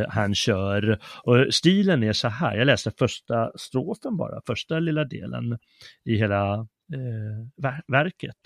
han 0.09 0.35
kör. 0.35 0.99
Och 1.23 1.53
stilen 1.53 2.03
är 2.03 2.13
så 2.13 2.27
här, 2.27 2.57
jag 2.57 2.65
läste 2.65 2.91
första 2.99 3.51
strofen 3.57 4.17
bara, 4.17 4.41
första 4.47 4.79
lilla 4.79 5.03
delen 5.03 5.57
i 6.05 6.15
hela 6.17 6.53
eh, 6.93 7.71
verket. 7.87 8.37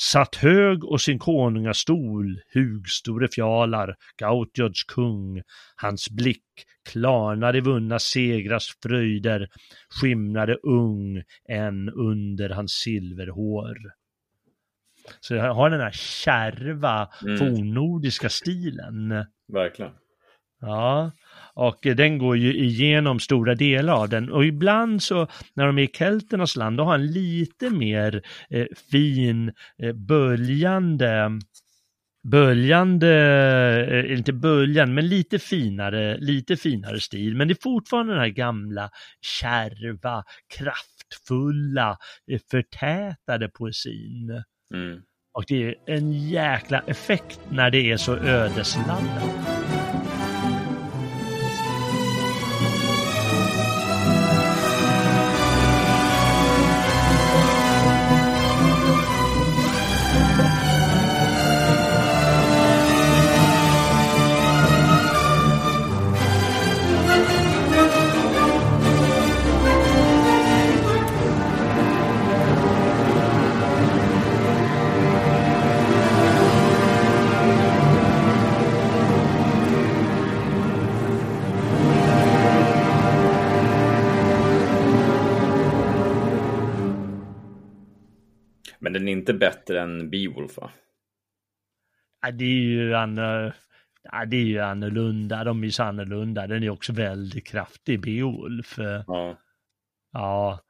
Satt 0.00 0.34
hög 0.36 0.84
och 0.84 1.00
sin 1.00 1.18
konungastol, 1.18 2.40
hugstore 2.54 3.28
fjalar, 3.28 3.96
Gautjods 4.16 4.84
kung, 4.84 5.42
hans 5.76 6.10
blick 6.10 6.44
klarnade 6.90 7.60
vunna 7.60 7.98
segrars 7.98 8.76
fröjder, 8.82 9.48
skimrade 10.00 10.54
ung 10.54 11.22
än 11.48 11.88
under 11.88 12.48
hans 12.48 12.72
silverhår. 12.72 13.76
Så 15.20 15.34
jag 15.34 15.54
har 15.54 15.70
den 15.70 15.80
här 15.80 15.92
kärva 15.92 17.08
Mm. 17.22 17.38
fornnordiska 17.38 18.28
stilen. 18.28 19.24
Verkligen. 19.52 19.92
Ja, 20.60 21.12
och 21.54 21.78
den 21.82 22.18
går 22.18 22.36
ju 22.36 22.54
igenom 22.54 23.20
stora 23.20 23.54
delar 23.54 23.92
av 23.92 24.08
den. 24.08 24.32
Och 24.32 24.44
ibland 24.44 25.02
så 25.02 25.26
när 25.54 25.66
de 25.66 25.78
är 25.78 25.82
i 25.82 25.90
kelternas 25.92 26.56
land, 26.56 26.76
då 26.76 26.84
har 26.84 26.90
han 26.90 27.06
lite 27.06 27.70
mer 27.70 28.22
eh, 28.50 28.66
fin, 28.90 29.52
eh, 29.82 29.92
böljande, 29.92 31.30
böljande, 32.30 33.14
eh, 33.90 34.18
inte 34.18 34.32
böljan, 34.32 34.94
men 34.94 35.08
lite 35.08 35.38
finare, 35.38 36.18
lite 36.18 36.56
finare 36.56 37.00
stil. 37.00 37.36
Men 37.36 37.48
det 37.48 37.52
är 37.52 37.62
fortfarande 37.62 38.12
den 38.12 38.20
här 38.20 38.28
gamla, 38.28 38.90
kärva, 39.20 40.24
kraftfulla, 40.56 41.98
eh, 42.32 42.40
förtätade 42.50 43.48
poesin. 43.48 44.42
Mm. 44.74 45.02
Och 45.32 45.44
det 45.48 45.64
är 45.64 45.74
en 45.86 46.12
jäkla 46.12 46.80
effekt 46.86 47.40
när 47.50 47.70
det 47.70 47.90
är 47.90 47.96
så 47.96 48.16
ödesladdat. 48.16 49.57
Inte 89.28 89.38
bättre 89.38 89.80
än 89.80 90.10
Beowulf 90.10 90.56
va? 90.56 90.70
Ja, 92.22 92.30
det 92.30 92.44
är 92.44 92.48
ju 92.48 92.94
annorlunda. 92.94 93.54
Ja, 94.02 94.24
det 94.24 94.36
är 94.36 94.44
ju 94.44 94.58
annorlunda. 94.58 95.44
De 95.44 95.62
är 95.62 95.64
ju 95.64 95.70
så 95.70 95.82
annorlunda. 95.82 96.46
Den 96.46 96.62
är 96.62 96.70
också 96.70 96.92
väldigt 96.92 97.46
kraftig, 97.46 98.00
Beowulf. 98.00 98.78
Ja. 99.06 99.38
Ja, 100.12 100.60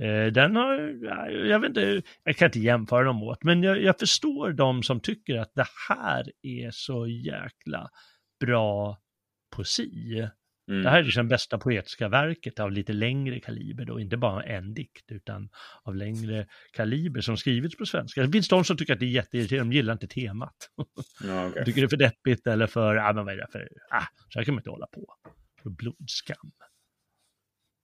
eh, 0.00 0.32
den 0.32 0.56
har, 0.56 0.98
ja, 1.02 1.28
jag 1.30 1.60
vet 1.60 1.68
inte, 1.68 2.02
jag 2.24 2.36
kan 2.36 2.46
inte 2.46 2.60
jämföra 2.60 3.04
dem 3.04 3.22
åt, 3.22 3.44
men 3.44 3.62
jag, 3.62 3.82
jag 3.82 3.98
förstår 3.98 4.52
de 4.52 4.82
som 4.82 5.00
tycker 5.00 5.38
att 5.38 5.54
det 5.54 5.66
här 5.88 6.32
är 6.42 6.70
så 6.70 7.06
jäkla 7.06 7.90
bra 8.40 8.98
poesi. 9.56 10.28
Mm. 10.68 10.82
Det 10.82 10.90
här 10.90 10.98
är 10.98 11.02
liksom 11.02 11.28
bästa 11.28 11.58
poetiska 11.58 12.08
verket 12.08 12.60
av 12.60 12.72
lite 12.72 12.92
längre 12.92 13.40
kaliber 13.40 13.84
då, 13.84 14.00
inte 14.00 14.16
bara 14.16 14.42
en 14.42 14.74
dikt 14.74 15.12
utan 15.12 15.48
av 15.82 15.94
längre 15.94 16.46
kaliber 16.72 17.20
som 17.20 17.36
skrivits 17.36 17.76
på 17.76 17.86
svenska. 17.86 18.22
Det 18.22 18.32
finns 18.32 18.48
de 18.48 18.64
som 18.64 18.76
tycker 18.76 18.92
att 18.92 19.00
det 19.00 19.06
är 19.06 19.10
jätteirriterande, 19.10 19.70
de 19.70 19.76
gillar 19.76 19.92
inte 19.92 20.06
temat. 20.06 20.70
Ja, 21.24 21.46
okej. 21.46 21.64
Tycker 21.64 21.80
det 21.80 21.86
är 21.86 21.88
för 21.88 21.96
deppigt 21.96 22.46
eller 22.46 22.66
för, 22.66 22.94
ja 22.94 23.12
men 23.12 23.24
vad 23.24 23.34
är 23.34 23.38
det 23.38 23.46
för, 23.52 23.68
ah, 23.90 24.04
så 24.28 24.38
här 24.38 24.44
kan 24.44 24.54
man 24.54 24.60
inte 24.60 24.70
hålla 24.70 24.86
på. 24.86 25.14
För 25.62 25.70
blodskam. 25.70 26.52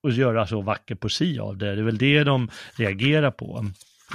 Och 0.02 0.10
göra 0.10 0.46
så 0.46 0.60
vacker 0.60 0.94
poesi 0.94 1.38
av 1.38 1.56
det, 1.58 1.74
det 1.74 1.80
är 1.80 1.84
väl 1.84 1.98
det 1.98 2.24
de 2.24 2.50
reagerar 2.76 3.30
på. 3.30 3.66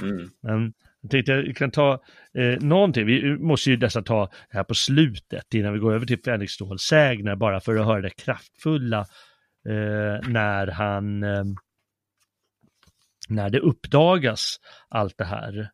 Mm. 0.02 0.30
Men 0.42 0.72
tänkte 1.08 1.32
jag 1.32 1.56
kan 1.56 1.70
ta 1.70 2.02
eh, 2.34 2.60
någonting, 2.60 3.06
vi 3.06 3.38
måste 3.38 3.70
ju 3.70 3.76
nästan 3.76 4.04
ta 4.04 4.26
det 4.26 4.56
här 4.56 4.64
på 4.64 4.74
slutet 4.74 5.54
innan 5.54 5.72
vi 5.72 5.78
går 5.78 5.94
över 5.94 6.06
till 6.06 6.22
Fänrik 6.24 6.50
Ståls 6.50 6.82
sägner 6.82 7.36
bara 7.36 7.60
för 7.60 7.76
att 7.76 7.86
höra 7.86 8.00
det 8.00 8.10
kraftfulla 8.10 9.00
eh, 9.68 10.28
när 10.28 10.66
han, 10.66 11.22
eh, 11.22 11.44
när 13.28 13.50
det 13.50 13.60
uppdagas 13.60 14.56
allt 14.88 15.18
det 15.18 15.24
här. 15.24 15.70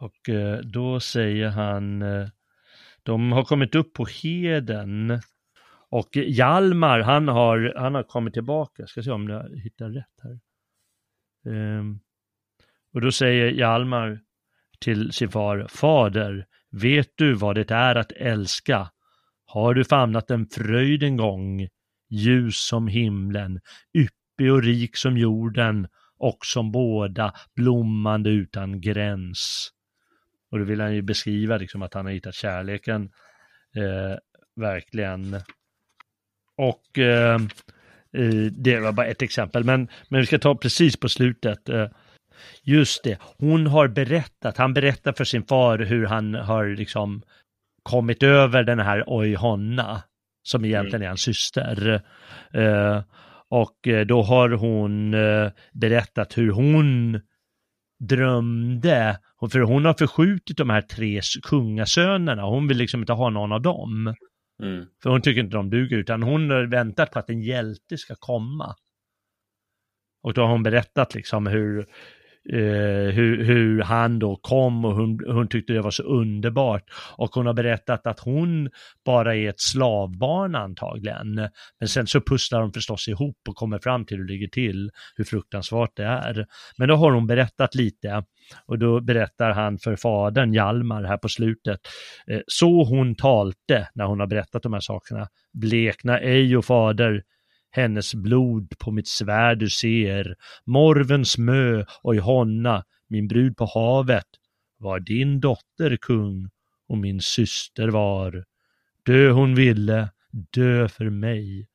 Och 0.00 0.28
eh, 0.28 0.58
då 0.58 1.00
säger 1.00 1.48
han, 1.48 2.02
eh, 2.02 2.28
de 3.02 3.32
har 3.32 3.44
kommit 3.44 3.74
upp 3.74 3.92
på 3.92 4.06
heden 4.22 5.20
och 5.90 6.16
Hjalmar, 6.16 7.00
han 7.00 7.28
har, 7.28 7.74
han 7.76 7.94
har 7.94 8.02
kommit 8.02 8.34
tillbaka. 8.34 8.86
Ska 8.86 9.02
se 9.02 9.10
om 9.10 9.28
jag 9.28 9.60
hittar 9.62 9.90
rätt 9.90 10.20
här. 10.22 10.40
Ehm, 11.52 12.00
och 12.92 13.00
då 13.00 13.12
säger 13.12 13.50
Hjalmar 13.50 14.20
till 14.80 15.12
sin 15.12 15.30
far, 15.30 15.66
Fader, 15.68 16.46
vet 16.70 17.08
du 17.14 17.34
vad 17.34 17.54
det 17.54 17.70
är 17.70 17.94
att 17.94 18.12
älska? 18.12 18.90
Har 19.46 19.74
du 19.74 19.84
famnat 19.84 20.30
en 20.30 20.46
fröjd 20.46 21.02
en 21.02 21.16
gång, 21.16 21.68
ljus 22.10 22.56
som 22.56 22.88
himlen, 22.88 23.60
yppig 23.94 24.52
och 24.52 24.62
rik 24.62 24.96
som 24.96 25.18
jorden 25.18 25.88
och 26.18 26.38
som 26.46 26.72
båda 26.72 27.34
blommande 27.56 28.30
utan 28.30 28.80
gräns? 28.80 29.70
Och 30.50 30.58
då 30.58 30.64
vill 30.64 30.80
han 30.80 30.94
ju 30.94 31.02
beskriva 31.02 31.56
liksom 31.56 31.82
att 31.82 31.94
han 31.94 32.06
har 32.06 32.12
hittat 32.12 32.34
kärleken 32.34 33.10
eh, 33.76 34.18
verkligen. 34.56 35.36
Och 36.56 36.98
eh, 36.98 37.34
eh 38.12 38.52
det 38.52 38.80
var 38.80 38.92
bara 38.92 39.06
ett 39.06 39.22
exempel, 39.22 39.64
men, 39.64 39.88
men 40.08 40.20
vi 40.20 40.26
ska 40.26 40.38
ta 40.38 40.54
precis 40.54 40.96
på 40.96 41.08
slutet. 41.08 41.68
Eh, 41.68 41.88
just 42.62 43.04
det, 43.04 43.18
hon 43.38 43.66
har 43.66 43.88
berättat, 43.88 44.56
han 44.56 44.74
berättar 44.74 45.12
för 45.12 45.24
sin 45.24 45.44
far 45.44 45.78
hur 45.78 46.06
han 46.06 46.34
har 46.34 46.66
liksom 46.66 47.22
kommit 47.82 48.22
över 48.22 48.62
den 48.62 48.78
här 48.78 49.04
Oj 49.06 49.34
Honna, 49.34 50.02
som 50.42 50.64
egentligen 50.64 51.02
är 51.02 51.08
hans 51.08 51.20
syster. 51.20 52.02
Eh, 52.54 53.02
och 53.48 53.88
eh, 53.88 54.06
då 54.06 54.22
har 54.22 54.50
hon 54.50 55.14
eh, 55.14 55.50
berättat 55.72 56.38
hur 56.38 56.50
hon 56.50 57.20
drömde, 58.08 59.18
för 59.52 59.60
hon 59.60 59.84
har 59.84 59.94
förskjutit 59.94 60.56
de 60.56 60.70
här 60.70 60.82
tre 60.82 61.20
kungasönerna, 61.42 62.42
hon 62.42 62.68
vill 62.68 62.76
liksom 62.76 63.00
inte 63.00 63.12
ha 63.12 63.30
någon 63.30 63.52
av 63.52 63.62
dem. 63.62 64.14
Mm. 64.62 64.86
För 65.02 65.10
hon 65.10 65.22
tycker 65.22 65.40
inte 65.40 65.56
de 65.56 65.70
duger, 65.70 65.98
utan 65.98 66.22
hon 66.22 66.50
har 66.50 66.62
väntat 66.62 67.10
på 67.10 67.18
att 67.18 67.30
en 67.30 67.42
hjälte 67.42 67.98
ska 67.98 68.14
komma. 68.18 68.74
Och 70.22 70.34
då 70.34 70.40
har 70.40 70.48
hon 70.48 70.62
berättat 70.62 71.14
liksom 71.14 71.46
hur, 71.46 71.86
eh, 72.52 73.14
hur, 73.14 73.44
hur 73.44 73.82
han 73.82 74.18
då 74.18 74.36
kom 74.36 74.84
och 74.84 74.94
hon, 74.94 75.18
hon 75.26 75.48
tyckte 75.48 75.72
det 75.72 75.80
var 75.80 75.90
så 75.90 76.02
underbart. 76.02 76.82
Och 77.16 77.30
hon 77.34 77.46
har 77.46 77.54
berättat 77.54 78.06
att 78.06 78.20
hon 78.20 78.70
bara 79.04 79.36
är 79.36 79.48
ett 79.48 79.60
slavbarn 79.60 80.54
antagligen. 80.54 81.34
Men 81.80 81.88
sen 81.88 82.06
så 82.06 82.20
pusslar 82.20 82.60
de 82.60 82.72
förstås 82.72 83.08
ihop 83.08 83.38
och 83.48 83.56
kommer 83.56 83.78
fram 83.78 84.04
till 84.04 84.16
hur 84.16 84.24
det 84.24 84.32
ligger 84.32 84.48
till, 84.48 84.90
hur 85.16 85.24
fruktansvärt 85.24 85.96
det 85.96 86.04
är. 86.04 86.46
Men 86.78 86.88
då 86.88 86.94
har 86.94 87.12
hon 87.12 87.26
berättat 87.26 87.74
lite 87.74 88.24
och 88.66 88.78
då 88.78 89.00
berättar 89.00 89.50
han 89.50 89.78
för 89.78 89.96
fadern 89.96 90.52
Hjalmar 90.52 91.04
här 91.04 91.16
på 91.16 91.28
slutet. 91.28 91.80
Eh, 92.30 92.40
så 92.46 92.84
hon 92.84 93.14
talte 93.14 93.88
när 93.94 94.04
hon 94.04 94.20
har 94.20 94.26
berättat 94.26 94.62
de 94.62 94.72
här 94.72 94.80
sakerna. 94.80 95.28
Blekna 95.52 96.18
ej 96.18 96.56
och 96.56 96.64
fader, 96.64 97.22
hennes 97.72 98.14
blod 98.14 98.78
på 98.78 98.90
mitt 98.90 99.08
svärd 99.08 99.58
du 99.58 99.70
ser. 99.70 100.36
Morvens 100.64 101.38
mö 101.38 101.84
och 102.02 102.14
i 102.14 102.18
honna, 102.18 102.84
min 103.08 103.28
brud 103.28 103.56
på 103.56 103.64
havet, 103.74 104.26
var 104.78 105.00
din 105.00 105.40
dotter 105.40 105.96
kung 105.96 106.48
och 106.88 106.98
min 106.98 107.20
syster 107.20 107.88
var. 107.88 108.44
Dö 109.06 109.30
hon 109.30 109.54
ville, 109.54 110.10
dö 110.52 110.88
för 110.88 111.10
mig. 111.10 111.68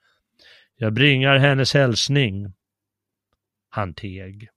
Jag 0.75 0.93
bringar 0.93 1.37
hennes 1.37 1.73
hälsning. 1.73 2.53
Han 3.69 3.93
teg. 3.93 4.49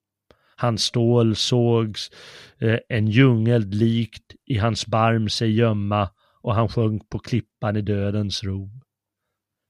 Hans 0.57 0.83
stål 0.83 1.37
sågs 1.37 2.11
eh, 2.59 2.79
en 2.89 3.07
djungeld 3.09 3.75
likt 3.75 4.35
i 4.47 4.59
hans 4.59 4.87
barm 4.87 5.29
sig 5.29 5.51
gömma 5.51 6.11
och 6.43 6.55
han 6.55 6.69
sjönk 6.69 7.11
på 7.11 7.19
klippan 7.19 7.77
i 7.77 7.83
dödens 7.83 8.45
ro. 8.45 8.71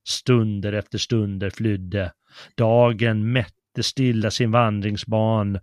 Stunder 0.09 0.73
efter 0.73 0.99
stunder 0.99 1.51
flydde. 1.51 2.13
Dagen 2.57 3.33
mätte 3.33 3.83
stilla 3.83 4.31
sin 4.31 4.51
vandringsban 4.51 5.59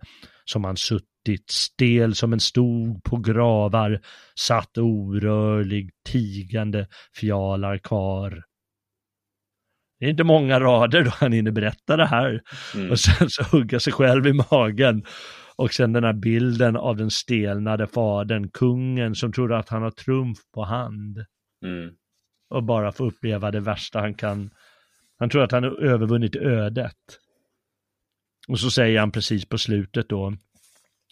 som 0.45 0.63
han 0.63 0.77
suttit 0.77 1.49
stel 1.49 2.15
som 2.15 2.33
en 2.33 2.39
stog 2.39 3.03
på 3.03 3.17
gravar, 3.17 4.01
satt 4.35 4.77
orörlig, 4.77 5.89
tigande 6.09 6.87
fjalar 7.15 7.77
kvar. 7.77 8.43
Det 9.99 10.05
är 10.05 10.09
inte 10.09 10.23
många 10.23 10.59
rader 10.59 11.03
då 11.03 11.11
han 11.13 11.31
hinner 11.31 11.51
berätta 11.51 11.97
det 11.97 12.05
här 12.05 12.41
Mm. 12.75 12.91
och 12.91 12.99
sen 12.99 13.29
så 13.29 13.43
hugga 13.43 13.79
sig 13.79 13.93
själv 13.93 14.27
i 14.27 14.33
magen. 14.51 15.03
Och 15.55 15.73
sen 15.73 15.93
den 15.93 16.03
här 16.03 16.13
bilden 16.13 16.75
av 16.77 16.97
den 16.97 17.11
stelnade 17.11 17.87
fadern, 17.87 18.49
kungen 18.49 19.15
som 19.15 19.33
tror 19.33 19.53
att 19.53 19.69
han 19.69 19.81
har 19.81 19.91
trumf 19.91 20.37
på 20.53 20.63
hand. 20.63 21.17
Mm. 21.65 21.89
Och 22.49 22.63
bara 22.63 22.91
få 22.91 23.05
uppleva 23.05 23.51
det 23.51 23.59
värsta 23.59 23.99
han 23.99 24.13
kan. 24.13 24.49
Han 25.19 25.29
tror 25.29 25.43
att 25.43 25.51
han 25.51 25.63
har 25.63 25.83
övervunnit 25.83 26.35
ödet. 26.35 27.19
Och 28.47 28.59
så 28.59 28.71
säger 28.71 28.99
han 28.99 29.11
precis 29.11 29.45
på 29.45 29.57
slutet 29.57 30.09
då 30.09 30.33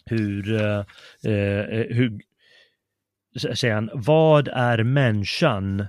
hur, 0.06 0.54
eh, 0.54 0.84
eh, 1.32 1.86
hur 1.88 2.20
säger 3.54 3.74
han, 3.74 3.90
vad 3.94 4.48
är 4.48 4.82
människan? 4.82 5.86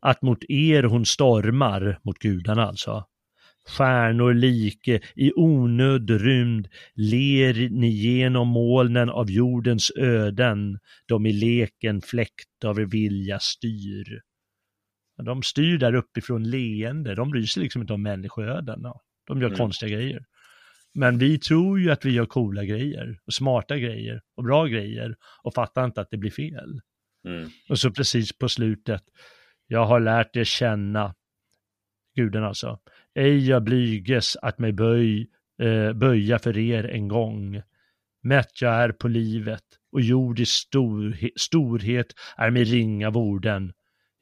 Att 0.00 0.22
mot 0.22 0.44
er 0.48 0.82
hon 0.82 1.06
stormar, 1.06 1.98
mot 2.02 2.18
gudarna 2.18 2.66
alltså. 2.66 3.04
Stjärnor 3.68 4.34
like, 4.34 5.00
i 5.14 5.32
onöd 5.36 6.10
rymd 6.10 6.68
ler 6.94 7.70
ni 7.70 7.88
genom 7.88 8.48
molnen 8.48 9.10
av 9.10 9.30
jordens 9.30 9.92
öden, 9.96 10.78
de 11.06 11.26
i 11.26 11.32
leken 11.32 12.00
fläkt 12.00 12.64
av 12.64 12.80
er 12.80 12.84
vilja 12.84 13.38
styr. 13.38 14.20
De 15.16 15.42
styr 15.42 15.78
där 15.78 15.94
uppifrån 15.94 16.50
leende, 16.50 17.14
de 17.14 17.30
bryr 17.30 17.46
sig 17.46 17.62
liksom 17.62 17.80
inte 17.82 17.92
om 17.92 18.02
människoöden. 18.02 18.82
De 19.26 19.40
gör 19.40 19.46
mm. 19.46 19.58
konstiga 19.58 19.96
grejer. 19.96 20.24
Men 20.94 21.18
vi 21.18 21.38
tror 21.38 21.80
ju 21.80 21.90
att 21.90 22.04
vi 22.04 22.10
gör 22.10 22.26
coola 22.26 22.64
grejer, 22.64 23.20
och 23.26 23.32
smarta 23.32 23.78
grejer, 23.78 24.22
och 24.36 24.44
bra 24.44 24.66
grejer, 24.66 25.16
och 25.42 25.54
fattar 25.54 25.84
inte 25.84 26.00
att 26.00 26.10
det 26.10 26.16
blir 26.16 26.30
fel. 26.30 26.80
Mm. 27.28 27.50
Och 27.68 27.78
så 27.78 27.90
precis 27.90 28.38
på 28.38 28.48
slutet, 28.48 29.02
jag 29.66 29.86
har 29.86 30.00
lärt 30.00 30.36
er 30.36 30.44
känna, 30.44 31.14
guden 32.16 32.44
alltså, 32.44 32.78
ej 33.14 33.48
jag 33.48 33.62
blyges 33.62 34.36
att 34.36 34.58
mig 34.58 34.72
böj, 34.72 35.30
eh, 35.62 35.92
böja 35.92 36.38
för 36.38 36.58
er 36.58 36.84
en 36.84 37.08
gång. 37.08 37.62
Mätt 38.22 38.62
jag 38.62 38.74
är 38.74 38.92
på 38.92 39.08
livet 39.08 39.64
och 39.92 40.00
jordisk 40.00 40.52
stor, 40.52 41.16
storhet 41.36 42.14
är 42.36 42.50
mig 42.50 42.64
ringa 42.64 43.10
vorden. 43.10 43.72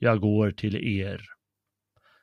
Jag 0.03 0.20
går 0.20 0.51
till 0.51 0.76
er. 0.76 1.20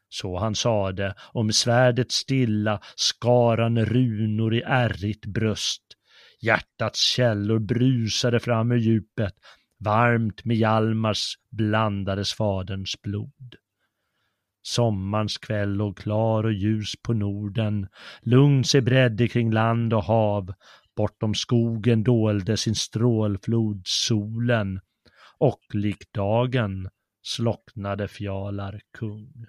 Så 0.10 0.38
han 0.38 0.56
sade, 0.56 1.16
om 1.32 1.52
svärdet 1.52 2.12
stilla 2.12 2.80
skaran 2.96 3.86
runor 3.86 4.54
i 4.56 4.62
ärrigt 4.62 5.26
bröst. 5.26 5.84
Hjärtats 6.42 7.00
källor 7.00 7.60
brusade 7.60 8.40
fram 8.40 8.72
ur 8.72 8.78
djupet, 8.78 9.34
varmt 9.80 10.46
med 10.46 10.58
Hjalmars 10.58 11.36
blandades 11.52 12.34
faderns 12.34 13.02
blod. 13.02 13.56
Sommarns 14.62 15.38
kväll 15.38 15.74
låg 15.74 15.98
klar 15.98 16.44
och 16.44 16.54
ljus 16.54 16.94
på 17.04 17.14
Norden, 17.14 17.88
lugn 18.22 18.64
sig 18.64 18.82
bredde 18.82 19.28
kring 19.28 19.52
land 19.52 19.94
och 19.94 20.04
hav, 20.04 20.54
bortom 20.96 21.36
skogen 21.36 22.04
dolde 22.04 22.58
sin 22.58 22.76
strålflod 22.76 23.82
solen, 23.86 24.80
och 25.38 25.62
likt 25.74 26.14
dagen 26.14 26.90
slocknade 27.28 28.08
Fjalar 28.08 28.82
kung. 29.00 29.48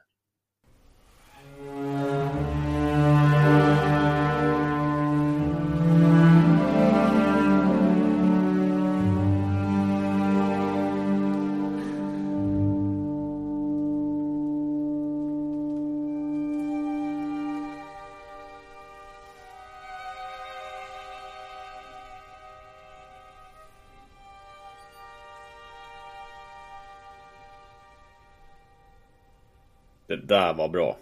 Där 30.28 30.54
var 30.54 30.68
bra. 30.68 30.96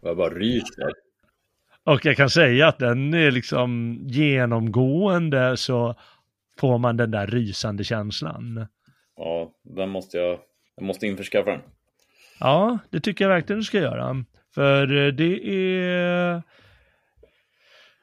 Jag 0.00 0.16
bara 0.16 0.30
ryser. 0.30 0.92
Och 1.84 2.04
jag 2.04 2.16
kan 2.16 2.30
säga 2.30 2.68
att 2.68 2.78
den 2.78 3.14
är 3.14 3.30
liksom 3.30 3.98
genomgående 4.02 5.56
så 5.56 5.94
får 6.58 6.78
man 6.78 6.96
den 6.96 7.10
där 7.10 7.26
rysande 7.26 7.84
känslan. 7.84 8.66
Ja, 9.16 9.52
den 9.62 9.88
måste 9.88 10.18
jag, 10.18 10.38
jag 10.76 10.84
måste 10.84 11.06
införskaffa 11.06 11.50
den. 11.50 11.60
Ja, 12.40 12.78
det 12.90 13.00
tycker 13.00 13.24
jag 13.24 13.28
verkligen 13.30 13.58
du 13.60 13.64
ska 13.64 13.78
göra. 13.78 14.24
För 14.54 14.86
det 15.12 15.48
är 15.48 16.42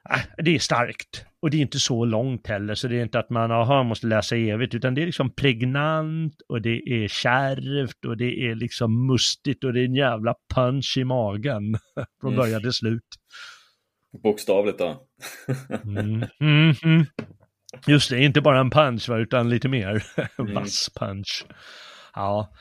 Äh, 0.09 0.22
det 0.38 0.55
är 0.55 0.59
starkt. 0.59 1.26
Och 1.44 1.50
det 1.50 1.58
är 1.58 1.62
inte 1.62 1.80
så 1.80 2.06
långt 2.06 2.48
heller, 2.48 2.76
så 2.76 2.88
det 2.88 3.00
är 3.00 3.04
inte 3.04 3.20
att 3.20 3.30
man 3.30 3.52
aha, 3.52 3.84
måste 3.84 4.08
läsa 4.08 4.36
evigt, 4.36 4.76
utan 4.76 4.96
det 4.96 5.02
är 5.02 5.06
liksom 5.06 5.36
pregnant 5.36 6.34
och 6.48 6.62
det 6.62 6.70
är 6.70 7.08
kärvt 7.08 8.06
och 8.06 8.18
det 8.18 8.50
är 8.50 8.56
liksom 8.56 9.08
mustigt 9.08 9.64
och 9.64 9.74
det 9.74 9.80
är 9.80 9.86
en 9.86 9.96
jävla 9.96 10.36
punch 10.56 10.98
i 10.98 11.04
magen 11.04 11.78
från 12.22 12.36
början 12.36 12.62
till 12.62 12.74
slut. 12.74 13.08
Bokstavligt 14.24 14.78
då. 14.78 15.08
mm, 15.84 16.26
mm, 16.39 16.76
mm. 16.84 17.06
Just 17.88 18.10
det, 18.10 18.24
inte 18.24 18.41
bara 18.41 18.60
en 18.60 18.70
punch 18.70 19.10
utan 19.10 19.50
lite 19.50 19.70
mer 19.70 20.04
mm. 20.39 20.54
vass 20.54 20.89
punch. 21.00 21.46
Ja. 22.14 22.54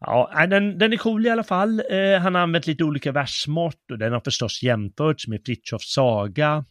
Ja, 0.00 0.46
den, 0.46 0.78
den 0.78 0.92
är 0.92 0.96
cool 0.96 1.26
i 1.26 1.30
alla 1.30 1.44
fall. 1.44 1.80
Eh, 1.90 2.20
han 2.20 2.34
har 2.34 2.42
använt 2.42 2.66
lite 2.66 2.84
olika 2.84 3.12
versmått 3.12 3.90
och 3.92 3.98
den 3.98 4.12
har 4.12 4.20
förstås 4.20 4.62
jämförts 4.62 5.28
med 5.28 5.40
Fritjofs 5.46 5.92
saga. 5.92 6.64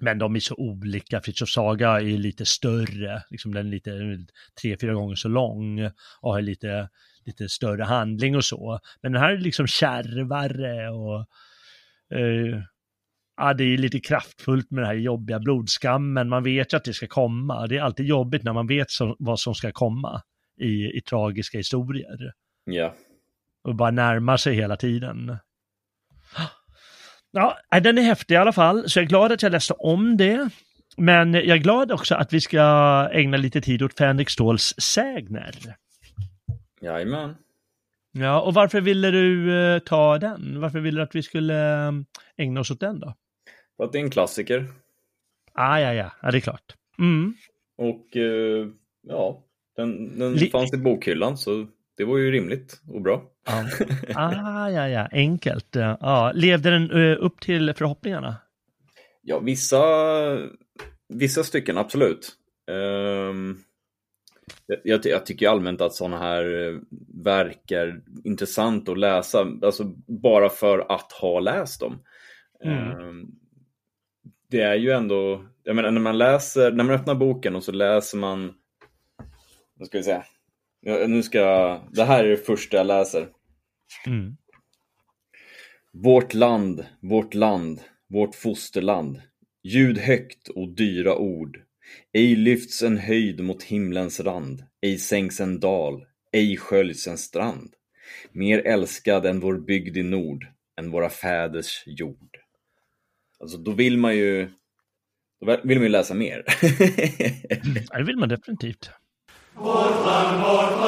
Men 0.00 0.18
de 0.18 0.36
är 0.36 0.40
så 0.40 0.54
olika. 0.54 1.20
Fritjofs 1.20 1.52
saga 1.52 2.00
är 2.00 2.18
lite 2.18 2.46
större, 2.46 3.22
liksom 3.30 3.54
den 3.54 3.66
är 3.66 3.70
lite 3.70 3.90
tre, 4.60 4.76
fyra 4.80 4.94
gånger 4.94 5.14
så 5.14 5.28
lång 5.28 5.84
och 6.20 6.32
har 6.32 6.42
lite, 6.42 6.88
lite 7.24 7.48
större 7.48 7.82
handling 7.82 8.36
och 8.36 8.44
så. 8.44 8.80
Men 9.02 9.12
den 9.12 9.22
här 9.22 9.32
är 9.32 9.38
liksom 9.38 9.66
kärvare 9.66 10.90
och 10.90 11.20
eh, 12.18 12.62
ja, 13.36 13.54
det 13.54 13.64
är 13.64 13.78
lite 13.78 14.00
kraftfullt 14.00 14.70
med 14.70 14.82
den 14.82 14.88
här 14.88 14.94
jobbiga 14.94 15.38
blodskammen. 15.38 16.28
Man 16.28 16.42
vet 16.42 16.72
ju 16.72 16.76
att 16.76 16.84
det 16.84 16.94
ska 16.94 17.06
komma. 17.06 17.66
Det 17.66 17.76
är 17.76 17.82
alltid 17.82 18.06
jobbigt 18.06 18.42
när 18.42 18.52
man 18.52 18.66
vet 18.66 18.90
så, 18.90 19.16
vad 19.18 19.40
som 19.40 19.54
ska 19.54 19.72
komma 19.72 20.22
i, 20.60 20.98
i 20.98 21.00
tragiska 21.00 21.58
historier. 21.58 22.32
Ja. 22.64 22.94
Och 23.64 23.74
bara 23.74 23.90
närmar 23.90 24.36
sig 24.36 24.54
hela 24.54 24.76
tiden. 24.76 25.38
Ja, 27.36 27.58
den 27.82 27.98
är 27.98 28.02
häftig 28.02 28.34
i 28.34 28.36
alla 28.36 28.52
fall, 28.52 28.90
så 28.90 28.98
jag 28.98 29.04
är 29.04 29.08
glad 29.08 29.32
att 29.32 29.42
jag 29.42 29.52
läste 29.52 29.74
om 29.74 30.16
det. 30.16 30.50
Men 30.96 31.34
jag 31.34 31.48
är 31.48 31.56
glad 31.56 31.92
också 31.92 32.14
att 32.14 32.32
vi 32.32 32.40
ska 32.40 32.60
ägna 33.12 33.36
lite 33.36 33.60
tid 33.60 33.82
åt 33.82 33.98
Fänrik 33.98 34.30
Ståls 34.30 34.74
sägner. 34.78 35.54
Jajamän. 36.80 37.36
Ja, 38.12 38.40
och 38.40 38.54
varför 38.54 38.80
ville 38.80 39.10
du 39.10 39.50
uh, 39.50 39.78
ta 39.78 40.18
den? 40.18 40.60
Varför 40.60 40.80
ville 40.80 41.00
du 41.00 41.02
att 41.02 41.14
vi 41.14 41.22
skulle 41.22 41.88
uh, 41.88 41.92
ägna 42.36 42.60
oss 42.60 42.70
åt 42.70 42.80
den 42.80 43.00
då? 43.00 43.14
För 43.76 43.84
att 43.84 43.92
det 43.92 43.98
är 43.98 44.02
en 44.02 44.10
klassiker. 44.10 44.72
Ah, 45.52 45.78
ja, 45.78 45.94
ja, 45.94 46.10
ja, 46.22 46.30
det 46.30 46.38
är 46.38 46.40
klart. 46.40 46.74
Mm. 46.98 47.34
Och 47.76 48.16
uh, 48.16 48.68
ja, 49.08 49.42
den, 49.76 50.18
den 50.18 50.38
fanns 50.38 50.74
i 50.74 50.76
bokhyllan 50.76 51.38
så 51.38 51.66
det 51.96 52.04
var 52.04 52.18
ju 52.18 52.30
rimligt 52.30 52.80
och 52.88 53.02
bra. 53.02 53.22
Ja. 53.46 53.64
Ah, 54.14 54.70
ja, 54.70 54.88
ja, 54.88 55.08
enkelt. 55.12 55.68
Ja. 55.72 56.32
Levde 56.34 56.70
den 56.70 56.90
eh, 56.90 57.16
upp 57.20 57.40
till 57.40 57.74
förhoppningarna? 57.74 58.36
Ja, 59.22 59.38
vissa, 59.38 59.82
vissa 61.08 61.44
stycken 61.44 61.78
absolut. 61.78 62.32
Um, 62.70 63.64
jag, 64.84 65.06
jag, 65.06 65.26
tycker 65.26 65.48
allmänt 65.48 65.80
att 65.80 65.94
sådana 65.94 66.18
här 66.18 66.68
eh, 66.68 66.78
verk 67.24 67.70
är 67.70 68.00
intressant 68.24 68.88
att 68.88 68.98
läsa, 68.98 69.46
alltså 69.62 69.84
bara 70.06 70.48
för 70.48 70.92
att 70.92 71.12
ha 71.12 71.40
läst 71.40 71.80
dem. 71.80 72.02
Mm. 72.64 73.00
Um, 73.00 73.30
det 74.50 74.60
är 74.60 74.74
ju 74.74 74.90
ändå, 74.90 75.44
jag 75.62 75.76
menar 75.76 75.90
när 75.90 76.00
man 76.00 76.18
läser, 76.18 76.72
när 76.72 76.84
man 76.84 76.94
öppnar 76.94 77.14
boken 77.14 77.56
och 77.56 77.64
så 77.64 77.72
läser 77.72 78.18
man, 78.18 78.54
vad 79.74 79.88
ska 79.88 79.98
vi 79.98 80.04
säga, 80.04 80.24
Ja, 80.86 81.06
nu 81.06 81.22
ska 81.22 81.38
jag... 81.38 81.88
Det 81.92 82.04
här 82.04 82.24
är 82.24 82.28
det 82.28 82.36
första 82.36 82.76
jag 82.76 82.86
läser. 82.86 83.28
Mm. 84.06 84.36
Vårt 85.92 86.34
land, 86.34 86.86
vårt 87.00 87.34
land, 87.34 87.80
vårt 88.08 88.34
fosterland. 88.34 89.20
Ljud 89.62 89.98
högt 89.98 90.48
och 90.48 90.68
dyra 90.68 91.16
ord. 91.16 91.58
Ej 92.12 92.36
lyfts 92.36 92.82
en 92.82 92.98
höjd 92.98 93.40
mot 93.40 93.62
himlens 93.62 94.20
rand, 94.20 94.64
ej 94.82 94.98
sänks 94.98 95.40
en 95.40 95.60
dal, 95.60 96.06
ej 96.32 96.56
sköljs 96.56 97.06
en 97.06 97.18
strand. 97.18 97.74
Mer 98.32 98.66
älskad 98.66 99.26
än 99.26 99.40
vår 99.40 99.58
bygd 99.58 99.96
i 99.96 100.02
nord, 100.02 100.46
än 100.80 100.90
våra 100.90 101.10
fäders 101.10 101.82
jord. 101.86 102.36
Alltså 103.40 103.58
då 103.58 103.72
vill 103.72 103.98
man 103.98 104.16
ju, 104.16 104.50
då 105.40 105.60
vill 105.64 105.78
man 105.78 105.84
ju 105.84 105.88
läsa 105.88 106.14
mer. 106.14 106.44
det 107.98 108.04
vill 108.04 108.16
man 108.16 108.28
definitivt. 108.28 108.90
Vårt 109.56 110.06
land, 110.06 110.42
vårt 110.42 110.80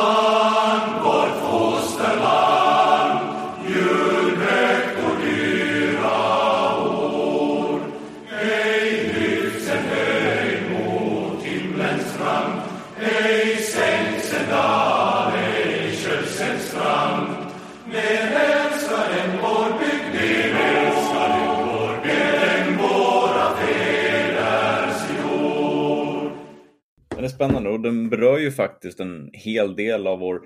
Den 27.46 27.56
är 27.56 27.60
spännande 27.60 27.70
och 27.70 27.80
den 27.80 28.10
berör 28.10 28.38
ju 28.38 28.52
faktiskt 28.52 29.00
en 29.00 29.30
hel 29.32 29.76
del 29.76 30.06
av 30.06 30.18
vår 30.18 30.40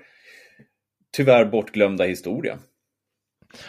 tyvärr 1.17 1.45
bortglömda 1.45 2.03
historia. 2.03 2.59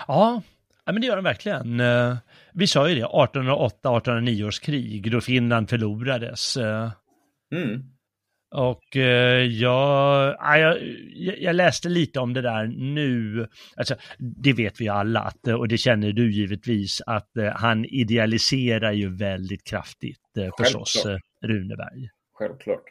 Ja, 0.08 0.42
men 0.84 1.00
det 1.00 1.06
gör 1.06 1.16
den 1.16 1.24
verkligen. 1.24 1.80
Eh, 1.80 2.16
Vi 2.52 2.66
sa 2.66 2.88
ju 2.88 2.94
det, 2.94 3.06
1808-1809 3.06 4.46
års 4.46 4.60
krig, 4.60 5.12
då 5.12 5.20
Finland 5.20 5.70
förlorades. 5.70 6.56
Eh, 6.56 6.90
Mm. 7.54 7.80
Och 8.54 8.96
eh, 8.96 9.42
jag, 9.44 10.36
ja, 10.38 10.58
jag, 10.58 10.78
jag 11.38 11.54
läste 11.56 11.88
lite 11.88 12.20
om 12.20 12.34
det 12.34 12.42
där 12.42 12.66
nu. 12.66 13.46
Alltså, 13.76 13.94
det 14.18 14.52
vet 14.52 14.80
vi 14.80 14.88
alla, 14.88 15.20
att, 15.20 15.48
och 15.48 15.68
det 15.68 15.78
känner 15.78 16.12
du 16.12 16.32
givetvis, 16.32 17.00
att 17.06 17.30
han 17.54 17.84
idealiserar 17.84 18.92
ju 18.92 19.16
väldigt 19.16 19.64
kraftigt 19.64 20.20
förstås 20.58 21.02
Självklart. 21.02 21.20
Runeberg. 21.44 22.08
Självklart. 22.32 22.84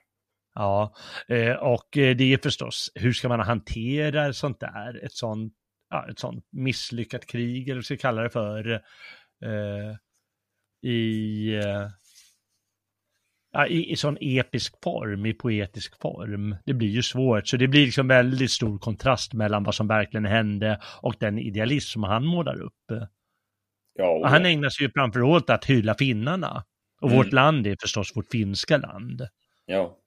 Ja, 0.54 0.93
eh, 1.28 1.54
och 1.56 1.97
eh, 1.97 2.16
det 2.16 2.34
är 2.34 2.38
förstås, 2.43 2.91
hur 2.95 3.14
ska 3.14 3.30
man 3.30 3.39
hantera 3.39 4.34
sånt 4.34 4.60
där? 4.60 5.06
Ett 5.06 5.14
sånt, 5.14 5.54
ja, 5.89 6.10
ett 6.10 6.20
sånt 6.20 6.45
misslyckat 6.52 7.26
krig, 7.26 7.70
eller 7.70 7.76
vad 7.76 7.86
ska 7.86 7.93
vi 7.93 7.97
kalla 7.97 8.22
det 8.22 8.30
för, 8.30 8.72
eh, 9.45 9.95
i, 10.91 11.52
ja, 13.52 13.68
i, 13.68 13.91
i 13.91 13.95
sån 13.95 14.18
episk 14.22 14.76
form, 14.84 15.26
i 15.26 15.34
poetisk 15.34 16.02
form. 16.02 16.56
Det 16.66 16.74
blir 16.74 16.89
ju 16.89 17.02
svårt, 17.02 17.47
så 17.47 17.58
det 17.58 17.68
blir 17.68 17.86
liksom 17.86 18.08
väldigt 18.08 18.52
stor 18.52 18.80
kontrast 18.80 19.34
mellan 19.34 19.64
vad 19.64 19.76
som 19.76 19.88
verkligen 19.88 20.26
hände 20.26 20.80
och 21.02 21.16
den 21.20 21.39
idealism 21.39 21.88
som 21.93 22.04
han 22.04 22.26
målar 22.26 22.62
upp. 22.62 23.10
Ja, 23.93 24.28
han 24.28 24.45
ägnar 24.45 24.70
sig 24.70 24.86
ju 24.86 24.91
framför 24.91 25.36
allt 25.36 25.49
att 25.49 25.66
hylla 25.66 25.95
finnarna. 25.95 26.64
Och 27.02 27.08
Mm. 27.08 27.18
vårt 27.18 27.34
land 27.34 27.68
är 27.68 27.78
förstås 27.82 28.16
vårt 28.16 28.32
finska 28.32 28.78
land 28.78 29.22
ja. 29.66 29.97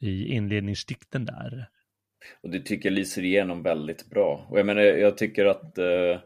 I 0.00 0.26
inledningsdikten 0.26 1.24
där. 1.24 1.68
Och 2.42 2.50
det 2.50 2.60
tycker 2.60 2.88
jag 2.88 2.98
lyser 2.98 3.24
igenom 3.24 3.62
väldigt 3.62 4.10
bra. 4.10 4.46
Och 4.50 4.58
jag 4.58 4.66
menar, 4.66 4.82
jag 4.82 5.18
tycker 5.18 5.46
att 5.46 5.78
eh, 5.78 6.20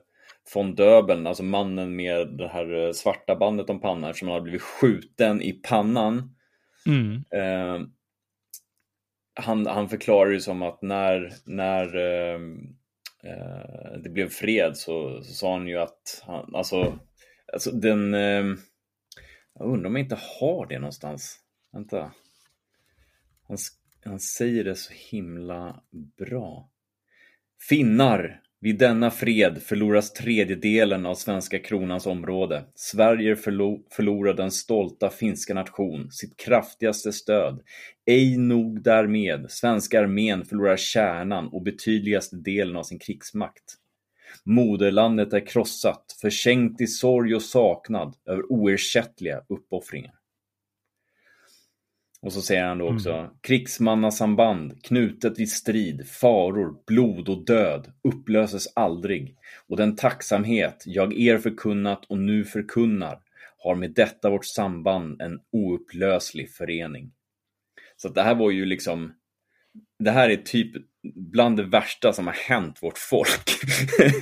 von 0.54 0.74
Döbeln, 0.74 1.26
alltså 1.26 1.42
mannen 1.42 1.96
med 1.96 2.28
det 2.28 2.48
här 2.48 2.86
eh, 2.86 2.92
svarta 2.92 3.36
bandet 3.36 3.70
om 3.70 3.80
pannan, 3.80 4.14
som 4.14 4.28
har 4.28 4.40
blivit 4.40 4.62
skjuten 4.62 5.42
i 5.42 5.52
pannan. 5.52 6.34
Mm. 6.86 7.24
Eh, 7.30 7.86
han, 9.40 9.66
han 9.66 9.88
förklarar 9.88 10.30
det 10.30 10.40
som 10.40 10.62
att 10.62 10.82
när, 10.82 11.32
när 11.44 11.96
eh, 11.96 12.40
eh, 13.24 13.98
det 14.02 14.10
blev 14.10 14.28
fred 14.28 14.76
så, 14.76 15.22
så 15.22 15.32
sa 15.32 15.52
han 15.52 15.68
ju 15.68 15.78
att 15.78 16.22
han, 16.26 16.54
alltså, 16.54 16.98
alltså 17.52 17.70
den, 17.70 18.14
eh, 18.14 18.44
jag 19.54 19.66
undrar 19.66 19.86
om 19.86 19.96
jag 19.96 20.04
inte 20.04 20.18
har 20.40 20.66
det 20.66 20.78
någonstans. 20.78 21.40
Vänta. 21.72 22.12
Han, 23.48 23.56
han 24.04 24.20
säger 24.20 24.64
det 24.64 24.74
så 24.74 24.92
himla 25.10 25.82
bra. 26.18 26.70
Finnar, 27.68 28.40
vid 28.60 28.78
denna 28.78 29.10
fred 29.10 29.62
förloras 29.62 30.12
tredjedelen 30.12 31.06
av 31.06 31.14
svenska 31.14 31.58
kronans 31.58 32.06
område. 32.06 32.64
Sverige 32.74 33.34
förlo- 33.34 33.82
förlorar 33.90 34.34
den 34.34 34.50
stolta 34.50 35.10
finska 35.10 35.54
nation, 35.54 36.10
sitt 36.10 36.36
kraftigaste 36.36 37.12
stöd. 37.12 37.60
Ej 38.06 38.36
nog 38.36 38.82
därmed, 38.82 39.50
svenska 39.50 40.00
armén 40.00 40.44
förlorar 40.44 40.76
kärnan 40.76 41.48
och 41.48 41.62
betydligaste 41.62 42.36
delen 42.36 42.76
av 42.76 42.82
sin 42.82 42.98
krigsmakt. 42.98 43.74
Moderlandet 44.44 45.32
är 45.32 45.46
krossat, 45.46 46.18
försänkt 46.20 46.80
i 46.80 46.86
sorg 46.86 47.34
och 47.34 47.42
saknad 47.42 48.14
över 48.26 48.52
oersättliga 48.52 49.42
uppoffringar. 49.48 50.14
Och 52.24 52.32
så 52.32 52.42
säger 52.42 52.64
han 52.64 52.78
då 52.78 52.88
också, 52.88 53.30
krigsmannasamband, 53.40 54.82
knutet 54.82 55.38
vid 55.38 55.50
strid, 55.50 56.08
faror, 56.08 56.76
blod 56.86 57.28
och 57.28 57.44
död, 57.44 57.92
upplöses 58.08 58.72
aldrig. 58.74 59.36
Och 59.68 59.76
den 59.76 59.96
tacksamhet 59.96 60.82
jag 60.86 61.20
er 61.20 61.38
förkunnat 61.38 62.04
och 62.04 62.18
nu 62.18 62.44
förkunnar 62.44 63.18
har 63.58 63.74
med 63.74 63.90
detta 63.94 64.30
vårt 64.30 64.44
samband 64.46 65.22
en 65.22 65.40
oupplöslig 65.52 66.50
förening. 66.50 67.12
Så 67.96 68.08
det 68.08 68.22
här 68.22 68.34
var 68.34 68.50
ju 68.50 68.64
liksom, 68.64 69.12
det 69.98 70.10
här 70.10 70.30
är 70.30 70.36
typ 70.36 70.72
bland 71.14 71.56
det 71.56 71.64
värsta 71.64 72.12
som 72.12 72.26
har 72.26 72.34
hänt 72.34 72.78
vårt 72.82 72.98
folk, 72.98 73.50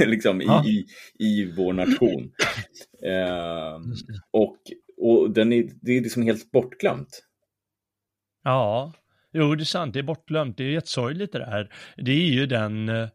liksom 0.07 0.43
i, 0.43 0.45
Ja. 0.45 0.65
i, 0.67 0.87
i 1.19 1.53
vår 1.57 1.73
nation. 1.73 2.33
Det. 3.01 3.81
och 4.31 4.57
och 4.97 5.31
den 5.31 5.53
är, 5.53 5.69
det 5.81 5.93
är 5.93 6.01
liksom 6.01 6.23
helt 6.23 6.51
bortglömt. 6.51 7.23
Ja, 8.45 8.93
jo 9.33 9.55
det 9.55 9.63
är 9.63 9.65
sant, 9.65 9.95
det 9.95 9.99
är 9.99 10.03
bortglömt, 10.03 10.57
det 10.57 10.65
är 10.65 10.71
jättesorgligt 10.71 11.33
det 11.33 11.39
där. 11.39 11.73
Det 11.97 12.13
är 12.13 12.31
ju 12.33 12.47
den, 12.47 12.89
eh, 12.89 13.09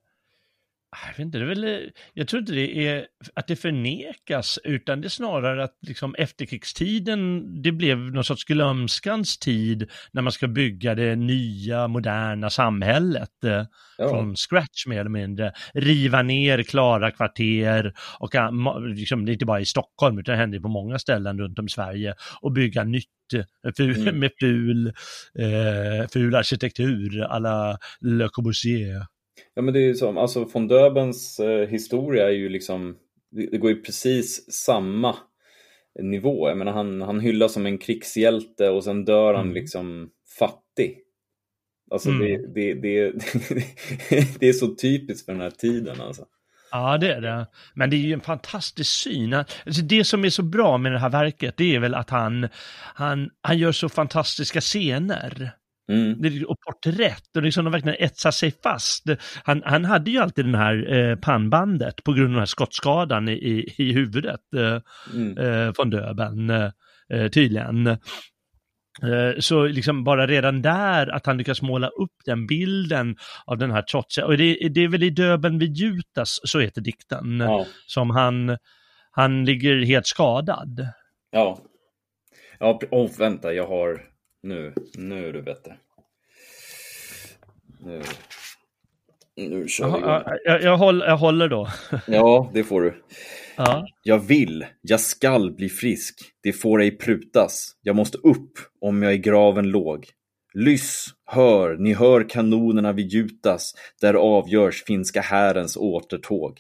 jag 1.06 1.12
vet 1.18 1.20
inte, 1.20 1.38
det 1.38 1.44
är 1.44 1.48
väl, 1.48 1.64
eh, 1.64 1.80
jag 2.14 2.28
tror 2.28 2.40
inte 2.40 2.52
det 2.54 2.88
är 2.88 3.08
att 3.36 3.48
det 3.48 3.56
förnekas, 3.56 4.60
utan 4.64 5.02
det 5.02 5.08
är 5.08 5.10
snarare 5.10 5.64
att 5.64 5.78
liksom 5.88 6.16
efterkrigstiden, 6.18 7.44
det 7.62 7.72
blev 7.72 7.98
någon 7.98 8.24
sorts 8.24 8.44
glömskans 8.46 9.38
tid 9.38 9.90
när 10.12 10.22
man 10.22 10.32
ska 10.32 10.48
bygga 10.48 10.96
det 10.96 11.16
nya, 11.16 11.88
moderna 11.88 12.50
samhället. 12.50 13.44
eh, 13.46 13.64
Ja. 14.00 14.10
från 14.10 14.36
scratch 14.36 14.86
mer 14.88 15.00
eller 15.00 15.10
mindre. 15.10 15.54
Riva 15.74 16.22
ner 16.22 16.64
klara 16.64 17.12
kvarter 17.12 17.94
och 18.20 18.34
ma- 18.34 18.88
liksom, 18.96 19.26
det 19.26 19.32
är 19.32 19.34
inte 19.34 19.46
bara 19.46 19.60
i 19.60 19.66
Stockholm 19.66 20.20
utan 20.20 20.34
det 20.34 20.40
händer 20.40 20.60
på 20.60 20.68
många 20.68 21.00
ställen 21.00 21.40
runt 21.40 21.60
om 21.60 21.66
i 21.66 21.70
Sverige 21.70 22.14
och 22.42 22.52
bygga 22.52 22.84
nytt 22.84 23.06
eh, 23.36 23.72
ful, 23.78 24.02
Mm. 24.08 24.20
med 24.20 24.32
ful, 24.40 24.88
eh, 25.40 26.08
ful 26.14 26.36
arkitektur 26.36 27.22
alla 27.24 27.78
Le 28.02 28.28
Corbusier. 28.32 29.06
Ja 29.58 29.62
men 29.64 29.74
det 29.74 29.80
är 29.80 29.84
ju 29.88 29.96
som, 29.96 30.18
alltså 30.18 30.44
von 30.44 30.68
Döbens 30.68 31.40
eh, 31.40 31.68
historia 31.68 32.28
är 32.28 32.32
ju 32.34 32.50
liksom, 32.50 32.96
det, 33.32 33.46
det 33.52 33.58
går 33.58 33.70
ju 33.72 33.82
precis 33.82 34.52
samma 34.54 35.16
nivå. 36.00 36.50
Jag 36.50 36.58
menar 36.58 36.72
han, 36.72 37.02
han 37.02 37.20
hyllas 37.20 37.54
som 37.54 37.66
en 37.66 37.78
krigshjälte 37.78 38.70
och 38.70 38.84
sen 38.84 39.06
dör 39.06 39.34
han 39.34 39.44
Mm. 39.44 39.54
liksom 39.56 40.10
fattig. 40.40 40.98
Alltså 41.92 42.10
Mm. 42.10 42.22
det, 42.22 42.54
det, 42.54 42.74
det, 42.74 43.12
det 44.40 44.50
är 44.50 44.54
så 44.54 44.76
typiskt 44.76 45.26
för 45.26 45.32
den 45.32 45.42
här 45.42 45.52
tiden 45.52 46.02
alltså. 46.02 46.26
Ja, 46.72 46.98
det 46.98 47.14
är 47.14 47.22
det. 47.22 47.48
Men 47.74 47.90
det 47.90 47.96
är 47.96 48.08
ju 48.08 48.14
en 48.14 48.22
fantastisk 48.22 48.92
syn. 48.92 49.34
Alltså 49.34 49.82
det 49.82 50.04
som 50.04 50.26
är 50.26 50.30
så 50.30 50.44
bra 50.44 50.78
med 50.78 50.92
det 50.92 51.00
här 51.00 51.10
verket, 51.10 51.58
det 51.58 51.76
är 51.76 51.80
väl 51.80 51.96
att 51.96 52.10
han, 52.10 52.48
han, 52.94 53.30
han 53.42 53.58
gör 53.58 53.72
så 53.72 53.90
fantastiska 53.90 54.62
scener. 54.62 55.52
Mm. 55.92 56.22
Det 56.22 56.46
och 56.46 56.58
porträtt 56.62 57.36
och 57.36 57.44
liksom 57.44 57.64
de 57.66 57.72
verkligen 57.72 57.98
etsar 58.00 58.32
sig 58.32 58.52
fast. 58.64 59.04
Han, 59.44 59.62
han 59.66 59.86
hade 59.86 60.12
ju 60.12 60.18
alltid 60.20 60.46
den 60.46 60.56
här 60.56 60.94
eh, 60.94 61.16
pannbandet 61.16 62.04
på 62.04 62.14
grund 62.14 62.26
av 62.28 62.32
den 62.32 62.40
här 62.40 62.46
skottskadan 62.46 63.30
i, 63.30 63.32
i, 63.34 63.74
i 63.78 63.94
huvudet 63.94 64.42
eh, 64.56 64.82
Mm. 65.14 65.38
eh, 65.38 65.74
från 65.74 65.90
Döben, 65.90 66.50
eh, 66.50 66.72
eh, 67.14 67.28
tydligen. 67.28 67.88
Eh, 67.88 67.98
Så 69.40 69.68
liksom 69.68 70.04
bara 70.04 70.28
redan 70.28 70.62
där 70.62 71.08
att 71.08 71.26
han 71.26 71.38
lyckas 71.38 71.62
måla 71.62 71.88
upp 71.88 72.14
den 72.26 72.48
bilden 72.48 73.16
av 73.46 73.58
den 73.58 73.72
här 73.72 73.82
trotsiga, 73.82 74.26
och 74.26 74.38
det, 74.38 74.54
det 74.70 74.82
är 74.84 74.88
väl 74.88 75.04
i 75.04 75.10
Döben 75.10 75.60
vid 75.60 75.78
Jutas, 75.78 76.40
så 76.44 76.60
heter 76.60 76.82
dikten, 76.82 77.40
Ja, 77.40 77.66
som 77.88 78.10
han, 78.10 78.58
han 79.12 79.46
ligger 79.46 79.86
helt 79.86 80.08
skadad. 80.08 80.88
ja. 81.32 81.60
Ja, 82.60 82.80
oh, 82.92 83.12
vänta, 83.20 83.54
jag 83.54 83.68
har, 83.68 84.02
nu, 84.48 84.74
nu 84.98 85.32
du 85.32 85.42
vet 85.42 85.64
det. 85.64 85.78
Nu, 87.80 88.02
nu 89.36 89.68
kör 89.68 89.92
vi 89.92 89.98
igång. 89.98 90.22
Jag, 90.44 90.64
jag, 90.64 90.78
håller, 90.78 91.06
jag 91.06 91.18
håller 91.18 91.48
då. 91.48 91.68
Ja, 92.08 92.52
det 92.54 92.64
får 92.64 92.82
du. 92.82 93.04
Ja. 93.58 93.88
Jag 94.04 94.20
vill, 94.20 94.66
jag 94.82 95.00
skall 95.00 95.52
bli 95.52 95.70
frisk, 95.70 96.22
det 96.44 96.54
får 96.54 96.82
ej 96.82 96.98
prutas. 96.98 97.76
Jag 97.82 97.96
måste 97.96 98.18
upp 98.18 98.60
om 98.82 99.04
jag 99.04 99.14
i 99.14 99.18
graven 99.18 99.70
låg. 99.70 100.06
Lys, 100.54 101.06
hör, 101.26 101.78
ni 101.78 101.94
hör 101.94 102.30
kanonerna 102.30 102.94
vid 102.94 103.08
Jutas, 103.08 103.74
där 104.02 104.14
avgörs 104.14 104.84
finska 104.84 105.22
härens 105.22 105.78
återtåg. 105.78 106.60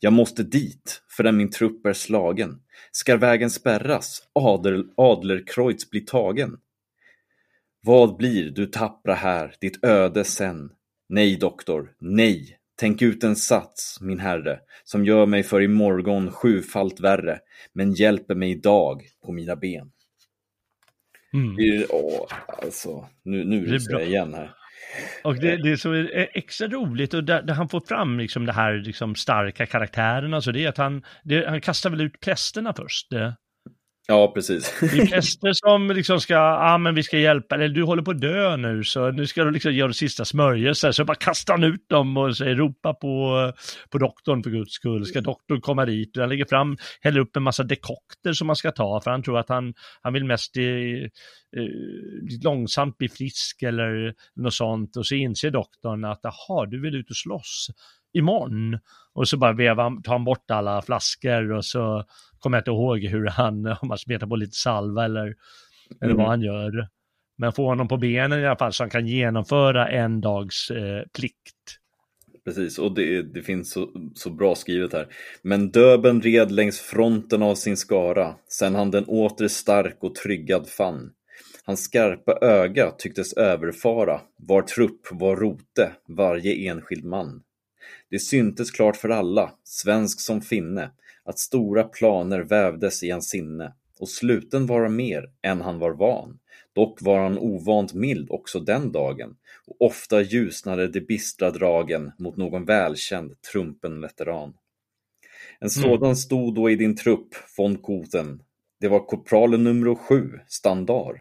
Jag 0.00 0.12
måste 0.12 0.42
dit, 0.42 1.02
förrän 1.16 1.36
min 1.36 1.50
trupp 1.50 1.86
är 1.86 1.92
slagen. 1.92 2.60
Ska 2.92 3.16
vägen 3.16 3.50
spärras, 3.50 4.22
Adel, 4.32 4.84
Adlerkreutz 4.96 5.90
blir 5.90 6.04
tagen. 6.04 6.56
Vad 7.86 8.16
blir, 8.16 8.50
du 8.50 8.66
tappra 8.66 9.14
här, 9.14 9.54
ditt 9.60 9.84
öde 9.84 10.24
sen? 10.24 10.70
Nej, 11.08 11.36
doktor, 11.36 11.90
nej. 12.00 12.58
Tänk 12.80 13.02
ut 13.02 13.24
en 13.24 13.36
sats, 13.36 13.98
min 14.00 14.20
herre, 14.20 14.58
som 14.84 15.04
gör 15.04 15.26
mig 15.26 15.42
för 15.42 15.60
imorgon 15.62 16.30
sjufalt 16.32 17.00
värre, 17.00 17.38
men 17.72 17.92
hjälper 17.92 18.34
mig 18.34 18.50
idag 18.50 19.02
på 19.26 19.32
mina 19.32 19.56
ben. 19.56 19.90
Mm. 21.34 21.56
Det 21.56 21.62
är- 21.62 21.86
Åh, 21.90 22.26
alltså, 22.62 23.08
nu, 23.24 23.44
nu 23.44 23.66
Det 23.66 23.74
är 23.76 23.92
jag 23.92 24.06
igen 24.06 24.34
här. 24.34 24.50
Och 25.24 25.34
det, 25.36 25.56
det 25.56 25.76
som 25.78 25.92
är 25.92 26.28
extra 26.38 26.68
roligt 26.68 27.14
och 27.14 27.24
där, 27.24 27.42
där 27.42 27.54
han 27.54 27.68
får 27.68 27.80
fram 27.80 28.18
liksom 28.18 28.46
det 28.46 28.52
här 28.52 28.72
liksom 28.74 29.14
starka 29.14 29.66
karaktären, 29.66 30.34
alltså 30.34 30.52
det 30.52 30.64
är 30.64 30.68
att 30.68 30.76
han, 30.78 31.02
det, 31.24 31.48
han 31.48 31.60
kastar 31.60 31.90
väl 31.90 32.00
ut 32.00 32.20
prästerna 32.20 32.74
först. 32.74 33.10
Det. 33.10 33.36
Ja, 34.08 34.32
precis. 34.34 34.74
Det 34.80 34.86
är 34.86 35.06
präster 35.06 35.52
som 35.52 35.90
liksom 35.90 36.20
ska, 36.20 36.34
ja 36.34 36.74
ah, 36.74 36.78
men 36.78 36.94
vi 36.94 37.02
ska 37.02 37.18
hjälpa, 37.18 37.54
eller 37.54 37.68
du 37.68 37.82
håller 37.82 38.02
på 38.02 38.10
att 38.10 38.20
dö 38.20 38.56
nu 38.56 38.84
så 38.84 39.10
nu 39.10 39.26
ska 39.26 39.44
du 39.44 39.50
liksom 39.50 39.74
göra 39.74 39.92
sista 39.92 40.24
smörjelsen, 40.24 40.92
Så 40.92 41.04
bara 41.04 41.14
kastar 41.16 41.54
han 41.54 41.64
ut 41.64 41.88
dem 41.88 42.16
och 42.16 42.36
säger 42.36 42.54
ropa 42.54 42.94
på, 42.94 43.52
på 43.90 43.98
doktorn 43.98 44.42
för 44.42 44.50
guds 44.50 44.72
skull. 44.72 45.06
Ska 45.06 45.20
doktorn 45.20 45.60
komma 45.60 45.84
dit? 45.84 46.16
Och 46.16 46.20
han 46.20 46.28
lägger 46.28 46.44
fram, 46.44 46.76
häller 47.00 47.20
upp 47.20 47.36
en 47.36 47.42
massa 47.42 47.62
dekokter 47.62 48.32
som 48.32 48.46
man 48.46 48.56
ska 48.56 48.72
ta 48.72 49.00
för 49.00 49.10
han 49.10 49.22
tror 49.22 49.38
att 49.38 49.48
han, 49.48 49.74
han 50.02 50.12
vill 50.12 50.24
mest 50.24 50.56
i, 50.56 51.02
eh, 51.56 52.42
långsamt 52.44 52.98
bli 52.98 53.08
frisk 53.08 53.62
eller 53.62 54.14
något 54.36 54.54
sånt. 54.54 54.96
Och 54.96 55.06
så 55.06 55.14
inser 55.14 55.50
doktorn 55.50 56.04
att, 56.04 56.20
jaha, 56.22 56.66
du 56.66 56.80
vill 56.80 56.94
ut 56.94 57.10
och 57.10 57.16
slåss 57.16 57.66
imorgon. 58.12 58.78
Och 59.14 59.28
så 59.28 59.36
bara 59.36 59.52
vevar, 59.52 60.02
tar 60.02 60.12
han 60.12 60.24
bort 60.24 60.50
alla 60.50 60.82
flaskor 60.82 61.52
och 61.52 61.64
så 61.64 62.04
kommer 62.38 62.56
jag 62.56 62.60
inte 62.60 62.70
ihåg 62.70 62.98
hur 63.04 63.26
han, 63.26 63.66
om 63.80 63.90
han 63.90 63.98
smetar 63.98 64.26
på 64.26 64.36
lite 64.36 64.56
salva 64.56 65.04
eller, 65.04 65.34
eller 66.00 66.14
Mm. 66.14 66.16
vad 66.16 66.26
han 66.28 66.42
gör. 66.42 66.88
Men 67.38 67.52
får 67.52 67.64
honom 67.64 67.88
på 67.88 67.96
benen 67.96 68.40
i 68.40 68.46
alla 68.46 68.56
fall 68.58 68.72
så 68.72 68.82
han 68.82 68.90
kan 68.90 69.06
genomföra 69.06 69.88
en 69.88 70.20
dags 70.20 70.70
eh, 70.70 71.02
plikt. 71.18 71.78
Precis, 72.44 72.78
och 72.78 72.94
det, 72.94 73.22
det 73.22 73.42
finns 73.42 73.70
så, 73.72 73.88
så 74.14 74.30
bra 74.30 74.54
skrivet 74.54 74.92
här. 74.92 75.06
Men 75.42 75.70
Döben 75.70 76.22
red 76.22 76.50
längs 76.52 76.80
fronten 76.80 77.42
av 77.42 77.54
sin 77.54 77.76
skara, 77.76 78.34
sen 78.48 78.74
han 78.74 78.90
den 78.90 79.04
åter 79.04 79.48
stark 79.48 79.96
och 80.00 80.14
tryggad 80.14 80.68
fann. 80.68 81.10
Hans 81.64 81.84
skarpa 81.84 82.38
öga 82.40 82.90
tycktes 82.90 83.32
överfara 83.32 84.20
var 84.38 84.62
trupp, 84.62 85.00
var 85.10 85.36
rote, 85.36 85.92
varje 86.08 86.70
enskild 86.70 87.04
man. 87.04 87.42
Det 88.10 88.18
syntes 88.18 88.70
klart 88.70 88.96
för 88.96 89.08
alla, 89.08 89.52
svensk 89.64 90.20
som 90.20 90.40
finne, 90.40 90.90
att 91.24 91.38
stora 91.38 91.84
planer 91.84 92.40
vävdes 92.40 93.02
i 93.02 93.10
hans 93.10 93.28
sinne, 93.28 93.72
och 93.98 94.08
sluten 94.08 94.66
var 94.66 94.88
mer 94.88 95.30
än 95.42 95.60
han 95.60 95.78
var 95.78 95.90
van. 95.90 96.38
Dock 96.72 97.02
var 97.02 97.18
han 97.18 97.38
ovant 97.38 97.94
mild 97.94 98.30
också 98.30 98.60
den 98.60 98.92
dagen, 98.92 99.36
och 99.66 99.86
ofta 99.86 100.22
ljusnade 100.22 100.88
de 100.88 101.00
bistra 101.00 101.50
dragen 101.50 102.12
mot 102.18 102.36
någon 102.36 102.64
välkänd 102.64 103.42
trumpenveteran. 103.52 104.54
En 105.60 105.70
sådan 105.70 106.16
stod 106.16 106.54
då 106.54 106.70
i 106.70 106.76
din 106.76 106.96
trupp, 106.96 107.34
von 107.56 107.78
Koten. 107.78 108.42
Det 108.80 108.88
var 108.88 109.00
korpralen 109.00 109.64
nummer 109.64 109.94
sju, 109.94 110.40
Standard. 110.48 111.20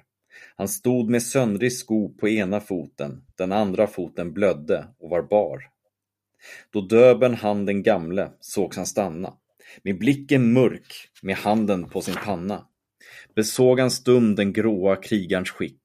Han 0.55 0.67
stod 0.67 1.09
med 1.09 1.23
söndrig 1.23 1.73
sko 1.73 2.09
på 2.09 2.29
ena 2.29 2.59
foten, 2.59 3.25
den 3.35 3.51
andra 3.51 3.87
foten 3.87 4.33
blödde 4.33 4.87
och 4.99 5.09
var 5.09 5.21
bar. 5.21 5.74
Då 6.69 6.81
Döben 6.81 7.33
han 7.33 7.65
den 7.65 7.83
gamle 7.83 8.31
sågs 8.39 8.77
han 8.77 8.85
stanna, 8.85 9.33
med 9.83 9.99
blicken 9.99 10.53
mörk, 10.53 11.09
med 11.21 11.35
handen 11.35 11.89
på 11.89 12.01
sin 12.01 12.15
panna. 12.25 12.65
Besåg 13.35 13.79
han 13.79 13.91
stum 13.91 14.35
den 14.35 14.53
gråa 14.53 14.95
krigarens 14.95 15.49
skick. 15.49 15.81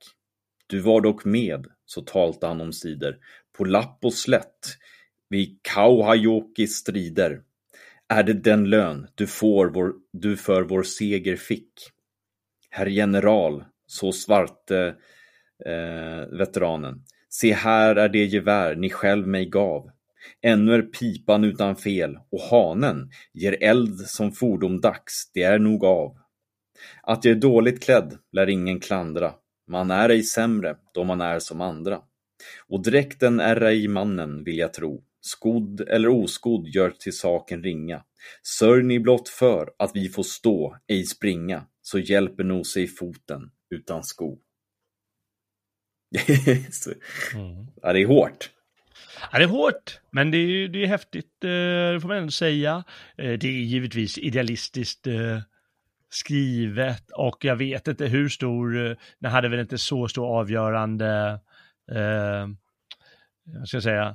Du 0.67 0.81
var 0.81 1.01
dock 1.01 1.25
med, 1.25 1.67
så 1.85 2.01
talte 2.03 2.47
han 2.47 2.61
omsider, 2.61 3.19
på 3.57 3.65
lapp 3.65 3.99
och 4.03 4.15
slätt, 4.15 4.77
vid 5.29 5.59
Kauhajokis 5.63 6.75
strider. 6.75 7.43
Är 8.09 8.23
det 8.23 8.33
den 8.33 8.65
lön 8.65 9.07
du 9.15 9.27
får 9.27 9.67
vår, 9.67 9.95
du 10.13 10.37
för 10.37 10.63
vår 10.63 10.83
seger 10.83 11.37
fick? 11.37 11.73
Herr 12.71 12.87
general, 12.87 13.65
så 13.87 14.13
svarte 14.13 14.95
eh, 15.67 16.39
veteranen, 16.39 17.05
se 17.29 17.53
här 17.53 17.97
är 17.97 18.09
det 18.09 18.25
gevär 18.25 18.77
ni 18.77 18.91
själv 18.91 19.27
mig 19.27 19.47
gav. 19.47 19.91
Ännu 20.43 20.75
är 20.75 20.83
pipan 20.83 21.45
utan 21.45 21.77
fel 21.77 22.19
och 22.33 22.41
hanen 22.41 23.11
ger 23.35 23.63
eld 23.63 24.01
som 24.01 24.33
fordom 24.33 24.81
dags, 24.81 25.31
det 25.35 25.43
är 25.43 25.59
nog 25.59 25.85
av. 25.85 26.17
Att 27.03 27.25
jag 27.25 27.37
är 27.37 27.41
dåligt 27.41 27.83
klädd 27.83 28.19
lär 28.33 28.49
ingen 28.49 28.81
klandra, 28.81 29.35
man 29.71 29.91
är 29.91 30.09
ej 30.09 30.23
sämre 30.23 30.77
då 30.95 31.05
man 31.05 31.21
är 31.21 31.39
som 31.39 31.61
andra. 31.61 32.01
Och 32.69 32.83
dräkten 32.83 33.41
är 33.41 33.61
ej 33.61 33.89
mannen, 33.89 34.45
vill 34.45 34.59
jag 34.59 34.73
tro, 34.75 35.05
skodd 35.21 35.81
eller 35.81 36.09
oskodd 36.09 36.69
gör 36.69 36.91
till 36.91 37.17
saken 37.17 37.63
ringa. 37.63 38.05
Sörj 38.43 38.83
ni 38.83 39.01
blott 39.01 39.29
för 39.29 39.71
att 39.79 39.91
vi 39.95 40.09
får 40.09 40.23
stå, 40.23 40.77
ej 40.89 41.05
springa, 41.05 41.67
så 41.83 41.99
hjälper 41.99 42.45
nog 42.45 42.67
sig 42.67 42.87
foten 42.87 43.51
utan 43.71 44.05
sko. 44.05 44.39
Så- 46.71 46.93
ja, 47.83 47.93
det 47.93 48.01
är 48.03 48.07
hårt. 48.07 48.51
Ja, 49.33 49.39
det 49.39 49.45
är 49.45 49.49
hårt, 49.49 50.01
men 50.11 50.31
det 50.31 50.39
är, 50.39 50.69
det 50.69 50.83
är 50.83 50.87
häftigt, 50.87 51.45
eh, 51.45 51.93
det 51.93 51.99
får 52.01 52.09
man 52.09 52.17
ändå 52.17 52.31
säga. 52.31 52.85
Eh, 53.19 53.39
det 53.39 53.49
är 53.49 53.63
givetvis 53.63 54.19
idealistiskt 54.19 55.07
eh, 55.07 55.39
skrivet 56.11 57.11
och 57.11 57.45
jag 57.45 57.57
vet 57.57 57.89
inte 57.89 58.07
hur 58.07 58.29
stor, 58.29 58.97
det 59.19 59.29
hade 59.29 59.49
väl 59.49 59.61
inte 59.61 59.79
så 59.79 60.09
stor 60.09 60.39
avgörande, 60.39 61.41
eh, 61.93 62.49
ska 63.65 63.77
jag 63.77 63.83
säga, 63.83 64.15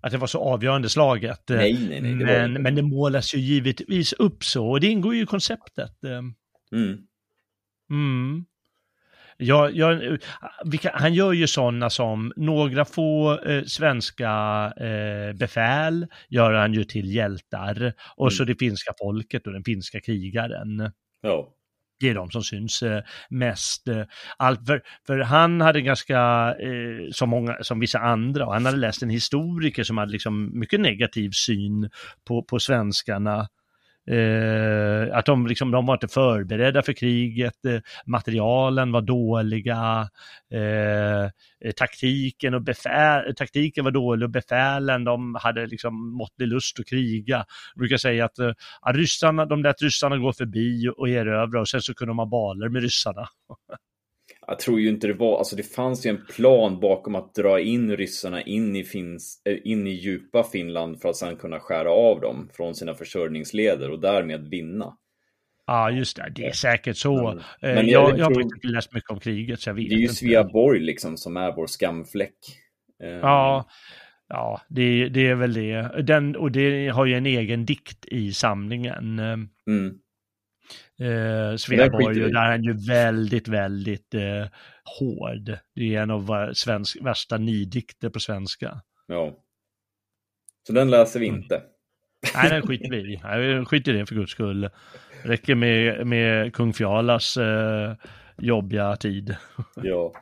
att 0.00 0.12
det 0.12 0.18
var 0.18 0.26
så 0.26 0.40
avgörande 0.40 0.88
slaget. 0.88 1.42
Nej, 1.48 1.86
nej, 1.88 2.00
nej, 2.00 2.14
det 2.14 2.24
var 2.24 2.32
men, 2.32 2.50
inte. 2.50 2.60
men 2.60 2.74
det 2.74 2.82
målas 2.82 3.34
ju 3.34 3.38
givetvis 3.38 4.12
upp 4.12 4.44
så 4.44 4.70
och 4.70 4.80
det 4.80 4.86
ingår 4.86 5.14
ju 5.14 5.22
i 5.22 5.26
konceptet. 5.26 6.04
Mm. 6.04 6.34
Mm. 7.90 8.44
Ja, 9.42 9.70
ja, 9.70 10.16
vilka, 10.64 10.90
han 10.94 11.14
gör 11.14 11.32
ju 11.32 11.46
sådana 11.46 11.90
som 11.90 12.32
några 12.36 12.84
få 12.84 13.40
eh, 13.40 13.64
svenska 13.64 14.28
eh, 14.76 15.32
befäl 15.36 16.06
gör 16.28 16.52
han 16.52 16.74
ju 16.74 16.84
till 16.84 17.14
hjältar 17.14 17.92
och 18.16 18.26
Mm. 18.26 18.30
så 18.30 18.44
det 18.44 18.54
finska 18.58 18.92
folket 19.00 19.46
och 19.46 19.52
den 19.52 19.64
finska 19.64 20.00
krigaren. 20.00 20.92
Ja. 21.22 21.48
Det 22.00 22.08
är 22.08 22.14
de 22.14 22.30
som 22.30 22.42
syns 22.42 22.82
eh, 22.82 23.02
mest. 23.30 23.82
Allt 24.36 24.66
för, 24.66 24.82
för 25.06 25.18
han 25.18 25.60
hade 25.60 25.80
ganska, 25.80 26.18
eh, 26.60 27.10
som, 27.12 27.30
många, 27.30 27.56
som 27.62 27.80
vissa 27.80 27.98
andra, 27.98 28.46
och 28.46 28.52
han 28.52 28.66
hade 28.66 28.78
läst 28.78 29.02
en 29.02 29.10
historiker 29.10 29.82
som 29.84 29.98
hade 29.98 30.12
liksom 30.12 30.58
mycket 30.58 30.80
negativ 30.80 31.30
syn 31.30 31.90
på, 32.28 32.42
på 32.42 32.58
svenskarna. 32.58 33.48
Eh, 34.10 35.16
att 35.16 35.26
de, 35.26 35.46
liksom, 35.46 35.70
de 35.70 35.86
var 35.86 35.94
inte 35.94 36.08
förberedda 36.08 36.82
för 36.82 36.92
kriget, 36.92 37.64
eh, 37.64 37.80
materialen 38.06 38.92
var 38.92 39.00
dåliga, 39.00 40.08
eh, 40.52 41.24
eh 41.64 41.72
taktiken, 41.76 42.54
och 42.54 42.62
befäl, 42.62 43.34
taktiken 43.34 43.84
var 43.84 43.90
dålig 43.90 44.24
och 44.24 44.30
befälen 44.30 45.04
de 45.04 45.34
hade 45.40 45.66
liksom 45.66 46.16
måttlig 46.16 46.48
lust 46.48 46.80
att 46.80 46.86
kriga. 46.86 47.36
Jag 47.74 47.78
brukar 47.78 47.96
säga 47.96 48.24
att 48.24 48.38
eh, 48.38 48.52
ryssarna, 48.92 49.44
de 49.46 49.62
lät 49.62 49.82
ryssarna 49.82 50.16
gå 50.16 50.32
förbi 50.32 50.88
och 50.96 51.08
erövra 51.08 51.60
och 51.60 51.68
sen 51.68 51.82
så 51.82 51.94
kunde 51.94 52.10
de 52.10 52.18
ha 52.18 52.26
baler 52.26 52.68
med 52.68 52.82
ryssarna. 52.82 53.28
Jag 54.52 54.58
tror 54.58 54.80
ju 54.80 54.88
inte 54.88 55.06
det 55.06 55.12
var, 55.14 55.38
alltså 55.38 55.56
det 55.56 55.62
fanns 55.62 56.06
ju 56.06 56.10
en 56.10 56.26
plan 56.36 56.80
bakom 56.80 57.14
att 57.14 57.34
dra 57.34 57.60
in 57.60 57.96
ryssarna 57.96 58.42
in 58.42 58.76
i, 58.76 58.84
Finns, 58.84 59.42
eh, 59.44 59.58
in 59.64 59.86
i 59.86 59.90
djupa 59.90 60.42
Finland 60.52 61.00
för 61.00 61.08
att 61.08 61.16
sedan 61.16 61.36
kunna 61.36 61.60
skära 61.60 61.90
av 61.90 62.20
dem 62.20 62.48
från 62.56 62.74
sina 62.74 62.94
försörjningsleder 62.94 63.90
och 63.90 64.00
därmed 64.00 64.48
vinna. 64.48 64.96
Ja, 65.66 65.90
just 65.90 66.16
det, 66.16 66.32
det 66.36 66.46
är 66.46 66.52
säkert 66.52 66.96
så. 66.96 67.22
Men- 67.22 67.38
Eh, 67.38 67.44
men 67.74 67.88
jag 67.88 68.10
jag, 68.10 68.18
jag 68.18 68.24
har 68.24 68.40
inte 68.40 68.66
läst 68.68 68.94
mycket 68.94 69.10
om 69.10 69.20
kriget 69.20 69.60
så 69.60 69.70
jag 69.70 69.74
vet 69.74 69.88
Det 69.88 69.94
är 69.94 69.98
ju 69.98 70.02
inte. 70.02 70.14
Sveaborg 70.14 70.80
liksom 70.80 71.16
som 71.16 71.36
är 71.36 71.52
vår 71.52 71.66
skamfläck. 71.66 72.38
Eh, 73.02 73.08
Ja, 73.10 73.68
ja 74.28 74.60
det, 74.68 75.08
det 75.08 75.26
är 75.28 75.34
väl 75.34 75.52
det. 75.52 76.02
Den, 76.02 76.36
och 76.36 76.52
det 76.52 76.88
har 76.88 77.06
ju 77.06 77.14
en 77.14 77.26
egen 77.26 77.64
dikt 77.66 78.06
i 78.06 78.32
samlingen. 78.32 79.18
Mm, 79.18 79.48
Eh, 81.02 81.54
i. 81.54 82.24
och 82.24 82.32
där 82.32 82.36
är 82.46 82.50
han 82.50 82.62
ju 82.64 82.72
väldigt, 82.88 83.48
väldigt 83.48 84.14
eh, 84.14 84.46
hård. 85.00 85.58
Det 85.74 85.94
är 85.94 86.02
en 86.02 86.10
av 86.10 86.50
svensk, 86.54 86.96
värsta 87.02 87.38
nidikter 87.38 88.08
på 88.08 88.20
svenska. 88.20 88.80
ja. 89.06 89.38
Så 90.66 90.72
den 90.72 90.90
läser 90.90 91.20
vi 91.20 91.28
Mm. 91.28 91.40
inte. 91.42 91.62
Nej, 92.34 92.50
den 92.50 92.62
skiter 92.66 92.90
vi 92.90 92.98
i. 93.14 93.20
Nej, 93.24 93.64
skiter 93.64 93.94
i 93.94 93.98
det 93.98 94.06
för 94.06 94.14
guds 94.14 94.32
skull. 94.32 94.68
Räcker 95.22 95.54
med, 95.54 96.06
med 96.06 96.54
kung 96.54 96.72
Fjalas 96.72 97.36
eh, 97.36 97.94
jobbiga 98.38 98.96
tid. 98.96 99.36
Ja. 99.82 100.12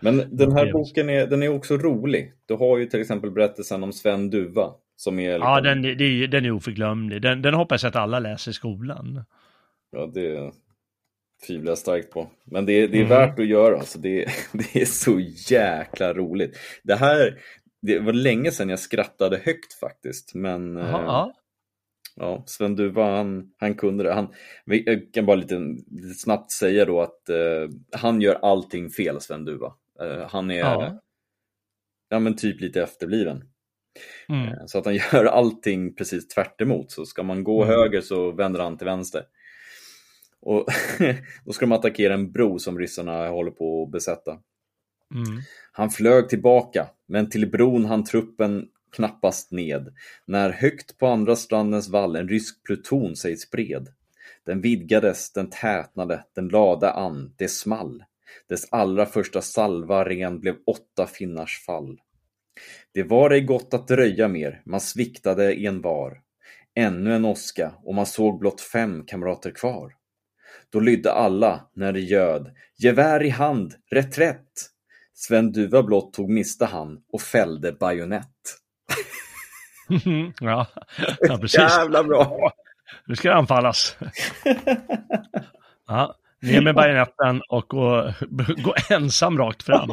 Men 0.00 0.36
den 0.36 0.52
här 0.52 0.72
boken 0.72 1.10
är, 1.10 1.26
den 1.26 1.42
är 1.42 1.48
också 1.48 1.76
rolig. 1.76 2.32
Du 2.46 2.54
har 2.54 2.78
ju 2.78 2.86
till 2.86 3.00
exempel 3.00 3.30
berättelsen 3.30 3.82
om 3.82 3.92
Sven 3.92 4.30
Duva. 4.30 4.70
Som 4.96 5.18
är 5.18 5.32
liksom, 5.32 5.48
Ja, 5.52 5.60
den, 5.60 5.84
är- 5.84 6.26
den 6.26 6.44
är 6.44 6.50
oförglömlig. 6.50 7.22
Den, 7.22 7.42
den 7.42 7.54
hoppas 7.54 7.82
jag 7.82 7.90
att 7.90 7.96
alla 7.96 8.18
läser 8.18 8.50
i 8.50 8.54
skolan. 8.54 9.24
Ja, 9.92 10.06
det 10.06 10.52
tvivlar 11.46 11.70
jag 11.70 11.78
starkt 11.78 12.10
på. 12.10 12.30
Men 12.44 12.66
det, 12.66 12.86
det 12.86 12.96
är 12.98 13.04
Mm. 13.04 13.08
värt 13.08 13.38
att 13.38 13.46
göra. 13.46 13.78
Alltså 13.78 13.98
det, 13.98 14.24
det 14.52 14.80
är 14.82 14.84
så 14.86 15.20
jäkla 15.50 16.14
roligt. 16.14 16.58
Det 16.82 16.94
här, 16.94 17.40
det 17.82 17.98
var 17.98 18.12
länge 18.12 18.50
sedan 18.50 18.68
jag 18.68 18.78
skrattade 18.78 19.36
högt 19.36 19.72
faktiskt. 19.74 20.34
Men 20.34 20.76
Jaha, 20.76 21.26
eh, 21.26 21.32
ja. 22.16 22.42
Sven 22.46 22.76
Duva, 22.76 23.16
han, 23.16 23.52
han 23.58 23.74
kunde 23.74 24.04
det. 24.04 24.12
Han, 24.12 24.34
jag 24.64 25.12
kan 25.12 25.26
bara 25.26 25.36
lite, 25.36 25.58
lite 25.90 26.14
snabbt 26.18 26.52
säga 26.52 26.84
då 26.84 27.00
att 27.00 27.28
eh, 27.28 27.68
han 27.92 28.20
gör 28.20 28.34
allting 28.34 28.90
fel, 28.90 29.20
Sven 29.20 29.44
Duva. 29.44 29.72
Eh, 30.00 30.28
han 30.28 30.50
är 30.50 30.58
Ja. 30.58 31.00
ja, 32.08 32.18
men 32.18 32.36
typ 32.36 32.60
lite 32.60 32.82
efterbliven. 32.82 33.44
Mm. 34.28 34.48
Eh, 34.48 34.66
Så 34.66 34.78
att 34.78 34.84
han 34.84 34.94
gör 35.12 35.24
allting 35.24 35.94
precis 35.94 36.28
tvärt 36.28 36.60
emot. 36.60 36.90
Så 36.90 37.06
ska 37.06 37.22
man 37.22 37.44
gå 37.44 37.62
Mm. 37.62 37.74
höger 37.74 38.00
så 38.00 38.30
vänder 38.32 38.60
han 38.60 38.78
till 38.78 38.84
vänster. 38.86 39.24
Och 40.42 40.66
då 41.44 41.52
ska 41.52 41.66
de 41.66 41.72
attackera 41.72 42.14
en 42.14 42.32
bro 42.32 42.58
som 42.58 42.78
ryssarna 42.78 43.28
håller 43.28 43.50
på 43.50 43.82
att 43.82 43.90
besätta. 43.90 44.30
Mm. 45.14 45.42
Han 45.72 45.90
flög 45.90 46.28
tillbaka, 46.28 46.88
men 47.06 47.30
till 47.30 47.50
bron 47.50 47.84
han 47.84 48.04
truppen 48.04 48.68
knappast 48.92 49.50
ned, 49.50 49.94
när 50.26 50.50
högt 50.50 50.98
på 50.98 51.06
andra 51.06 51.36
strandens 51.36 51.88
vall 51.88 52.16
en 52.16 52.28
rysk 52.28 52.62
pluton 52.64 53.16
sig 53.16 53.36
spred. 53.36 53.88
Den 54.46 54.60
vidgades, 54.60 55.32
den 55.32 55.50
tätnade, 55.50 56.24
den 56.34 56.48
lade 56.48 56.90
an, 56.90 57.34
det 57.36 57.48
small. 57.48 58.04
Dess 58.48 58.72
allra 58.72 59.06
första 59.06 59.42
salva 59.42 60.04
ren 60.04 60.40
blev 60.40 60.56
åtta 60.66 61.06
finnars 61.06 61.64
fall. 61.66 62.00
Det 62.94 63.02
var 63.02 63.30
ej 63.30 63.40
gott 63.40 63.74
att 63.74 63.88
dröja 63.88 64.28
mer, 64.28 64.62
man 64.64 64.80
sviktade 64.80 65.54
en 65.54 65.80
var. 65.80 66.22
Ännu 66.74 67.14
en 67.14 67.24
åska, 67.24 67.72
och 67.84 67.94
man 67.94 68.06
såg 68.06 68.38
blott 68.38 68.60
fem 68.60 69.04
kamrater 69.06 69.50
kvar. 69.50 69.92
Då 70.72 70.80
lydde 70.80 71.12
alla, 71.12 71.60
när 71.74 71.92
det 71.92 72.00
göd, 72.00 72.50
gevär 72.78 73.22
i 73.22 73.28
hand, 73.28 73.74
reträtt! 73.90 74.68
Sven 75.14 75.52
Duva 75.52 75.82
blott 75.82 76.12
tog 76.12 76.30
miste 76.30 76.64
han 76.66 76.98
och 77.12 77.20
fällde 77.20 77.72
bajonett. 77.72 78.26
ja. 80.40 80.66
ja, 81.20 81.38
precis. 81.38 81.58
Jävla 81.60 82.04
bra! 82.04 82.52
Nu 83.06 83.16
ska 83.16 83.28
det 83.28 83.34
anfallas. 83.34 83.96
Ja, 85.88 86.14
ner 86.42 86.60
med 86.62 86.74
bajonetten 86.74 87.42
och 87.48 87.64
gå, 87.68 88.12
gå 88.64 88.74
ensam 88.90 89.38
rakt 89.38 89.62
fram. 89.62 89.88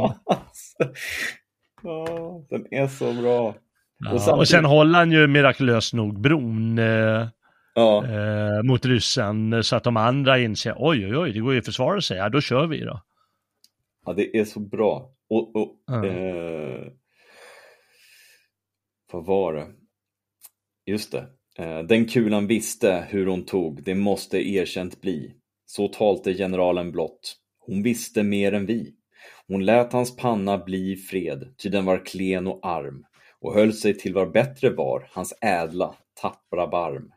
Ja, 1.84 2.45
den 2.49 2.65
är 2.73 2.88
så 2.88 3.13
bra. 3.13 3.55
Ja, 3.99 4.09
Och 4.09 4.15
och, 4.15 4.21
samtidigt- 4.21 4.49
sen 4.49 4.65
håller 4.65 4.99
han 4.99 5.11
ju 5.11 5.27
mirakulöst 5.27 5.93
nog 5.93 6.21
bron 6.21 6.80
eh, 6.80 7.27
Ja, 7.80 8.05
eh, 8.05 8.63
mot 8.63 8.86
ryssen 8.86 9.63
så 9.63 9.75
att 9.75 9.84
de 9.84 9.97
andra 9.97 10.39
inser 10.39 10.75
oj, 10.77 11.05
oj, 11.07 11.17
oj, 11.17 11.32
det 11.32 11.39
går 11.39 11.53
ju 11.53 11.59
att 11.59 11.65
försvara 11.65 12.01
sig. 12.01 12.17
Ja, 12.17 12.30
då 12.30 12.41
kör 12.41 12.67
vi 12.67 12.80
då. 12.80 13.01
ja 14.05 14.13
det 14.13 14.38
är 14.38 14.45
så 14.45 14.59
bra. 14.59 15.11
Och, 15.30 15.55
och 15.55 15.75
Ja. 15.88 16.05
eh, 16.05 16.88
vad 19.11 19.25
var 19.25 19.53
det? 19.53 19.67
Just 20.86 21.11
det. 21.11 21.25
Eh, 21.57 21.80
den 21.80 22.05
kulan 22.05 22.47
visste 22.47 23.05
hur 23.09 23.25
hon 23.27 23.45
tog, 23.45 23.84
det 23.84 23.95
måste 23.95 24.38
erkänt 24.49 25.01
bli. 25.01 25.34
Så 25.65 25.88
talte 25.88 26.34
generalen 26.34 26.91
blott. 26.91 27.36
Hon 27.59 27.84
visste 27.84 28.23
mer 28.23 28.53
än 28.53 28.65
vi. 28.65 28.95
Hon 29.47 29.65
lät 29.65 29.93
hans 29.93 30.15
panna 30.15 30.57
bli 30.57 30.95
fred, 30.95 31.53
ty 31.63 31.69
den 31.69 31.86
var 31.86 32.05
klen 32.05 32.47
och 32.47 32.59
arm 32.67 33.05
och 33.41 33.53
höll 33.53 33.73
sig 33.73 33.93
till 33.97 34.13
var 34.13 34.25
bättre 34.25 34.69
var 34.69 35.07
hans 35.11 35.34
ädla, 35.41 35.95
tappra 36.21 36.67
barm. 36.67 37.11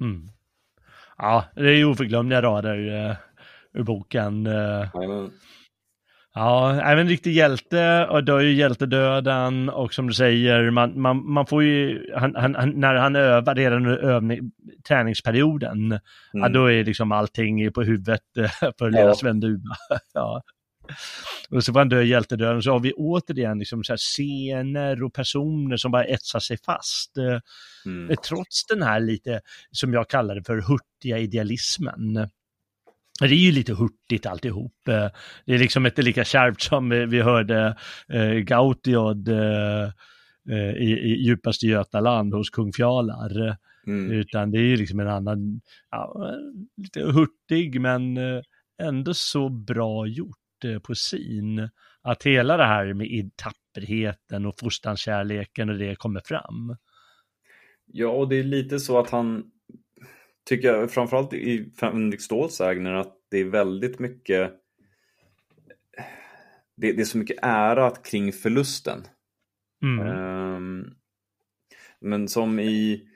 Mm. 0.00 0.28
Ja, 1.18 1.44
det 1.54 1.60
är 1.70 1.74
ju 1.76 1.84
oförglömliga 1.84 2.42
rader 2.42 3.06
eh, 3.10 3.16
ur 3.72 3.82
boken. 3.82 4.46
Eh, 4.46 4.52
Jajamän. 4.94 5.30
Ja, 6.34 6.80
även 6.80 6.98
en 6.98 7.08
riktig 7.08 7.32
hjälte 7.32 8.06
och 8.10 8.24
dör 8.24 8.40
ju 8.40 8.52
hjältedöden 8.52 9.68
och 9.68 9.94
som 9.94 10.06
du 10.06 10.14
säger, 10.14 10.70
man, 10.70 11.00
man, 11.00 11.30
man 11.32 11.46
får 11.46 11.62
ju, 11.64 12.06
han, 12.16 12.34
han, 12.36 12.70
när 12.80 12.94
han 12.94 13.16
övar 13.16 13.54
redan 13.54 13.76
under 13.86 13.96
övning, 13.98 14.50
träningsperioden, 14.88 15.90
ja, 16.32 16.38
Mm. 16.38 16.52
då 16.52 16.70
är 16.70 16.84
liksom 16.84 17.12
allting 17.12 17.72
på 17.72 17.82
huvudet 17.82 18.36
eh, 18.38 18.70
för 18.78 18.90
lilla 18.90 19.00
Ja. 19.04 19.14
Sven 19.14 19.40
Duva. 19.40 19.74
ja. 20.14 20.42
Och 21.50 21.64
så 21.64 21.72
får 21.72 21.80
han 21.80 21.88
dö 21.88 22.02
hjältedöden, 22.02 22.62
så 22.62 22.70
har 22.72 22.80
vi 22.80 22.92
återigen 22.92 23.58
liksom 23.58 23.84
så 23.84 23.96
scener 23.96 25.02
och 25.02 25.14
personer 25.14 25.76
som 25.76 25.90
bara 25.90 26.04
etsar 26.04 26.40
sig 26.40 26.56
fast. 26.66 27.16
Eh, 27.16 27.38
Mm. 27.86 28.16
Trots 28.28 28.66
den 28.66 28.82
här 28.82 29.00
lite, 29.00 29.40
som 29.70 29.92
jag 29.92 30.08
kallar 30.10 30.34
det 30.34 30.44
för, 30.44 30.56
hurtiga 30.56 31.18
idealismen. 31.18 32.14
Det 33.20 33.26
är 33.26 33.28
ju 33.34 33.52
lite 33.52 33.74
hurtigt 33.74 34.26
alltihop. 34.26 34.88
Eh, 34.88 35.08
Det 35.46 35.54
är 35.54 35.58
liksom 35.58 35.86
inte 35.86 36.02
lika 36.02 36.24
kärvt 36.24 36.60
som 36.60 36.92
eh, 36.92 36.98
vi 37.06 37.20
hörde 37.20 37.76
eh, 38.08 38.30
Gautiod 38.32 39.28
eh, 39.28 39.82
eh, 40.50 40.70
i, 40.76 40.98
i 41.02 41.22
djupaste 41.24 41.66
Götaland 41.66 42.34
hos 42.34 42.50
kung 42.50 42.72
Fjalar. 42.72 43.56
Mm. 43.86 44.10
Utan 44.12 44.50
det 44.50 44.58
är 44.58 44.62
ju 44.62 44.76
liksom 44.76 45.00
en 45.00 45.08
annan, 45.08 45.60
ja, 45.90 46.28
eh, 46.28 46.82
lite 46.82 47.00
hurtig 47.02 47.80
men 47.80 48.16
eh, 48.16 48.42
ändå 48.82 49.14
så 49.14 49.48
bra 49.48 50.06
gjort 50.06 50.36
eh, 50.64 50.78
på 50.78 50.94
sin. 50.94 51.68
Att 52.02 52.22
hela 52.22 52.56
det 52.56 52.64
här 52.64 52.92
med 52.94 53.30
tapperheten 53.36 54.46
och 54.46 54.58
fosterlandskärleken 54.58 55.70
och 55.70 55.78
det 55.78 55.98
kommer 55.98 56.20
fram. 56.24 56.76
Ja, 57.86 58.08
och 58.08 58.28
det 58.28 58.36
är 58.36 58.44
lite 58.44 58.80
så 58.80 58.98
att 58.98 59.10
han, 59.10 59.50
tycker 60.48 60.68
jag, 60.68 60.90
framförallt 60.90 61.32
i 61.32 61.72
Fänrik 61.80 62.20
Ståls 62.20 62.54
sägner, 62.54 62.92
att 62.92 63.16
det 63.30 63.38
är 63.38 63.44
väldigt 63.44 63.98
mycket, 63.98 64.52
det, 66.76 66.92
det 66.92 67.00
är 67.00 67.04
så 67.04 67.18
mycket 67.18 67.38
ära 67.42 67.90
kring 67.90 68.32
förlusten. 68.32 69.04
Mm. 69.82 70.06
Ehm, 70.06 70.94
men 72.00 72.28
som 72.28 72.60
i 72.60 73.09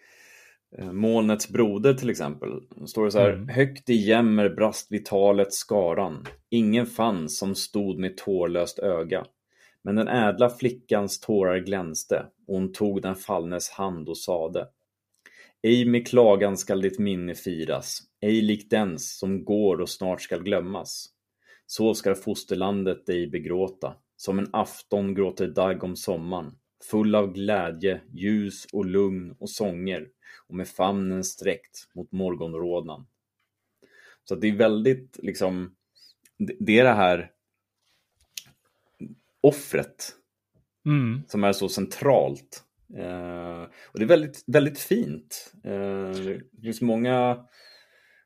Molnets 0.78 1.48
broder 1.48 1.94
till 1.94 2.10
exempel, 2.10 2.50
då 2.70 2.86
står 2.86 3.04
det 3.04 3.10
så 3.10 3.18
här, 3.18 3.32
Mm. 3.32 3.48
högt 3.48 3.90
i 3.90 3.94
jämmer 3.94 4.48
brast 4.48 4.92
vid 4.92 5.04
talet 5.04 5.52
skaran, 5.52 6.26
ingen 6.50 6.86
fanns 6.86 7.38
som 7.38 7.54
stod 7.54 7.98
med 7.98 8.16
tårlöst 8.16 8.78
öga. 8.78 9.26
Men 9.82 9.96
den 9.96 10.08
ädla 10.08 10.50
flickans 10.50 11.20
tårar 11.20 11.58
glänste, 11.58 12.26
och 12.46 12.54
hon 12.54 12.72
tog 12.72 13.02
den 13.02 13.14
fallnes 13.14 13.70
hand 13.70 14.08
och 14.08 14.18
sade. 14.18 14.68
Ej 15.62 15.84
med 15.84 16.06
klagan 16.08 16.56
skall 16.56 16.80
ditt 16.80 16.98
minne 16.98 17.34
firas, 17.34 18.02
ej 18.20 18.42
likt 18.42 18.70
den 18.70 18.98
som 18.98 19.44
går 19.44 19.80
och 19.80 19.88
snart 19.88 20.20
skall 20.22 20.42
glömmas. 20.42 21.06
Så 21.66 21.94
skall 21.94 22.14
fosterlandet 22.14 23.06
dig 23.06 23.26
begråta, 23.30 23.94
som 24.16 24.38
en 24.38 24.48
afton 24.52 25.14
gråter 25.14 25.46
dagg 25.46 25.84
om 25.84 25.96
sommaren, 25.96 26.54
full 26.90 27.14
av 27.14 27.32
glädje, 27.32 28.00
ljus 28.12 28.66
och 28.72 28.84
lugn 28.84 29.36
och 29.38 29.50
sånger, 29.50 30.08
och 30.46 30.54
med 30.54 30.68
famnen 30.68 31.24
sträckt 31.24 31.88
mot 31.94 32.12
morgonrodnan. 32.12 33.06
Så 34.24 34.34
det 34.34 34.48
är 34.48 34.56
väldigt, 34.56 35.18
liksom, 35.22 35.74
det- 36.38 36.78
är 36.78 36.84
det 36.84 36.92
här 36.92 37.30
offret 39.40 40.12
Mm. 40.86 41.22
som 41.28 41.44
är 41.44 41.52
så 41.52 41.68
centralt. 41.68 42.64
Eh, 42.96 43.62
och 43.62 43.98
det 43.98 44.04
är 44.04 44.08
väldigt, 44.08 44.44
väldigt 44.46 44.78
fint. 44.78 45.52
Eh, 45.64 46.10
det 46.52 46.62
finns 46.62 46.80
många, 46.80 47.46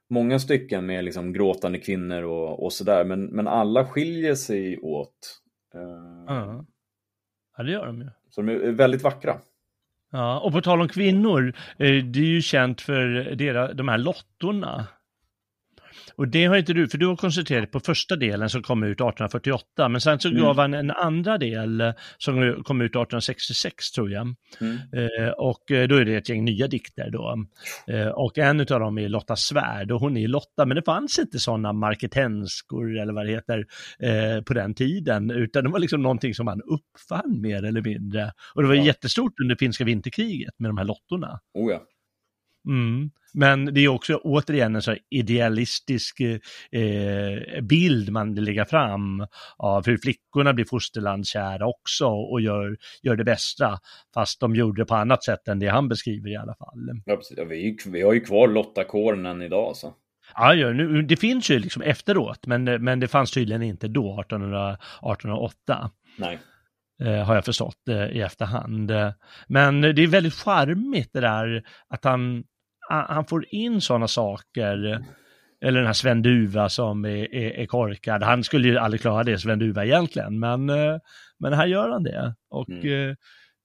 många 0.09 0.39
stycken 0.39 0.87
med 0.87 1.05
liksom 1.05 1.33
gråtande 1.33 1.79
kvinnor 1.79 2.23
och, 2.23 2.65
och 2.65 2.73
sådär, 2.73 3.05
men, 3.05 3.25
men 3.27 3.47
alla 3.49 3.87
skiljer 3.87 4.35
sig 4.35 4.79
åt. 4.79 5.41
Eh, 5.75 5.81
Ja. 6.27 6.65
ja, 7.57 7.63
det 7.63 7.73
gör 7.73 7.87
de 7.87 8.01
ju. 8.01 8.09
Så 8.31 8.43
de 8.43 8.53
är 8.53 8.73
väldigt 8.73 9.03
vackra. 9.03 9.37
Ja, 10.13 10.41
och 10.41 10.53
på 10.53 10.61
tal 10.61 10.81
om 10.81 10.89
kvinnor, 10.89 11.55
eh, 11.79 12.05
det 12.05 12.21
är 12.21 12.25
ju 12.25 12.43
känt 12.43 12.81
för 12.81 13.35
deras, 13.35 13.71
de 13.75 13.89
här 13.89 13.99
lottorna. 13.99 14.87
Och 16.19 16.29
det 16.29 16.45
har 16.47 16.57
inte 16.57 16.73
du, 16.73 16.89
för 16.89 16.99
du 16.99 17.07
har 17.07 17.17
koncentrerat 17.17 17.71
på 17.71 17.81
första 17.81 18.17
delen 18.17 18.51
som 18.51 18.63
kom 18.63 18.83
ut 18.83 18.89
1848, 19.01 19.89
men 19.89 20.01
sen 20.01 20.21
så 20.21 20.29
Mm. 20.29 20.41
gav 20.43 20.57
han 20.59 20.75
en 20.75 20.91
andra 20.91 21.39
del 21.39 21.93
som 22.19 22.63
kom 22.65 22.81
ut 22.81 22.91
1866 22.91 23.91
tror 23.91 24.11
jag. 24.11 24.35
Mm. 24.61 24.77
Eh, 24.77 25.29
och 25.29 25.71
eh, 25.71 25.89
då 25.89 25.95
är 25.97 26.05
det 26.05 26.15
ett 26.17 26.29
gäng 26.29 26.45
nya 26.45 26.67
dikter 26.69 27.11
då. 27.11 27.37
Eh, 27.89 28.09
och 28.09 28.39
en 28.39 28.61
av 28.61 28.67
dem 28.67 28.99
är 28.99 29.09
Lotta 29.09 29.37
Svärd 29.37 29.91
och 29.93 30.01
hon 30.01 30.17
är 30.17 30.29
Lotta, 30.29 30.67
men 30.67 30.75
det 30.75 30.83
fanns 30.83 31.19
inte 31.19 31.39
sådana 31.39 31.73
marketenskor 31.73 32.99
eller 32.99 33.13
vad 33.13 33.27
det 33.27 33.33
heter 33.33 33.67
eh, 34.03 34.43
på 34.43 34.55
den 34.55 34.75
tiden, 34.75 35.31
utan 35.31 35.65
det 35.65 35.71
var 35.71 35.79
liksom 35.79 36.03
någonting 36.03 36.35
som 36.35 36.45
man 36.45 36.61
uppfann 36.63 37.41
mer 37.41 37.63
eller 37.65 37.83
mindre. 37.83 38.33
Och 38.55 38.63
det 38.63 38.69
var 38.69 38.75
Ja. 38.75 38.85
jättestort 38.85 39.41
under 39.43 39.57
finska 39.57 39.85
vinterkriget 39.85 40.55
med 40.59 40.69
de 40.71 40.79
här 40.79 40.85
lottorna. 40.85 41.41
Oh 41.55 41.73
ja. 41.73 41.83
Mm. 42.69 43.11
Men 43.35 43.75
det 43.75 43.81
är 43.81 43.89
också 43.89 44.17
återigen 44.17 44.77
en 44.77 44.83
så 44.83 44.97
idealistisk 45.11 46.21
eh, 46.21 47.63
bild 47.63 48.13
man 48.13 48.35
lägga 48.35 48.65
fram 48.65 49.27
av 49.57 49.87
hur 49.87 49.99
flickorna 49.99 50.53
blir 50.53 50.65
fosterlandskära 50.65 51.67
också 51.67 52.07
och 52.07 52.41
gör, 52.41 52.77
gör 53.03 53.17
det 53.17 53.25
bästa. 53.25 53.79
Fast 54.15 54.41
de 54.41 54.55
gjorde 54.55 54.83
det 54.83 54.87
på 54.87 54.95
annat 54.95 55.25
sätt 55.25 55.49
än 55.49 55.59
det 55.59 55.69
han 55.69 55.89
beskriver 55.89 56.31
i 56.31 56.37
alla 56.37 56.55
fall. 56.55 57.03
Ja, 57.05 57.21
vi, 57.49 57.79
vi 57.87 58.03
har 58.03 58.13
ju 58.13 58.21
kvar 58.21 58.49
Lotta-kåren 58.49 59.27
än 59.27 59.43
idag. 59.43 59.77
Så. 59.77 59.95
Ja, 60.35 60.55
ja, 60.55 60.71
nu, 60.71 61.03
det 61.03 61.17
finns 61.17 61.51
ju 61.51 61.59
liksom 61.59 61.83
efteråt, 61.83 62.47
men, 62.47 62.65
men 62.65 63.01
det 63.01 63.09
fanns 63.09 63.31
tydligen 63.31 63.63
inte 63.63 63.89
då, 63.89 64.21
1800, 64.21 64.73
1808. 64.73 65.91
Nej. 66.19 66.39
eh, 67.03 67.25
har 67.25 67.35
jag 67.35 67.45
förstått 67.45 67.89
eh, 67.89 68.07
i 68.07 68.21
efterhand. 68.21 68.93
Men 69.47 69.81
det 69.81 70.03
är 70.03 70.07
väldigt 70.07 70.35
charmigt 70.35 71.13
det 71.13 71.21
där 71.21 71.65
att 71.89 72.05
han, 72.05 72.45
han 72.91 73.27
får 73.27 73.47
in 73.55 73.81
sådana 73.81 74.09
saker. 74.09 75.05
Eller 75.61 75.79
den 75.79 75.87
här 75.87 75.93
Sven 75.93 76.23
Duva 76.23 76.69
som 76.69 77.05
är, 77.05 77.35
är, 77.35 77.51
är 77.51 77.67
korkad. 77.67 78.23
Han 78.23 78.45
skulle 78.45 78.69
ju 78.69 78.79
aldrig 78.79 79.01
klara 79.01 79.25
det, 79.25 79.39
Sven 79.39 79.59
Duva 79.59 79.85
egentligen. 79.85 80.39
Men, 80.39 80.71
eh, 80.71 80.99
Men 81.39 81.53
här 81.53 81.67
gör 81.67 81.89
han 81.91 82.03
det. 82.03 82.35
Och 82.51 82.69
Mm. 82.69 83.11
eh, 83.11 83.17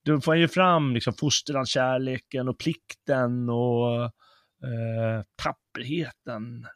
då 0.06 0.22
får 0.22 0.32
han 0.32 0.40
ju 0.40 0.48
fram 0.48 0.94
liksom, 0.94 1.14
fosterlandskärleken 1.14 2.48
och 2.48 2.60
plikten 2.60 3.50
och 3.50 4.04
eh, 4.04 5.24
tapperheten. 5.44 6.68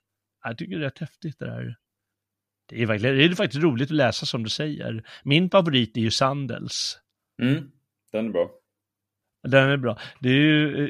Jag 0.44 0.58
tycker 0.58 0.76
det 0.76 0.82
är 0.82 0.90
rätt 0.90 1.00
häftigt 1.00 1.40
det 1.40 1.46
där. 1.46 1.76
Det 2.70 2.82
är, 2.82 2.86
verkligen, 2.86 3.18
det 3.18 3.26
är 3.26 3.30
faktiskt 3.36 3.64
roligt 3.64 3.88
att 3.92 3.96
läsa 3.96 4.26
som 4.26 4.44
du 4.44 4.50
säger. 4.50 5.04
Min 5.24 5.50
favorit 5.50 5.98
är 5.98 6.02
ju 6.02 6.12
Sandels. 6.12 7.00
Mm, 7.42 7.72
den 8.12 8.26
är 8.26 8.30
bra. 8.30 8.52
Den 9.48 9.70
är 9.70 9.78
bra. 9.78 9.98
Det 10.20 10.30
är 10.30 10.34
ju, 10.34 10.86
eh, 10.86 10.90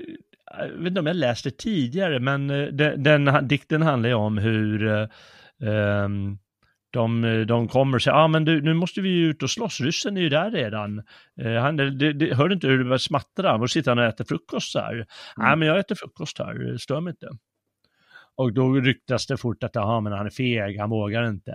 jag 0.57 0.67
vet 0.67 0.87
inte 0.87 0.99
om 0.99 1.07
jag 1.07 1.15
läst 1.15 1.43
det 1.43 1.57
tidigare, 1.57 2.19
men 2.19 2.49
eh, 2.49 2.67
den, 2.67 3.03
den 3.03 3.47
dikten 3.47 3.81
handlar 3.81 4.09
ju 4.09 4.15
om 4.15 4.37
hur 4.37 4.87
eh, 4.87 5.07
ehm, 5.69 6.37
de, 6.91 7.45
de 7.47 7.67
kommer 7.67 7.95
och 7.95 8.01
säger, 8.01 8.17
ja 8.17 8.23
ah, 8.23 8.27
men 8.27 8.45
du, 8.45 8.61
nu 8.61 8.73
måste 8.73 9.01
vi 9.01 9.09
ju 9.09 9.29
ut 9.29 9.43
och 9.43 9.49
slåss, 9.49 9.81
ryssen 9.81 10.17
är 10.17 10.21
ju 10.21 10.29
där 10.29 10.51
redan. 10.51 11.03
Eh, 11.41 11.53
han, 11.53 11.75
det, 11.77 12.13
det, 12.13 12.35
hör 12.35 12.47
du 12.47 12.53
inte 12.53 12.67
hur 12.67 12.77
det 12.77 12.83
börjar 12.83 12.97
smattra? 12.97 13.55
Och 13.55 13.69
sitter 13.69 13.91
han 13.91 13.99
och 13.99 14.05
äter 14.05 14.25
frukost 14.25 14.71
så 14.71 14.79
här. 14.79 15.05
Nej, 15.37 15.55
men 15.55 15.67
jag 15.67 15.79
äter 15.79 15.95
frukost 15.95 16.39
här, 16.39 16.77
stör 16.77 17.01
mig 17.01 17.11
inte. 17.11 17.29
Och 18.35 18.53
då 18.53 18.73
ryktas 18.73 19.27
det 19.27 19.37
fort 19.37 19.63
att, 19.63 19.75
jaha, 19.75 20.01
men 20.01 20.13
han 20.13 20.25
är 20.25 20.29
feg, 20.29 20.79
han 20.79 20.89
vågar 20.89 21.29
inte. 21.29 21.51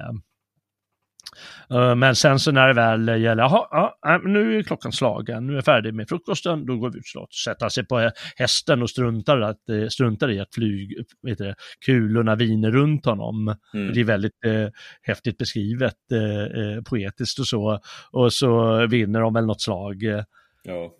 Eh, 1.70 1.94
Men 1.94 2.16
sen 2.16 2.38
så 2.38 2.52
när 2.52 2.68
det 2.68 2.74
väl 2.74 3.08
gäller, 3.22 3.42
jaha, 3.42 3.66
ja, 4.02 4.20
nu 4.24 4.58
är 4.58 4.62
klockan 4.62 4.92
slagen, 4.92 5.46
nu 5.46 5.52
är 5.52 5.56
jag 5.56 5.64
färdig 5.64 5.94
med 5.94 6.08
frukosten, 6.08 6.66
då 6.66 6.76
går 6.76 6.90
vi 6.90 6.98
ut 6.98 7.06
slott. 7.06 7.34
Sätta 7.34 7.70
sig 7.70 7.86
på 7.86 8.10
hästen 8.36 8.82
och 8.82 8.90
struntar, 8.90 9.40
att, 9.40 9.68
eh, 9.68 9.88
struntar 9.88 10.30
i 10.30 10.40
att 10.40 10.54
flyg, 10.54 10.96
vet 11.22 11.38
du, 11.38 11.54
kulorna 11.86 12.34
viner 12.34 12.70
runt 12.70 13.06
honom. 13.06 13.56
Mm. 13.74 13.94
Det 13.94 14.00
är 14.00 14.04
väldigt 14.04 14.44
eh, 14.44 14.68
häftigt 15.02 15.38
beskrivet, 15.38 15.96
eh, 16.12 16.62
eh, 16.76 16.82
poetiskt 16.82 17.38
och 17.38 17.46
så. 17.46 17.80
Och 18.10 18.32
så 18.32 18.86
vinner 18.86 19.20
de 19.20 19.34
väl 19.34 19.46
något 19.46 19.60
slag 19.62 20.04
eh, 20.04 20.22
Ja. 20.64 20.90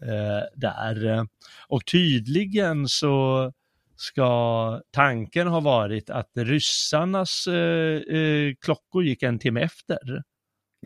där. 0.54 1.26
Och 1.68 1.86
tydligen 1.86 2.88
så 2.88 3.52
ska 3.96 4.80
tanken 4.90 5.48
ha 5.48 5.60
varit 5.60 6.10
att 6.10 6.30
ryssarnas 6.36 7.46
eh, 7.46 8.16
eh, 8.16 8.54
klockor 8.64 9.04
gick 9.04 9.22
en 9.22 9.38
timme 9.38 9.60
efter 9.60 10.22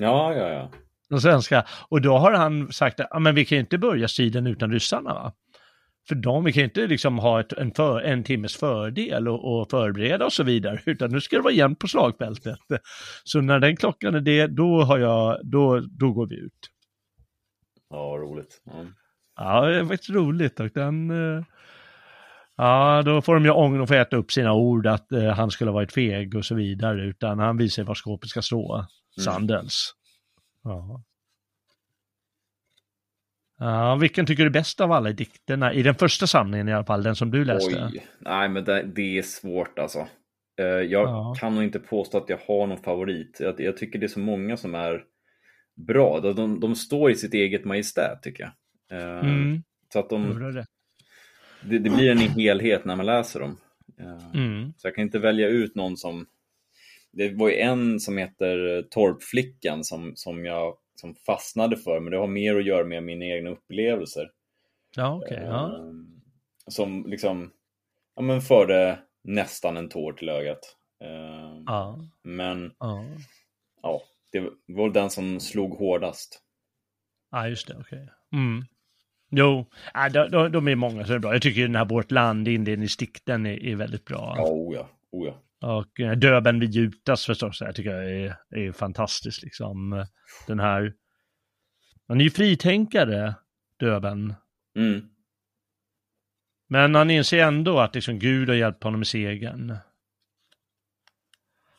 ja, 0.00 0.34
ja, 0.34 0.48
ja. 0.48 0.70
de 1.08 1.20
svenska. 1.20 1.66
Och 1.88 2.00
då 2.00 2.18
har 2.18 2.32
han 2.32 2.72
sagt 2.72 3.00
att 3.00 3.08
ah, 3.10 3.18
men 3.18 3.34
vi 3.34 3.44
kan 3.44 3.58
inte 3.58 3.78
börja 3.78 4.08
striden 4.08 4.46
utan 4.46 4.72
ryssarna. 4.72 5.14
Va? 5.14 5.32
För 6.08 6.14
de, 6.14 6.44
vi 6.44 6.52
kan 6.52 6.64
inte 6.64 6.86
liksom 6.86 7.18
ha 7.18 7.40
ett, 7.40 7.52
en, 7.52 7.74
för, 7.74 8.00
en 8.00 8.24
timmes 8.24 8.56
fördel 8.56 9.28
och, 9.28 9.60
och 9.60 9.70
förbereda 9.70 10.24
och 10.24 10.32
så 10.32 10.42
vidare, 10.42 10.80
utan 10.84 11.10
nu 11.10 11.20
ska 11.20 11.36
det 11.36 11.42
vara 11.42 11.54
jämnt 11.54 11.78
på 11.78 11.88
slagfältet. 11.88 12.58
Så 13.24 13.40
när 13.40 13.58
den 13.58 13.76
klockan 13.76 14.14
är 14.14 14.20
det, 14.20 14.46
då, 14.46 14.82
har 14.82 14.98
jag, 14.98 15.40
då, 15.42 15.80
då 15.80 16.12
går 16.12 16.26
vi 16.26 16.36
ut. 16.36 16.70
Ja, 17.90 18.16
roligt. 18.20 18.62
Ja. 18.64 18.72
Ja, 19.36 19.66
det 19.66 19.86
faktiskt 19.86 20.10
roligt. 20.10 20.60
Och 20.60 20.70
den, 20.74 21.10
eh, 21.10 21.44
ja, 22.56 23.02
då 23.02 23.22
får 23.22 23.34
de 23.34 23.44
ju 23.44 23.50
ångest 23.50 23.82
och 23.82 23.88
få 23.88 23.94
äta 23.94 24.16
upp 24.16 24.32
sina 24.32 24.52
ord 24.52 24.86
att 24.86 25.12
eh, 25.12 25.28
han 25.28 25.50
skulle 25.50 25.70
ha 25.70 25.74
varit 25.74 25.92
feg 25.92 26.34
och 26.36 26.44
så 26.44 26.54
vidare, 26.54 27.02
utan 27.04 27.38
han 27.38 27.56
visar 27.56 27.84
var 27.84 27.94
skåpet 27.94 28.28
ska 28.28 28.42
stå. 28.42 28.86
Sandels. 29.20 29.92
Ja. 30.62 31.02
Ja, 33.58 33.94
vilken 33.96 34.26
tycker 34.26 34.42
du 34.42 34.48
är 34.48 34.52
bäst 34.52 34.80
av 34.80 34.92
alla 34.92 35.12
dikterna? 35.12 35.72
I 35.72 35.82
den 35.82 35.94
första 35.94 36.26
samlingen 36.26 36.68
i 36.68 36.72
alla 36.72 36.84
fall, 36.84 37.02
den 37.02 37.16
som 37.16 37.30
du 37.30 37.44
läste. 37.44 37.88
Oj, 37.92 38.06
nej 38.20 38.48
men 38.48 38.64
det, 38.64 38.82
det 38.82 39.18
är 39.18 39.22
svårt 39.22 39.78
alltså. 39.78 39.98
Eh, 40.60 40.64
Jag 40.66 41.08
Ja. 41.08 41.34
kan 41.40 41.54
nog 41.54 41.64
inte 41.64 41.78
påstå 41.78 42.18
att 42.18 42.28
jag 42.28 42.38
har 42.48 42.66
någon 42.66 42.78
favorit. 42.82 43.36
Jag, 43.40 43.60
jag 43.60 43.76
tycker 43.76 43.98
det 43.98 44.06
är 44.06 44.08
så 44.08 44.20
många 44.20 44.56
som 44.56 44.74
är 44.74 45.02
bra. 45.86 46.20
De, 46.20 46.34
de, 46.34 46.60
de 46.60 46.74
står 46.74 47.10
i 47.10 47.14
sitt 47.14 47.34
eget 47.34 47.64
majestät 47.64 48.22
tycker 48.22 48.42
jag. 48.88 49.00
Eh, 49.00 49.18
Mm, 49.20 49.62
Så 49.92 49.98
att 49.98 50.10
de, 50.10 50.22
det. 51.62 51.78
det, 51.78 51.90
blir 51.90 52.10
en 52.10 52.18
helhet 52.18 52.84
när 52.84 52.96
man 52.96 53.06
läser 53.06 53.40
dem. 53.40 53.56
Eh, 53.98 54.34
Mm. 54.34 54.72
Så 54.76 54.86
jag 54.86 54.94
kan 54.94 55.02
inte 55.02 55.18
välja 55.18 55.48
ut 55.48 55.74
någon 55.74 55.96
som... 55.96 56.26
Det 57.12 57.28
var 57.34 57.48
ju 57.48 57.54
en 57.56 58.00
som 58.00 58.18
heter 58.18 58.82
Torpflickan 58.90 59.84
som, 59.84 60.12
som 60.16 60.44
jag 60.44 60.76
som 60.94 61.14
fastnade 61.14 61.76
för, 61.76 62.00
men 62.00 62.10
det 62.10 62.18
har 62.18 62.26
mer 62.26 62.56
att 62.56 62.64
göra 62.66 62.84
med 62.84 63.02
mina 63.02 63.24
egna 63.24 63.50
upplevelser. 63.50 64.30
Ja, 64.96 65.14
okej. 65.24 65.42
ja. 65.44 65.78
Eh, 65.78 65.92
Som 66.68 67.04
liksom, 67.06 67.52
ja 68.16 68.22
men 68.22 68.40
förde 68.40 68.98
nästan 69.22 69.76
en 69.76 69.88
tår 69.88 70.12
till 70.12 70.28
ögat. 70.28 70.76
Eh, 71.00 71.62
Ja, 71.66 71.98
Men 72.22 72.72
ja. 72.78 74.02
det 74.32 74.50
var 74.66 74.90
den 74.90 75.10
som 75.10 75.40
slog 75.40 75.78
hårdast. 75.78 76.40
ja, 77.30 77.48
just 77.48 77.68
det, 77.68 77.76
okej. 77.80 78.08
Mm. 78.32 78.64
Jo, 79.38 79.66
ja, 79.94 80.08
de, 80.08 80.52
de, 80.52 80.68
är 80.68 80.74
många 80.74 81.04
som 81.04 81.14
är 81.14 81.18
bra. 81.18 81.32
Jag 81.32 81.42
tycker 81.42 81.62
den 81.62 81.76
här 81.76 81.84
Vårt 81.84 82.10
land, 82.10 82.48
inledningsdikten, 82.48 83.46
är, 83.46 83.64
är 83.64 83.76
väldigt 83.76 84.04
bra. 84.04 84.34
Ja, 84.36 84.44
oh 84.44 84.74
ja, 84.74 84.88
oh 85.10 85.26
ja. 85.26 85.42
Och 85.60 86.00
eh, 86.00 86.12
Döben 86.12 86.60
vid 86.60 86.70
Jutas 86.70 87.26
förstås, 87.26 87.60
jag 87.60 87.74
tycker 87.74 87.90
jag 87.90 88.10
är, 88.10 88.36
är 88.50 88.72
fantastiskt 88.72 89.42
liksom. 89.42 90.06
Den 90.46 90.60
här, 90.60 90.92
han 92.08 92.20
är 92.20 92.24
ju 92.24 92.30
fritänkare, 92.30 93.34
Döben. 93.80 94.34
Mm. 94.78 95.02
Men 96.68 96.94
han 96.94 97.10
inser 97.10 97.38
ändå 97.38 97.78
att 97.78 97.94
liksom 97.94 98.18
Gud 98.18 98.48
har 98.48 98.56
hjälpt 98.56 98.84
honom 98.84 99.02
i 99.02 99.04
segern. 99.04 99.76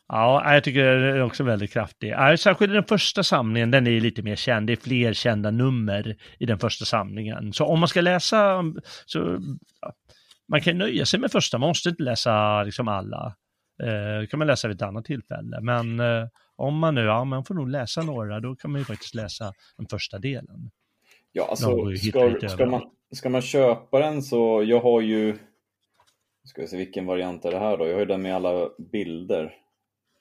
Ja, 0.07 0.53
jag 0.53 0.63
tycker 0.63 0.83
det 0.83 1.09
är 1.09 1.21
också 1.21 1.43
väldigt 1.43 1.73
kraftig. 1.73 2.13
Särskilt 2.39 2.73
den 2.73 2.83
första 2.83 3.23
samlingen, 3.23 3.71
den 3.71 3.87
är 3.87 4.01
lite 4.01 4.21
mer 4.21 4.35
känd. 4.35 4.67
Det 4.67 4.73
är 4.73 4.77
fler 4.77 5.13
kända 5.13 5.51
nummer 5.51 6.15
i 6.39 6.45
den 6.45 6.59
första 6.59 6.85
samlingen. 6.85 7.53
Så 7.53 7.65
om 7.65 7.79
man 7.79 7.89
ska 7.89 8.01
läsa, 8.01 8.63
så 9.05 9.39
man 10.47 10.61
kan 10.61 10.77
nöja 10.77 11.05
sig 11.05 11.19
med 11.19 11.31
första, 11.31 11.57
man 11.57 11.69
måste 11.69 11.89
inte 11.89 12.03
läsa 12.03 12.63
liksom 12.63 12.87
alla. 12.87 13.35
Eh, 13.83 14.19
det 14.19 14.27
kan 14.27 14.37
man 14.37 14.47
läsa 14.47 14.67
vid 14.67 14.75
ett 14.75 14.81
annat 14.81 15.05
tillfälle. 15.05 15.61
Men 15.61 15.99
eh, 15.99 16.27
om 16.55 16.77
man 16.79 16.95
nu, 16.95 17.01
ja, 17.01 17.23
man 17.23 17.45
får 17.45 17.55
nog 17.55 17.69
läsa 17.69 18.01
några, 18.01 18.39
då 18.39 18.55
kan 18.55 18.71
man 18.71 18.81
ju 18.81 18.85
faktiskt 18.85 19.15
läsa 19.15 19.53
den 19.77 19.87
första 19.87 20.19
delen. 20.19 20.71
Ja, 21.31 21.47
alltså 21.49 21.95
ska, 21.95 22.49
ska, 22.49 22.65
man, 22.65 22.81
ska 23.11 23.29
man 23.29 23.41
köpa 23.41 23.99
den 23.99 24.21
så, 24.21 24.63
jag 24.63 24.79
har 24.79 25.01
ju, 25.01 25.37
ska 26.45 26.61
vi 26.61 26.67
se 26.67 26.77
vilken 26.77 27.05
variant 27.05 27.45
är 27.45 27.51
det 27.51 27.59
här 27.59 27.77
då? 27.77 27.87
Jag 27.87 27.93
har 27.93 27.99
ju 27.99 28.05
den 28.05 28.21
med 28.21 28.35
alla 28.35 28.69
bilder. 28.91 29.53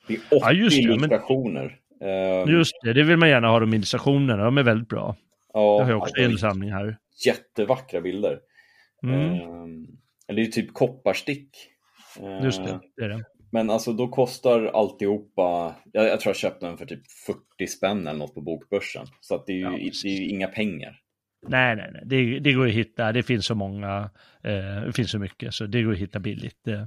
Det 0.09 0.15
är 0.15 0.19
80 0.19 0.27
Ja, 0.31 0.53
just 0.53 0.77
det, 0.77 0.89
men- 0.89 0.97
illustrationer. 0.97 1.79
Eh, 2.03 2.53
Just 2.53 2.73
det, 2.83 2.93
det 2.93 3.03
vill 3.03 3.17
man 3.17 3.29
gärna 3.29 3.49
ha 3.49 3.61
de 3.61 3.75
illustrationerna, 3.75 4.45
de 4.45 4.59
är 4.59 4.63
väldigt 4.63 4.89
bra. 4.89 5.17
ja, 5.53 5.79
Jag 5.79 5.85
har 5.87 5.95
också 5.95 6.17
en 6.23 6.39
samling 6.39 6.73
här. 6.73 6.97
Jättevackra 7.27 8.01
bilder. 8.01 8.39
Mm, 9.03 9.21
Eh, 9.21 9.41
eller 10.29 10.43
det 10.43 10.47
är 10.49 10.53
typ 10.53 10.75
kopparstick. 10.75 11.49
Just 12.43 12.65
det, 12.65 12.81
det 12.97 13.05
är 13.05 13.09
det. 13.09 13.25
Men 13.53 13.71
alltså 13.71 13.93
då 13.93 14.09
kostar 14.09 14.65
alltihopa, 14.65 15.75
jag, 15.93 16.07
jag 16.07 16.21
tror 16.21 16.31
jag 16.31 16.37
köpte 16.37 16.67
den 16.67 16.77
för 16.79 16.87
typ 16.87 17.03
40 17.27 17.67
spänn 17.67 18.07
eller 18.07 18.19
något 18.19 18.35
på 18.35 18.41
bokbörsen. 18.41 19.07
Så 19.21 19.35
att 19.35 19.47
det 19.47 19.53
är 19.53 19.57
ju, 19.57 19.63
Ja, 19.63 19.71
det 20.03 20.09
är 20.09 20.21
ju 20.21 20.29
inga 20.29 20.47
pengar. 20.49 21.01
Nej, 21.49 21.77
nej, 21.77 21.91
nej, 21.93 22.03
det, 22.07 22.39
det 22.39 22.53
går 22.53 22.67
att 22.67 22.73
hitta, 22.73 23.13
det 23.13 23.23
finns 23.23 23.47
så 23.47 23.55
många, 23.55 24.11
eh, 24.45 24.83
det 24.87 24.93
finns 24.97 25.11
så 25.11 25.19
mycket, 25.19 25.55
så 25.55 25.67
det 25.67 25.83
går 25.83 25.93
att 25.93 25.99
hitta 25.99 26.19
billigt. 26.19 26.69
Eh, 26.69 26.85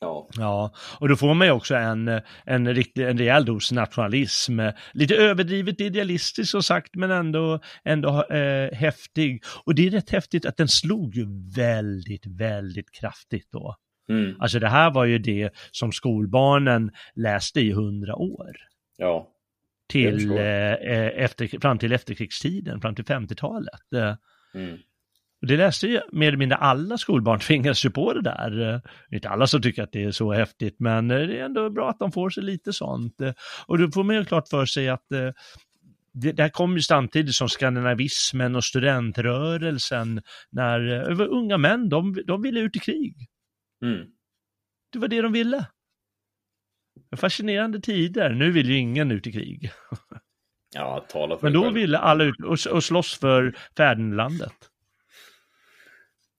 Ja, 0.00 0.28
ja, 0.36 0.74
och 1.00 1.08
då 1.08 1.16
får 1.16 1.34
man 1.34 1.46
ju 1.46 1.52
också 1.52 1.74
en, 1.74 2.20
en, 2.44 2.74
riktig, 2.74 3.08
en 3.08 3.18
rejäl 3.18 3.44
dos 3.44 3.72
nationalism. 3.72 4.60
Lite 4.92 5.14
överdrivet 5.16 5.80
idealistiskt 5.80 6.50
som 6.50 6.62
sagt, 6.62 6.94
men 6.94 7.10
ändå, 7.10 7.60
ändå 7.84 8.24
eh, 8.24 8.72
häftig. 8.74 9.42
Och 9.64 9.74
det 9.74 9.86
är 9.86 9.90
rätt 9.90 10.10
häftigt 10.10 10.46
att 10.46 10.56
den 10.56 10.68
slog 10.68 11.14
ju 11.14 11.26
väldigt, 11.56 12.26
väldigt 12.26 12.90
kraftigt 12.90 13.48
då. 13.52 13.76
mm, 14.08 14.36
Alltså 14.40 14.58
det 14.58 14.68
här 14.68 14.90
var 14.90 15.04
ju 15.04 15.18
det 15.18 15.50
som 15.70 15.92
skolbarnen 15.92 16.90
läste 17.14 17.60
i 17.60 17.72
hundra 17.72 18.16
år. 18.16 18.56
ja. 18.96 19.28
Till, 19.88 20.30
eh, 20.30 20.72
eh, 20.72 21.22
efter, 21.24 21.60
fram 21.60 21.78
till 21.78 21.92
efterkrigstiden, 21.92 22.80
fram 22.80 22.94
till 22.94 23.04
50-talet. 23.04 23.92
Eh, 23.94 24.14
Mm. 24.54 24.78
Det 25.40 25.56
läste 25.56 25.86
ju 25.86 26.00
mer 26.12 26.28
eller 26.28 26.38
mindre 26.38 26.58
alla 26.58 26.98
skolbarn 26.98 27.40
tvingas 27.40 27.84
ju 27.84 27.90
på 27.90 28.12
det 28.12 28.22
där. 28.22 28.82
Inte 29.12 29.28
alla 29.28 29.46
som 29.46 29.62
tycker 29.62 29.82
att 29.82 29.92
det 29.92 30.04
är 30.04 30.10
så 30.10 30.32
häftigt, 30.32 30.76
men 30.78 31.08
det 31.08 31.38
är 31.38 31.44
ändå 31.44 31.70
bra 31.70 31.90
att 31.90 31.98
de 31.98 32.12
får 32.12 32.30
sig 32.30 32.42
lite 32.42 32.72
sånt. 32.72 33.14
Och 33.66 33.78
då 33.78 33.90
får 33.90 34.04
man 34.04 34.16
ju 34.16 34.24
klart 34.24 34.48
för 34.48 34.66
sig 34.66 34.88
att 34.88 35.12
eh, 35.12 35.30
det, 36.12 36.32
det 36.32 36.42
här 36.42 36.50
kom 36.50 36.76
ju 36.76 36.82
samtidigt 36.82 37.34
som 37.34 37.48
skandinavismen 37.48 38.56
och 38.56 38.64
studentrörelsen, 38.64 40.22
när 40.50 40.92
eh, 40.92 41.08
det 41.08 41.14
var 41.14 41.26
unga 41.26 41.58
män, 41.58 41.88
de, 41.88 42.22
de 42.26 42.42
ville 42.42 42.60
ut 42.60 42.76
i 42.76 42.78
krig. 42.78 43.14
Mm. 43.84 44.06
Det 44.92 44.98
var 44.98 45.08
det 45.08 45.22
de 45.22 45.32
ville. 45.32 45.66
Fascinerande 47.16 47.80
tider. 47.80 48.30
Nu 48.30 48.50
vill 48.50 48.68
ju 48.68 48.76
ingen 48.76 49.10
ut 49.10 49.26
i 49.26 49.32
krig. 49.32 49.70
Ja, 50.74 51.06
tala 51.08 51.36
för 51.36 51.42
Men 51.46 51.52
då 51.52 51.62
själv. 51.62 51.74
ville 51.74 51.98
alla 51.98 52.24
ut 52.24 52.44
och, 52.44 52.72
och 52.72 52.84
slåss 52.84 53.18
för 53.18 53.56
fädernelandet. 53.76 54.52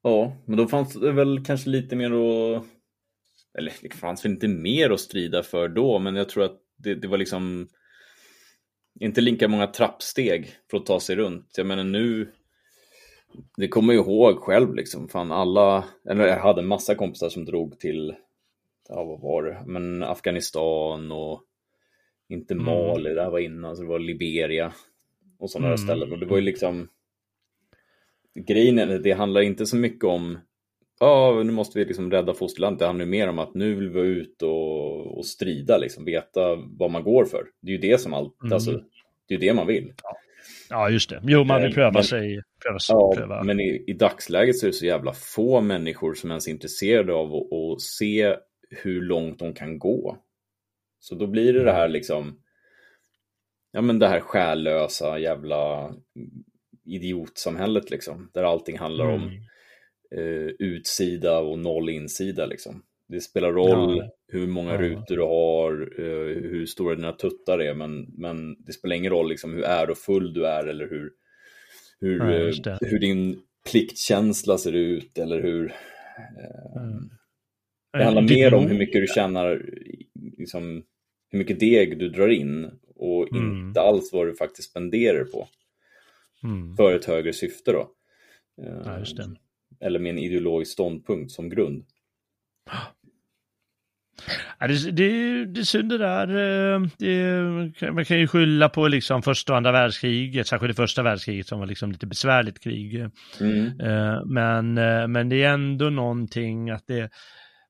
Ja, 0.01 0.35
men 0.45 0.57
då 0.57 0.67
fanns 0.67 0.93
det 0.93 1.11
väl 1.11 1.45
kanske 1.45 1.69
lite 1.69 1.95
mer 1.95 2.11
att... 2.11 2.65
Eller 3.57 3.73
det 3.81 3.93
fanns 3.93 4.25
väl 4.25 4.31
inte 4.31 4.47
mer 4.47 4.89
att 4.89 4.99
strida 4.99 5.43
för 5.43 5.67
då, 5.67 5.99
men 5.99 6.15
jag 6.15 6.29
tror 6.29 6.43
att 6.43 6.59
det, 6.77 6.95
det 6.95 7.07
var 7.07 7.17
liksom... 7.17 7.67
inte 8.99 9.21
lika 9.21 9.47
många 9.47 9.67
trappsteg 9.67 10.51
för 10.71 10.77
att 10.77 10.85
ta 10.85 10.99
sig 10.99 11.15
runt. 11.15 11.53
Jag 11.57 11.67
menar 11.67 11.83
nu, 11.83 12.31
det 13.57 13.67
kommer 13.67 13.93
jag 13.93 14.05
ihåg 14.05 14.39
själv 14.39 14.75
liksom, 14.75 15.09
fan 15.09 15.31
alla, 15.31 15.85
eller 16.09 16.27
jag 16.27 16.39
hade 16.39 16.61
en 16.61 16.67
massa 16.67 16.95
kompisar 16.95 17.29
som 17.29 17.45
drog 17.45 17.79
till, 17.79 18.15
ja 18.89 19.03
vad 19.03 19.21
var 19.21 19.43
det, 19.43 19.63
men 19.65 20.03
Afghanistan 20.03 21.11
och 21.11 21.43
inte 22.29 22.53
Mm. 22.53 22.65
Mali, 22.65 23.13
det 23.13 23.23
här 23.23 23.29
var 23.31 23.39
innan, 23.39 23.75
så 23.75 23.81
det 23.81 23.87
var 23.89 23.99
Liberia 23.99 24.73
och 25.39 25.51
sådana 25.51 25.67
Mm. 25.67 25.77
ställen. 25.77 26.11
Och 26.11 26.19
det 26.19 26.25
var 26.25 26.37
ju 26.37 26.43
liksom, 26.43 26.87
grejen 28.47 28.79
är, 28.79 28.99
det 28.99 29.11
handlar 29.11 29.41
inte 29.41 29.65
så 29.65 29.75
mycket 29.75 30.03
om 30.03 30.39
ja, 30.99 31.41
nu 31.45 31.51
måste 31.51 31.79
vi 31.79 31.85
liksom 31.85 32.11
rädda 32.11 32.33
fosterlandet. 32.33 32.79
Det 32.79 32.85
handlar 32.85 33.05
mer 33.05 33.27
om 33.29 33.39
att 33.39 33.53
nu 33.53 33.75
vill 33.75 33.89
vi 33.89 33.99
ut 33.99 34.41
och, 34.41 35.17
och 35.17 35.25
strida, 35.25 35.77
liksom, 35.77 36.05
veta 36.05 36.55
vad 36.55 36.91
man 36.91 37.03
går 37.03 37.25
för. 37.25 37.43
Det 37.61 37.71
är 37.71 37.75
ju 37.75 37.91
det 37.91 37.97
som 38.01 38.13
allt, 38.13 38.41
Mm. 38.43 38.53
alltså, 38.53 38.81
det 39.27 39.33
är 39.35 39.39
det 39.39 39.53
man 39.53 39.67
vill. 39.67 39.93
Ja, 40.69 40.89
just 40.89 41.09
det. 41.09 41.21
Jo, 41.23 41.43
man 41.43 41.61
vill 41.61 41.69
Eh, 41.71 41.73
pröva 41.75 41.91
men- 41.91 42.03
sig. 42.03 42.41
Pröva, 42.63 42.79
sig 42.79 42.93
Ja, 42.93 43.13
pröva. 43.15 43.43
men 43.43 43.59
i, 43.59 43.83
i 43.87 43.93
dagsläget 43.93 44.57
så 44.57 44.65
är 44.65 44.67
det 44.67 44.73
så 44.73 44.85
jävla 44.85 45.13
få 45.13 45.61
människor 45.61 46.13
som 46.13 46.29
ens 46.31 46.47
är 46.47 46.51
intresserade 46.51 47.13
av 47.13 47.33
att, 47.35 47.53
att 47.53 47.81
se 47.81 48.35
hur 48.69 49.01
långt 49.01 49.39
de 49.39 49.53
kan 49.53 49.79
gå. 49.79 50.17
Så 50.99 51.15
då 51.15 51.27
blir 51.27 51.53
det 51.53 51.63
det 51.63 51.71
här 51.71 51.87
liksom, 51.89 52.39
ja 53.71 53.81
men 53.81 53.99
det 53.99 54.07
här 54.07 54.19
själlösa 54.19 55.19
jävla 55.19 55.93
idiotsamhället 56.89 57.89
liksom, 57.91 58.29
där 58.33 58.43
allting 58.43 58.77
handlar 58.77 59.05
om 59.05 59.21
Mm. 59.23 59.43
eh, 60.15 60.51
utsida 60.59 61.39
och 61.39 61.59
noll 61.59 61.89
insida 61.89 62.45
liksom. 62.45 62.83
Det 63.07 63.21
spelar 63.21 63.51
roll 63.51 63.97
Ja. 63.97 64.09
hur 64.27 64.47
många 64.47 64.71
Ja. 64.73 64.81
rutor 64.81 65.15
du 65.15 65.21
har, 65.21 65.81
eh, 65.99 66.41
hur 66.49 66.65
stora 66.65 66.95
dina 66.95 67.11
tuttar 67.11 67.59
är, 67.59 67.73
men, 67.73 68.05
men 68.17 68.63
det 68.63 68.73
spelar 68.73 68.95
ingen 68.95 69.11
roll 69.11 69.29
liksom 69.29 69.53
hur 69.53 69.63
ärofull 69.63 70.33
du 70.33 70.45
är 70.47 70.67
eller 70.67 70.89
hur, 70.89 71.11
hur, 71.99 72.19
Ja, 72.19 72.33
eh, 72.47 72.53
det. 72.63 72.77
hur 72.81 72.99
din 72.99 73.41
pliktkänsla 73.71 74.57
ser 74.57 74.73
ut 74.73 75.17
eller 75.17 75.41
hur... 75.41 75.65
Eh, 75.65 76.81
Mm. 76.81 77.09
Det 77.93 78.03
handlar 78.03 78.21
Ditt 78.21 78.31
mer 78.31 78.53
om 78.53 78.67
hur 78.67 78.77
mycket 78.77 79.01
du 79.01 79.07
tjänar, 79.07 79.65
liksom, 80.37 80.83
hur 81.31 81.39
mycket 81.39 81.59
deg 81.59 81.99
du 81.99 82.09
drar 82.09 82.27
in 82.27 82.71
och 82.95 83.31
Mm. 83.31 83.67
inte 83.67 83.81
alls 83.81 84.13
vad 84.13 84.27
du 84.27 84.35
faktiskt 84.35 84.69
spenderar 84.69 85.23
på 85.23 85.47
Mm. 86.43 86.75
för 86.75 86.93
ett 86.95 87.05
högre 87.05 87.33
syfte 87.33 87.71
då. 87.71 87.89
Ja, 88.85 88.91
det. 89.15 89.35
Eller 89.85 89.99
med 89.99 90.09
en 90.09 90.17
ideologisk 90.19 90.71
ståndpunkt 90.71 91.31
som 91.31 91.49
grund. 91.49 91.85
Ja, 94.59 94.67
det, 94.67 94.91
det, 94.91 95.45
det 95.45 95.59
är 95.59 95.63
synd 95.63 95.89
det 95.89 95.97
där. 95.97 96.27
eh, 96.27 96.81
Det, 96.97 97.91
man 97.91 98.05
kan 98.05 98.19
ju 98.19 98.27
skylla 98.27 98.69
på 98.69 98.87
liksom 98.87 99.21
första 99.21 99.53
och 99.53 99.57
andra 99.57 99.71
världskriget, 99.71 100.47
särskilt 100.47 100.69
det 100.69 100.81
första 100.81 101.03
världskriget 101.03 101.47
som 101.47 101.59
var 101.59 101.67
liksom 101.67 101.91
lite 101.91 102.07
besvärligt 102.07 102.59
krig. 102.59 102.95
Mm. 103.39 103.79
Eh, 103.79 104.25
Men, 104.25 104.77
eh, 104.77 105.07
men 105.07 105.29
det 105.29 105.43
är 105.43 105.53
ändå 105.53 105.89
någonting 105.89 106.69
att 106.69 106.87
det, 106.87 107.09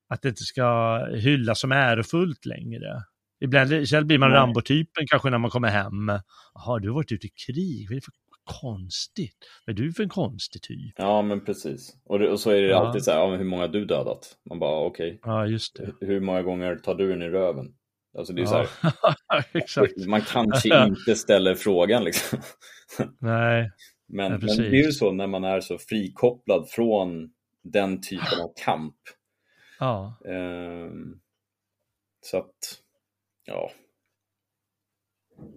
att 0.10 0.22
det 0.22 0.30
inte 0.30 0.44
ska 0.44 0.98
hyllas 1.16 1.60
som 1.60 1.72
ärofullt 1.72 2.46
längre. 2.46 3.04
Ibland 3.41 3.74
istället 3.74 4.08
blir 4.08 4.18
man. 4.18 4.32
Rambo-typen 4.32 5.08
kanske 5.08 5.30
när 5.30 5.38
man 5.38 5.52
kommer 5.52 5.68
hem. 5.70 6.12
Jaha, 6.54 6.80
du 6.80 6.88
har 6.88 6.96
varit 6.96 7.12
ute 7.12 7.28
i 7.28 7.32
krig, 7.48 7.88
vad 7.90 7.91
är 7.91 7.96
det 7.96 8.06
för 8.06 8.14
konstigt? 8.62 9.38
Vad 9.66 9.80
är 9.80 9.84
du 9.84 9.94
för 9.94 10.04
en 10.04 10.10
konstig 10.10 10.62
typ? 10.62 10.94
Ja, 10.98 11.22
men 11.22 11.46
precis. 11.46 11.96
Och, 12.06 12.20
det, 12.20 12.30
och 12.30 12.40
så 12.40 12.50
är 12.52 12.62
det 12.62 12.68
Ja. 12.68 12.78
alltid 12.88 13.04
så 13.04 13.12
här, 13.12 13.18
ja, 13.20 13.36
hur 13.36 13.44
många 13.46 13.64
har 13.64 13.68
du 13.68 13.86
dödat? 13.86 14.38
Man 14.50 14.60
bara, 14.60 14.86
okej, 14.86 15.20
Ja, 15.24 15.46
just 15.48 15.76
det. 15.76 15.94
hur 16.06 16.20
många 16.20 16.42
gånger 16.42 16.76
tar 16.76 16.96
du 16.96 17.10
den 17.10 17.22
i 17.22 17.30
röven? 17.30 17.66
Alltså 18.18 18.34
det 18.34 18.42
är 18.42 18.46
så 18.46 18.66
Ja. 18.82 18.94
här, 19.28 19.46
Exakt. 19.54 19.98
man 20.08 20.22
kanske 20.22 20.84
inte 20.86 21.16
ställer 21.16 21.56
frågan 21.56 22.04
liksom. 22.04 22.40
Nej, 23.20 23.72
Men, 24.08 24.32
Ja, 24.32 24.38
men 24.42 24.58
det 24.58 24.68
är 24.68 24.86
ju 24.86 24.92
så 24.92 25.12
när 25.12 25.28
man 25.28 25.44
är 25.44 25.62
så 25.62 25.78
frikopplad 25.78 26.70
från 26.70 27.30
den 27.64 28.02
typen 28.02 28.42
av 28.42 28.54
kamp. 28.66 28.96
ja. 29.80 30.14
Ehm, 30.28 31.20
så 32.22 32.38
att, 32.38 32.56
ja. 33.46 33.72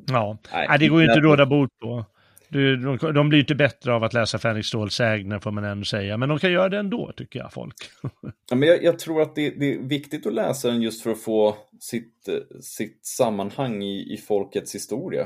Ja, 0.06 0.38
Nej, 0.52 0.66
Nej, 0.68 0.78
det 0.78 0.88
går 0.88 1.00
ju 1.00 1.06
inte 1.06 1.18
att 1.18 1.24
råda 1.24 1.46
bot 1.46 1.78
på. 1.78 2.04
Du, 2.52 2.76
de, 2.76 3.12
de 3.14 3.28
blir 3.28 3.38
inte 3.40 3.54
bättre 3.54 3.94
av 3.94 4.04
att 4.04 4.12
läsa 4.12 4.38
Fänrik 4.38 4.64
Ståls 4.66 4.94
sägner 4.94 5.38
får 5.38 5.50
man 5.50 5.64
ändå 5.64 5.84
säga, 5.84 6.16
men 6.16 6.28
de 6.28 6.38
kan 6.38 6.52
göra 6.52 6.68
det 6.68 6.78
ändå 6.78 7.12
tycker 7.16 7.38
jag, 7.38 7.52
folk. 7.52 7.74
Ja, 8.50 8.56
men 8.56 8.68
jag, 8.68 8.82
jag 8.84 8.98
tror 8.98 9.22
att 9.22 9.34
det, 9.34 9.50
det 9.50 9.74
är 9.74 9.78
viktigt 9.78 10.26
att 10.26 10.32
läsa 10.34 10.68
den 10.68 10.82
just 10.82 11.02
för 11.02 11.10
att 11.10 11.22
få 11.22 11.56
sitt, 11.80 12.28
sitt 12.60 13.06
sammanhang 13.06 13.82
i, 13.82 14.14
i 14.14 14.16
folkets 14.16 14.74
historia. 14.74 15.22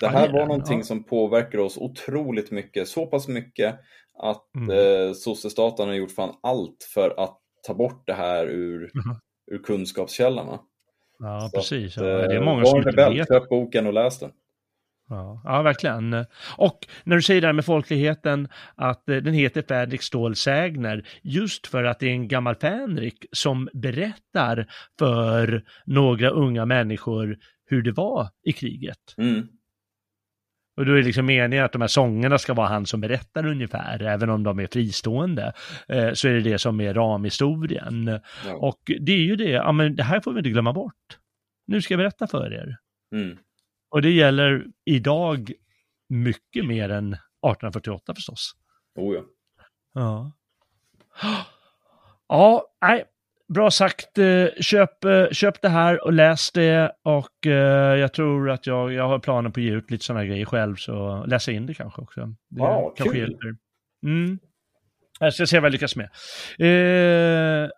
Det 0.00 0.06
Ja, 0.06 0.08
här 0.08 0.20
det 0.22 0.28
är 0.28 0.32
var 0.32 0.40
det, 0.40 0.46
någonting 0.46 0.78
ja. 0.78 0.84
som 0.84 1.04
påverkar 1.04 1.58
oss 1.58 1.78
otroligt 1.78 2.50
mycket, 2.50 2.88
så 2.88 3.06
pass 3.06 3.28
mycket 3.28 3.74
att 4.18 4.54
Mm. 4.56 4.70
eh, 4.70 5.12
sossestaten 5.12 5.88
har 5.88 5.94
gjort 5.94 6.10
fan 6.12 6.34
allt 6.42 6.88
för 6.94 7.14
att 7.24 7.38
ta 7.66 7.74
bort 7.74 8.02
det 8.06 8.14
här 8.14 8.46
ur, 8.46 8.90
Mhm. 8.94 9.16
ur 9.50 9.58
kunskapskällan. 9.58 10.58
Ja, 11.18 11.40
Så 11.52 11.58
precis. 11.58 11.98
att, 11.98 12.04
Ja, 12.06 12.12
det 12.12 12.24
är 12.34 12.38
eh, 12.38 12.44
många 12.44 12.58
var 12.62 12.64
som 12.70 12.78
inte 12.78 13.10
vet. 13.10 13.48
boken 13.48 13.86
och 13.86 13.92
läs 13.92 14.18
den. 14.18 14.30
Ja, 15.08 15.42
ja, 15.44 15.62
verkligen. 15.62 16.26
Och 16.56 16.78
när 17.04 17.16
du 17.16 17.22
säger 17.22 17.40
det 17.40 17.46
här 17.46 17.52
med 17.52 17.64
folkligheten, 17.64 18.48
att 18.74 19.08
eh, 19.08 19.16
den 19.16 19.34
heter 19.34 19.62
Fänrik 19.68 20.02
Ståls 20.02 20.38
sägner, 20.38 21.06
just 21.22 21.66
för 21.66 21.84
att 21.84 21.98
det 21.98 22.06
är 22.06 22.10
en 22.10 22.28
gammal 22.28 22.54
fänrik 22.54 23.26
som 23.32 23.68
berättar 23.72 24.66
för 24.98 25.64
några 25.86 26.28
unga 26.28 26.64
människor 26.64 27.36
hur 27.66 27.82
det 27.82 27.92
var 27.92 28.28
i 28.42 28.52
kriget. 28.52 29.14
Mm. 29.18 29.48
Och 30.76 30.86
då 30.86 30.92
är 30.92 30.96
det 30.96 31.02
liksom 31.02 31.26
meningen 31.26 31.64
att 31.64 31.72
de 31.72 31.80
här 31.80 31.88
sångerna 31.88 32.38
ska 32.38 32.54
vara 32.54 32.68
han 32.68 32.86
som 32.86 33.00
berättar 33.00 33.46
ungefär, 33.46 34.02
även 34.02 34.30
om 34.30 34.42
de 34.42 34.58
är 34.58 34.66
fristående, 34.66 35.52
eh, 35.88 36.12
så 36.12 36.28
är 36.28 36.32
det 36.32 36.40
det 36.40 36.58
som 36.58 36.80
är 36.80 36.94
ramhistorien. 36.94 38.20
Ja. 38.46 38.54
Och 38.54 38.80
det 39.00 39.12
är 39.12 39.18
ju 39.18 39.36
det, 39.36 39.50
ja 39.50 39.72
men 39.72 39.96
det 39.96 40.02
här 40.02 40.20
får 40.20 40.32
vi 40.32 40.38
inte 40.38 40.50
glömma 40.50 40.72
bort. 40.72 41.18
Nu 41.66 41.82
ska 41.82 41.94
jag 41.94 41.98
berätta 41.98 42.26
för 42.26 42.52
er. 42.52 42.76
Mm. 43.14 43.38
Och 43.94 44.02
det 44.02 44.10
gäller 44.10 44.64
idag 44.84 45.52
mycket 46.08 46.66
mer 46.66 46.88
än 46.88 47.12
1848 47.12 48.14
förstås. 48.14 48.52
Oh, 48.94 49.14
ja. 49.14 49.22
Ja. 49.94 50.32
Ja, 52.28 52.66
nej, 52.82 53.04
bra 53.54 53.70
sagt. 53.70 54.18
Eh, 54.18 54.46
Köp, 54.60 55.04
eh, 55.04 55.28
köp 55.30 55.62
det 55.62 55.68
här 55.68 56.04
och 56.04 56.12
läs 56.12 56.52
det 56.52 56.92
och 57.02 57.46
eh, 57.46 57.96
jag 57.98 58.12
tror 58.12 58.50
att 58.50 58.66
jag, 58.66 58.92
jag 58.92 59.08
har 59.08 59.18
planer 59.18 59.50
på 59.50 59.60
att 59.60 59.64
ge 59.64 59.70
ut 59.72 59.90
lite 59.90 60.04
sådana 60.04 60.24
grejer 60.24 60.44
själv 60.44 60.76
så 60.76 61.24
läsa 61.26 61.52
in 61.52 61.66
det 61.66 61.74
kanske 61.74 62.02
också. 62.02 62.20
Det 62.26 62.60
Ja, 62.60 62.94
kanske 62.96 63.14
kul. 63.14 63.20
hjälper. 63.20 63.56
Mm. 64.06 64.38
Jag 65.20 65.34
ska 65.34 65.46
se 65.46 65.58
vad 65.60 65.66
jag 65.66 65.72
lyckas 65.72 65.96
med. 65.96 66.06
Eh, 66.58 67.70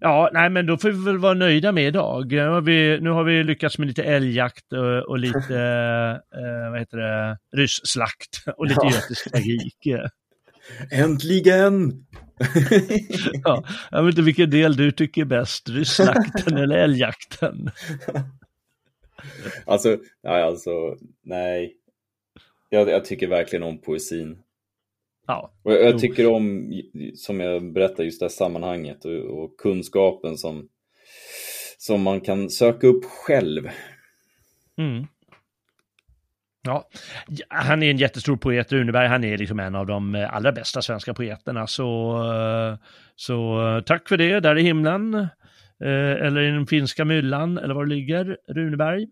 ja, 0.00 0.30
nej 0.32 0.50
men 0.50 0.66
då 0.66 0.78
får 0.78 0.90
vi 0.90 1.04
väl 1.04 1.18
vara 1.18 1.34
nöjda 1.34 1.72
med 1.72 1.86
idag. 1.86 2.32
Nu 2.32 2.48
har 2.48 2.60
vi, 2.60 2.98
nu 3.00 3.10
har 3.10 3.24
vi 3.24 3.44
lyckats 3.44 3.78
med 3.78 3.88
lite 3.88 4.02
älgjakt 4.04 4.72
och, 4.72 5.08
och 5.08 5.18
lite, 5.18 5.54
eh, 6.34 6.70
vad 6.70 6.78
heter 6.78 6.96
det, 6.98 7.38
rysslakt 7.56 8.44
och 8.56 8.66
lite 8.66 8.80
Ja. 8.82 8.90
götisk 8.94 9.30
tragik. 9.30 9.86
Äntligen! 10.92 11.92
Ja, 13.44 13.64
jag 13.90 14.02
vet 14.02 14.12
inte 14.12 14.22
vilken 14.22 14.50
del 14.50 14.76
du 14.76 14.92
tycker 14.92 15.20
är 15.20 15.24
bäst, 15.24 15.68
rysslakten 15.68 16.56
eller 16.56 16.76
älgjakten. 16.76 17.70
alltså, 19.66 19.96
nej, 20.24 20.42
alltså, 20.42 20.70
nej. 21.24 21.74
Jag, 22.68 22.88
jag 22.88 23.04
tycker 23.04 23.26
verkligen 23.26 23.62
om 23.62 23.80
poesin. 23.80 24.38
Ja, 25.28 25.52
Och 25.62 25.72
jag, 25.72 25.82
jag 25.82 25.98
tycker 25.98 26.26
om, 26.26 26.72
som 27.14 27.40
jag 27.40 27.72
berättade, 27.72 28.04
just 28.04 28.20
det 28.20 28.24
här 28.24 28.30
sammanhanget 28.30 29.04
och, 29.04 29.12
och 29.12 29.56
kunskapen 29.58 30.36
som, 30.36 30.68
som 31.78 32.02
man 32.02 32.20
kan 32.20 32.50
söka 32.50 32.86
upp 32.86 33.04
själv. 33.04 33.68
mm. 34.78 35.06
ja. 36.62 36.88
Han 37.48 37.82
är 37.82 37.90
en 37.90 37.96
jättestor 37.96 38.36
poet, 38.36 38.72
Runeberg. 38.72 39.08
Han 39.08 39.24
är 39.24 39.38
liksom 39.38 39.60
en 39.60 39.74
av 39.74 39.86
de 39.86 40.14
eh, 40.14 40.34
allra 40.34 40.52
bästa 40.52 40.82
svenska 40.82 41.14
poeterna. 41.14 41.66
Så, 41.66 42.10
eh, 42.32 42.78
så 43.16 43.66
eh, 43.66 43.82
tack 43.82 44.08
för 44.08 44.16
det, 44.16 44.40
där 44.40 44.58
i 44.58 44.62
himlen. 44.62 45.28
Eller 45.80 46.40
i 46.40 46.50
den 46.50 46.66
finska 46.66 47.04
myllan, 47.04 47.58
eller 47.58 47.74
var 47.74 47.84
det 47.84 47.94
ligger, 47.94 48.38
Runeberg. 48.48 49.06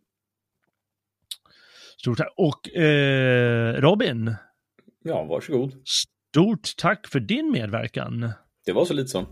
Stort 2.00 2.18
tack. 2.18 2.32
Och 2.36 2.76
eh, 2.76 3.80
Robin, 3.80 4.36
Ja, 5.06 5.24
varsågod. 5.24 5.72
stort 5.84 6.76
tack 6.76 7.06
för 7.06 7.20
din 7.20 7.50
medverkan. 7.52 8.30
Det 8.66 8.72
var 8.72 8.84
så 8.84 8.94
lite 8.94 9.08
som. 9.08 9.26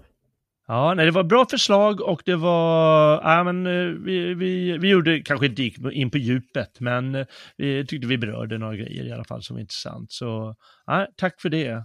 Ja, 0.66 0.94
nej, 0.94 1.04
det 1.04 1.10
var 1.10 1.24
bra 1.24 1.46
förslag 1.50 2.00
och 2.00 2.22
det 2.24 2.36
var, 2.36 3.22
ja 3.22 3.44
men 3.44 3.66
eh, 3.66 4.04
vi, 4.04 4.34
vi, 4.34 4.78
vi 4.78 4.88
gjorde 4.88 5.20
kanske 5.20 5.46
inte 5.46 5.62
gick 5.62 5.78
in 5.92 6.10
på 6.10 6.18
djupet, 6.18 6.80
men 6.80 7.14
eh, 7.14 7.26
vi 7.56 7.86
tyckte 7.86 8.08
vi 8.08 8.18
berörde 8.18 8.58
några 8.58 8.76
grejer 8.76 9.04
i 9.04 9.12
alla 9.12 9.24
fall 9.24 9.42
som 9.42 9.56
var 9.56 9.60
intressant. 9.60 10.12
Så 10.12 10.54
ja, 10.86 11.06
tack 11.16 11.40
för 11.40 11.48
det. 11.48 11.84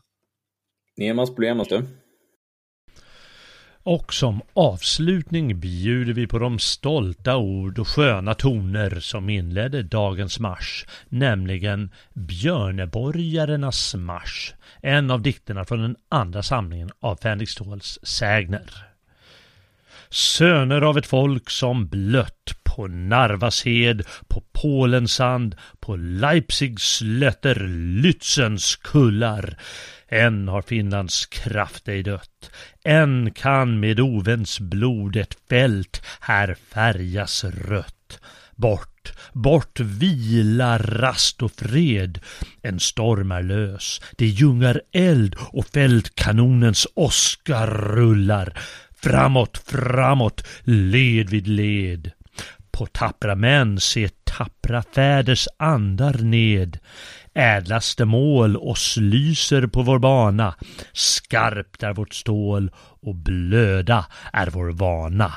Nemas 0.97 1.29
problemas 1.29 1.67
du. 1.67 1.83
Och 3.83 4.13
som 4.13 4.41
avslutning 4.53 5.59
bjuder 5.59 6.13
vi 6.13 6.27
på 6.27 6.39
de 6.39 6.59
stolta 6.59 7.37
ord 7.37 7.79
och 7.79 7.87
sköna 7.87 8.33
toner 8.33 8.99
som 8.99 9.29
inledde 9.29 9.83
dagens 9.83 10.39
marsch, 10.39 10.85
nämligen 11.09 11.91
Björneborgarnas 12.13 13.95
marsch, 13.95 14.53
en 14.81 15.11
av 15.11 15.21
dikterna 15.21 15.65
från 15.65 15.81
den 15.81 15.95
andra 16.09 16.43
samlingen 16.43 16.91
av 16.99 17.15
Fänrik 17.15 17.49
Ståls 17.49 17.99
sägner. 18.03 18.85
Söner 20.09 20.81
av 20.81 20.97
ett 20.97 21.07
folk 21.07 21.49
som 21.49 21.87
blött 21.87 22.58
på 22.79 22.87
Narvas 22.87 23.65
hed, 23.65 24.03
på 24.27 24.43
Polens 24.53 25.13
sand, 25.13 25.55
på 25.79 25.95
Leipzigs 25.95 26.83
slötter, 26.83 27.55
Lützens 28.01 28.79
kullar. 28.83 29.57
Än 30.07 30.47
har 30.47 30.61
Finlands 30.61 31.25
kraft 31.25 31.87
ej 31.87 32.03
dött. 32.03 32.51
Än 32.83 33.31
kan 33.31 33.79
med 33.79 33.99
ovens 33.99 34.59
blod 34.59 35.15
ett 35.15 35.35
fält 35.49 36.01
här 36.19 36.55
färgas 36.69 37.43
rött. 37.43 38.19
Bort, 38.55 39.11
bort 39.33 39.79
vilar 39.79 40.79
rast 40.79 41.41
och 41.41 41.51
fred. 41.51 42.19
En 42.61 42.79
storm 42.79 43.31
är 43.31 43.43
lös. 43.43 44.01
Det 44.17 44.25
ljungar 44.25 44.81
eld 44.91 45.35
och 45.51 45.65
fältkanonens 45.65 46.87
åska 46.95 47.67
rullar. 47.67 48.53
Framåt, 48.95 49.57
framåt, 49.65 50.47
led 50.63 51.29
vid 51.29 51.47
led. 51.47 52.11
På 52.71 52.85
tappra 52.85 53.35
män 53.35 53.79
se 53.79 54.09
tappra 54.23 54.83
fäders 54.95 55.47
andar 55.57 56.13
ned. 56.13 56.79
Ädlaste 57.33 58.05
mål 58.05 58.57
oss 58.57 58.97
lyser 58.97 59.67
på 59.67 59.81
vår 59.81 59.99
bana. 59.99 60.55
Skarpt 60.93 61.83
är 61.83 61.93
vårt 61.93 62.13
stål 62.13 62.71
och 62.75 63.15
blöda 63.15 64.05
är 64.33 64.47
vår 64.47 64.69
vana. 64.69 65.33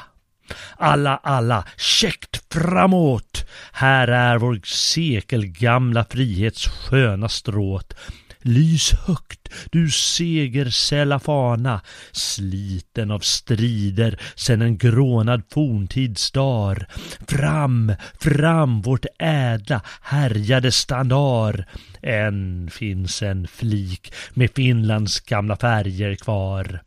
Alla, 0.76 1.16
alla, 1.16 1.64
käckt 1.76 2.54
framåt! 2.54 3.46
Här 3.72 4.08
är 4.08 4.38
vår 4.38 4.60
sekelgamla 4.64 6.04
frihets 6.04 6.66
sköna 6.68 7.28
stråt. 7.28 7.94
Lys 8.42 8.92
högt, 8.92 9.48
du 9.70 9.90
segersälla 9.90 11.18
fana, 11.18 11.80
sliten 12.12 13.10
av 13.10 13.18
strider 13.18 14.20
sen 14.34 14.62
en 14.62 14.78
grånad 14.78 15.42
forntids 15.50 16.30
dar. 16.30 16.86
Fram, 17.28 17.92
fram 18.20 18.82
vårt 18.82 19.06
ädla, 19.18 19.80
härjade 20.02 20.72
standar. 20.72 21.66
Än 22.02 22.70
finns 22.72 23.22
en 23.22 23.48
flik 23.48 24.12
med 24.34 24.50
Finlands 24.54 25.20
gamla 25.20 25.56
färger 25.56 26.14
kvar. 26.14 26.82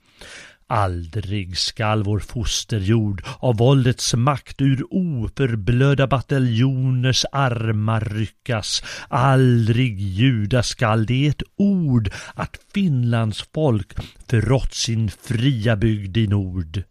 Aldrig 0.68 1.58
skall 1.58 2.04
vår 2.04 2.20
fosterjord 2.20 3.22
av 3.40 3.58
våldets 3.58 4.14
makt 4.14 4.62
ur 4.62 4.82
oförblödda 4.90 6.08
bataljoners 6.08 7.26
armar 7.32 8.02
ryckas. 8.02 8.84
Aldrig 9.10 10.00
ljuda 10.00 10.64
skall 10.64 11.06
det 11.06 11.28
ett 11.28 11.44
ord 11.56 12.10
att 12.34 12.58
Finlands 12.74 13.46
folk 13.54 13.94
förrått 14.30 14.74
sin 14.74 15.10
fria 15.10 15.76
bygd 15.76 16.18
i 16.18 16.28
nord. 16.28 16.84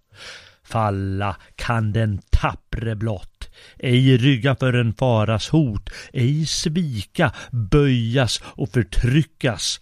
Falla 0.64 1.36
kan 1.56 1.92
den 1.92 2.20
tappre 2.30 2.96
blott, 2.96 3.50
ej 3.78 4.16
rygga 4.16 4.56
för 4.56 4.72
en 4.72 4.94
faras 4.94 5.48
hot, 5.48 5.90
ej 6.12 6.46
svika, 6.46 7.32
böjas 7.50 8.42
och 8.44 8.68
förtryckas. 8.68 9.80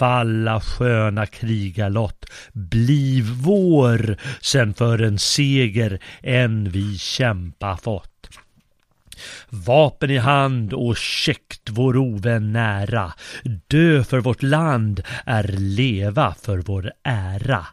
Falla 0.00 0.60
sköna 0.60 1.26
krigarlott, 1.26 2.24
bliv 2.52 3.24
vår, 3.24 4.16
sen 4.40 4.74
för 4.74 5.02
en 5.02 5.18
seger 5.18 5.98
än 6.22 6.70
vi 6.70 6.98
kämpa 6.98 7.76
fått. 7.76 8.28
Vapen 9.48 10.10
i 10.10 10.18
hand 10.18 10.72
och 10.72 10.96
käckt 10.96 11.70
vår 11.70 11.96
ovän 11.96 12.52
nära. 12.52 13.12
Dö 13.66 14.04
för 14.04 14.20
vårt 14.20 14.42
land 14.42 15.02
är 15.24 15.48
leva 15.58 16.34
för 16.42 16.58
vår 16.58 16.92
ära. 17.04 17.66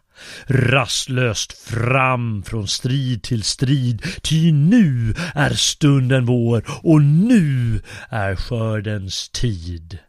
Rastlöst 0.48 1.54
fram 1.54 2.44
från 2.44 2.68
strid 2.68 3.24
till 3.24 3.44
strid, 3.44 4.06
ty 4.22 4.52
nu 4.52 5.16
är 5.36 5.54
stunden 5.54 6.26
vår 6.26 6.64
och 6.84 7.02
nu 7.02 7.82
är 8.10 8.36
skördens 8.36 9.30
tid. 9.30 10.00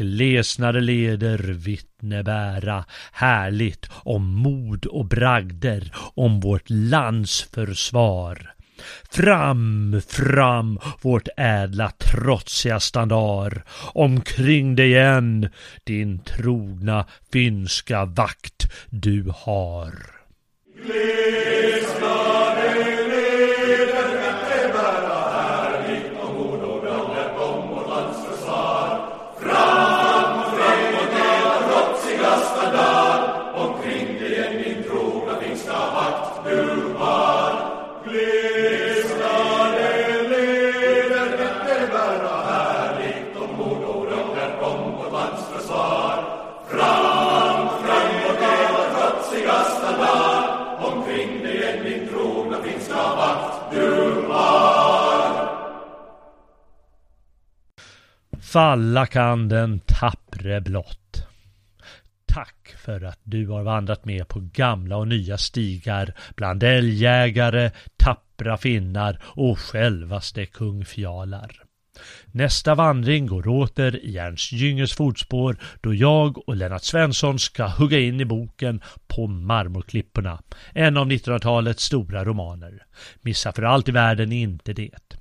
Glesnade 0.00 0.80
leder 0.80 1.38
vittne 1.38 2.22
bära 2.22 2.84
härligt 3.12 3.90
om 3.92 4.34
mod 4.34 4.86
och 4.86 5.04
bragder, 5.04 5.92
om 6.14 6.40
vårt 6.40 6.70
lands 6.70 7.42
försvar. 7.54 8.54
Fram, 9.10 10.00
fram, 10.08 10.78
vårt 11.02 11.28
ädla 11.36 11.90
trotsiga 11.90 12.80
standar. 12.80 13.64
Omkring 13.94 14.76
dig 14.76 14.90
igen 14.90 15.48
din 15.84 16.18
trogna 16.18 17.06
finska 17.32 18.04
vakt 18.04 18.72
du 18.90 19.32
har. 19.36 19.92
Falla 58.52 59.06
kan 59.06 59.48
den 59.48 59.80
tappre 59.80 60.60
blott. 60.60 61.26
Tack 62.26 62.74
för 62.78 63.04
att 63.04 63.18
du 63.22 63.46
har 63.46 63.62
vandrat 63.62 64.04
med 64.04 64.28
på 64.28 64.40
gamla 64.52 64.96
och 64.96 65.08
nya 65.08 65.38
stigar 65.38 66.14
bland 66.36 66.62
älgjägare, 66.62 67.70
tappra 67.96 68.56
finnar 68.56 69.18
och 69.24 69.58
självaste 69.58 70.46
kung 70.46 70.84
Fjalar. 70.84 71.62
Nästa 72.26 72.74
vandring 72.74 73.26
går 73.26 73.48
åter 73.48 73.96
i 73.96 74.18
Ernst 74.18 74.52
Gynges 74.52 74.92
fotspår 74.92 75.56
då 75.80 75.94
jag 75.94 76.48
och 76.48 76.56
Lennart 76.56 76.84
Svensson 76.84 77.38
ska 77.38 77.66
hugga 77.66 77.98
in 77.98 78.20
i 78.20 78.24
boken 78.24 78.82
På 79.06 79.26
marmorklipporna, 79.26 80.42
en 80.74 80.96
av 80.96 81.06
1900-talets 81.06 81.84
stora 81.84 82.24
romaner. 82.24 82.82
Missa 83.20 83.52
för 83.52 83.62
allt 83.62 83.88
i 83.88 83.92
världen 83.92 84.32
inte 84.32 84.72
det. 84.72 85.19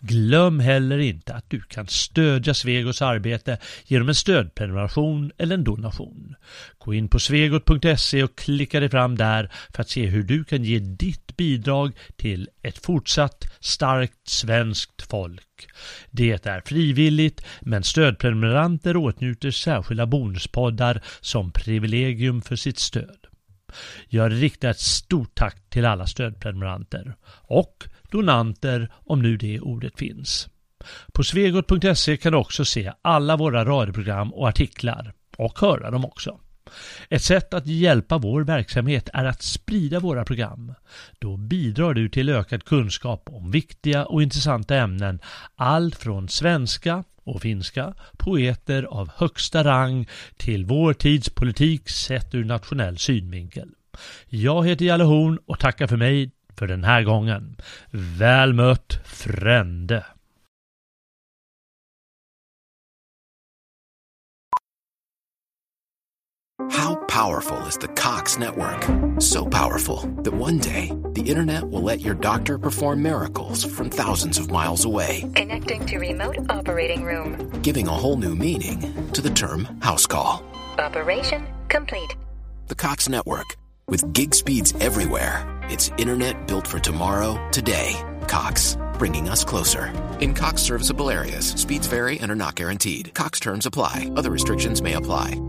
Glöm 0.00 0.60
heller 0.60 0.98
inte 0.98 1.34
att 1.34 1.50
du 1.50 1.60
kan 1.60 1.86
stödja 1.86 2.54
Svegos 2.54 3.02
arbete 3.02 3.58
genom 3.86 4.08
en 4.08 4.14
stödprenumeration 4.14 5.32
eller 5.38 5.54
en 5.54 5.64
donation. 5.64 6.34
Gå 6.78 6.94
in 6.94 7.08
på 7.08 7.18
svegot.se 7.18 8.22
och 8.22 8.38
klicka 8.38 8.80
dig 8.80 8.90
fram 8.90 9.16
där 9.16 9.50
för 9.74 9.82
att 9.82 9.88
se 9.88 10.06
hur 10.06 10.22
du 10.22 10.44
kan 10.44 10.64
ge 10.64 10.78
ditt 10.78 11.36
bidrag 11.36 11.92
till 12.16 12.48
ett 12.62 12.78
fortsatt 12.78 13.44
starkt 13.60 14.28
svenskt 14.28 15.02
folk. 15.02 15.68
Det 16.10 16.46
är 16.46 16.60
frivilligt 16.60 17.44
men 17.60 17.84
stödprenumeranter 17.84 18.96
åtnjuter 18.96 19.50
särskilda 19.50 20.06
bonuspoddar 20.06 21.00
som 21.20 21.52
privilegium 21.52 22.42
för 22.42 22.56
sitt 22.56 22.78
stöd. 22.78 23.26
Jag 24.08 24.32
riktar 24.32 24.70
ett 24.70 24.80
stort 24.80 25.34
tack 25.34 25.70
till 25.70 25.84
alla 25.84 26.06
stödprenumeranter 26.06 27.14
och 27.42 27.84
donanter 28.10 28.92
om 28.94 29.22
nu 29.22 29.36
det 29.36 29.60
ordet 29.60 29.98
finns. 29.98 30.48
På 31.12 31.24
svegot.se 31.24 32.16
kan 32.16 32.32
du 32.32 32.38
också 32.38 32.64
se 32.64 32.92
alla 33.02 33.36
våra 33.36 33.64
radioprogram 33.64 34.34
och 34.34 34.48
artiklar 34.48 35.12
och 35.36 35.60
höra 35.60 35.90
dem 35.90 36.04
också. 36.04 36.40
Ett 37.08 37.22
sätt 37.22 37.54
att 37.54 37.66
hjälpa 37.66 38.18
vår 38.18 38.44
verksamhet 38.44 39.08
är 39.12 39.24
att 39.24 39.42
sprida 39.42 40.00
våra 40.00 40.24
program. 40.24 40.74
Då 41.18 41.36
bidrar 41.36 41.94
du 41.94 42.08
till 42.08 42.28
ökad 42.28 42.64
kunskap 42.64 43.28
om 43.32 43.50
viktiga 43.50 44.06
och 44.06 44.22
intressanta 44.22 44.76
ämnen, 44.76 45.20
allt 45.56 45.96
från 45.96 46.28
svenska 46.28 47.04
och 47.24 47.42
finska, 47.42 47.94
poeter 48.16 48.82
av 48.82 49.10
högsta 49.16 49.64
rang 49.64 50.08
till 50.36 50.64
vår 50.64 50.94
tids 50.94 51.30
politik 51.30 51.88
sett 51.88 52.34
ur 52.34 52.44
nationell 52.44 52.98
synvinkel. 52.98 53.68
Jag 54.28 54.66
heter 54.66 54.84
Jalle 54.84 55.04
Horn 55.04 55.38
och 55.46 55.58
tackar 55.58 55.86
för 55.86 55.96
mig 55.96 56.30
för 56.56 56.66
den 56.66 56.84
här 56.84 57.02
gången. 57.02 57.56
Väl 57.90 58.52
mött 58.54 58.98
Frände. 59.04 60.04
How 66.70 66.94
powerful 67.08 67.56
is 67.66 67.78
the 67.78 67.88
Cox 67.88 68.38
network? 68.38 68.84
So 69.20 69.46
powerful 69.46 69.98
that 70.24 70.34
one 70.34 70.58
day 70.58 70.92
the 71.14 71.22
internet 71.22 71.64
will 71.64 71.82
let 71.82 72.00
your 72.00 72.14
doctor 72.14 72.58
perform 72.58 73.02
miracles 73.02 73.64
from 73.64 73.88
thousands 73.90 74.38
of 74.38 74.50
miles 74.50 74.84
away, 74.84 75.24
Connecting 75.34 75.86
to 75.86 75.98
remote 75.98 76.36
operating 76.50 77.02
room. 77.04 77.50
giving 77.62 77.88
a 77.88 77.92
whole 77.92 78.16
new 78.16 78.34
meaning 78.34 79.10
to 79.12 79.22
the 79.22 79.30
term 79.30 79.64
house 79.80 80.06
call. 80.06 80.42
Operation 80.78 81.46
complete. 81.68 82.14
The 82.68 82.74
Cox 82.74 83.08
network, 83.08 83.56
with 83.90 84.12
gig 84.12 84.34
speeds 84.34 84.72
everywhere, 84.80 85.46
it's 85.64 85.90
internet 85.98 86.46
built 86.46 86.66
for 86.66 86.78
tomorrow, 86.78 87.36
today. 87.50 88.00
Cox, 88.28 88.76
bringing 88.98 89.28
us 89.28 89.44
closer. 89.44 89.92
In 90.20 90.34
Cox 90.34 90.62
serviceable 90.62 91.10
areas, 91.10 91.46
speeds 91.46 91.86
vary 91.86 92.20
and 92.20 92.30
are 92.30 92.36
not 92.36 92.54
guaranteed. 92.54 93.12
Cox 93.14 93.40
terms 93.40 93.66
apply, 93.66 94.10
other 94.16 94.30
restrictions 94.30 94.80
may 94.80 94.94
apply. 94.94 95.40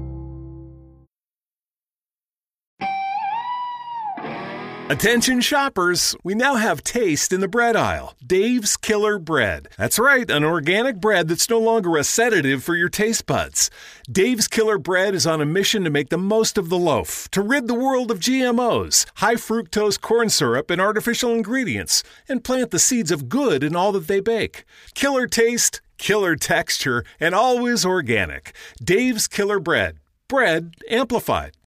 Attention 4.89 5.39
shoppers, 5.39 6.15
we 6.21 6.35
now 6.35 6.55
have 6.55 6.83
taste 6.83 7.31
in 7.31 7.39
the 7.39 7.47
bread 7.47 7.77
aisle. 7.77 8.13
Dave's 8.25 8.75
Killer 8.75 9.19
Bread. 9.19 9.69
That's 9.77 9.97
right, 9.97 10.29
an 10.29 10.43
organic 10.43 10.99
bread 10.99 11.29
that's 11.29 11.49
no 11.49 11.59
longer 11.59 11.95
a 11.95 12.03
sedative 12.03 12.61
for 12.61 12.75
your 12.75 12.89
taste 12.89 13.25
buds. 13.25 13.69
Dave's 14.11 14.49
Killer 14.49 14.77
Bread 14.77 15.15
is 15.15 15.25
on 15.25 15.39
a 15.39 15.45
mission 15.45 15.85
to 15.85 15.89
make 15.89 16.09
the 16.09 16.17
most 16.17 16.57
of 16.57 16.67
the 16.67 16.77
loaf, 16.77 17.29
to 17.29 17.41
rid 17.41 17.67
the 17.67 17.73
world 17.73 18.11
of 18.11 18.19
GMOs, 18.19 19.05
high 19.15 19.35
fructose 19.35 20.01
corn 20.01 20.29
syrup, 20.29 20.69
and 20.69 20.81
artificial 20.81 21.33
ingredients, 21.33 22.03
and 22.27 22.43
plant 22.43 22.71
the 22.71 22.79
seeds 22.79 23.11
of 23.11 23.29
good 23.29 23.63
in 23.63 23.77
all 23.77 23.93
that 23.93 24.07
they 24.07 24.19
bake. 24.19 24.65
Killer 24.93 25.25
taste, 25.25 25.79
killer 25.99 26.35
texture, 26.35 27.05
and 27.17 27.33
always 27.33 27.85
organic. 27.85 28.53
Dave's 28.83 29.27
Killer 29.27 29.59
Bread. 29.59 29.99
Bread 30.27 30.75
amplified. 30.89 31.55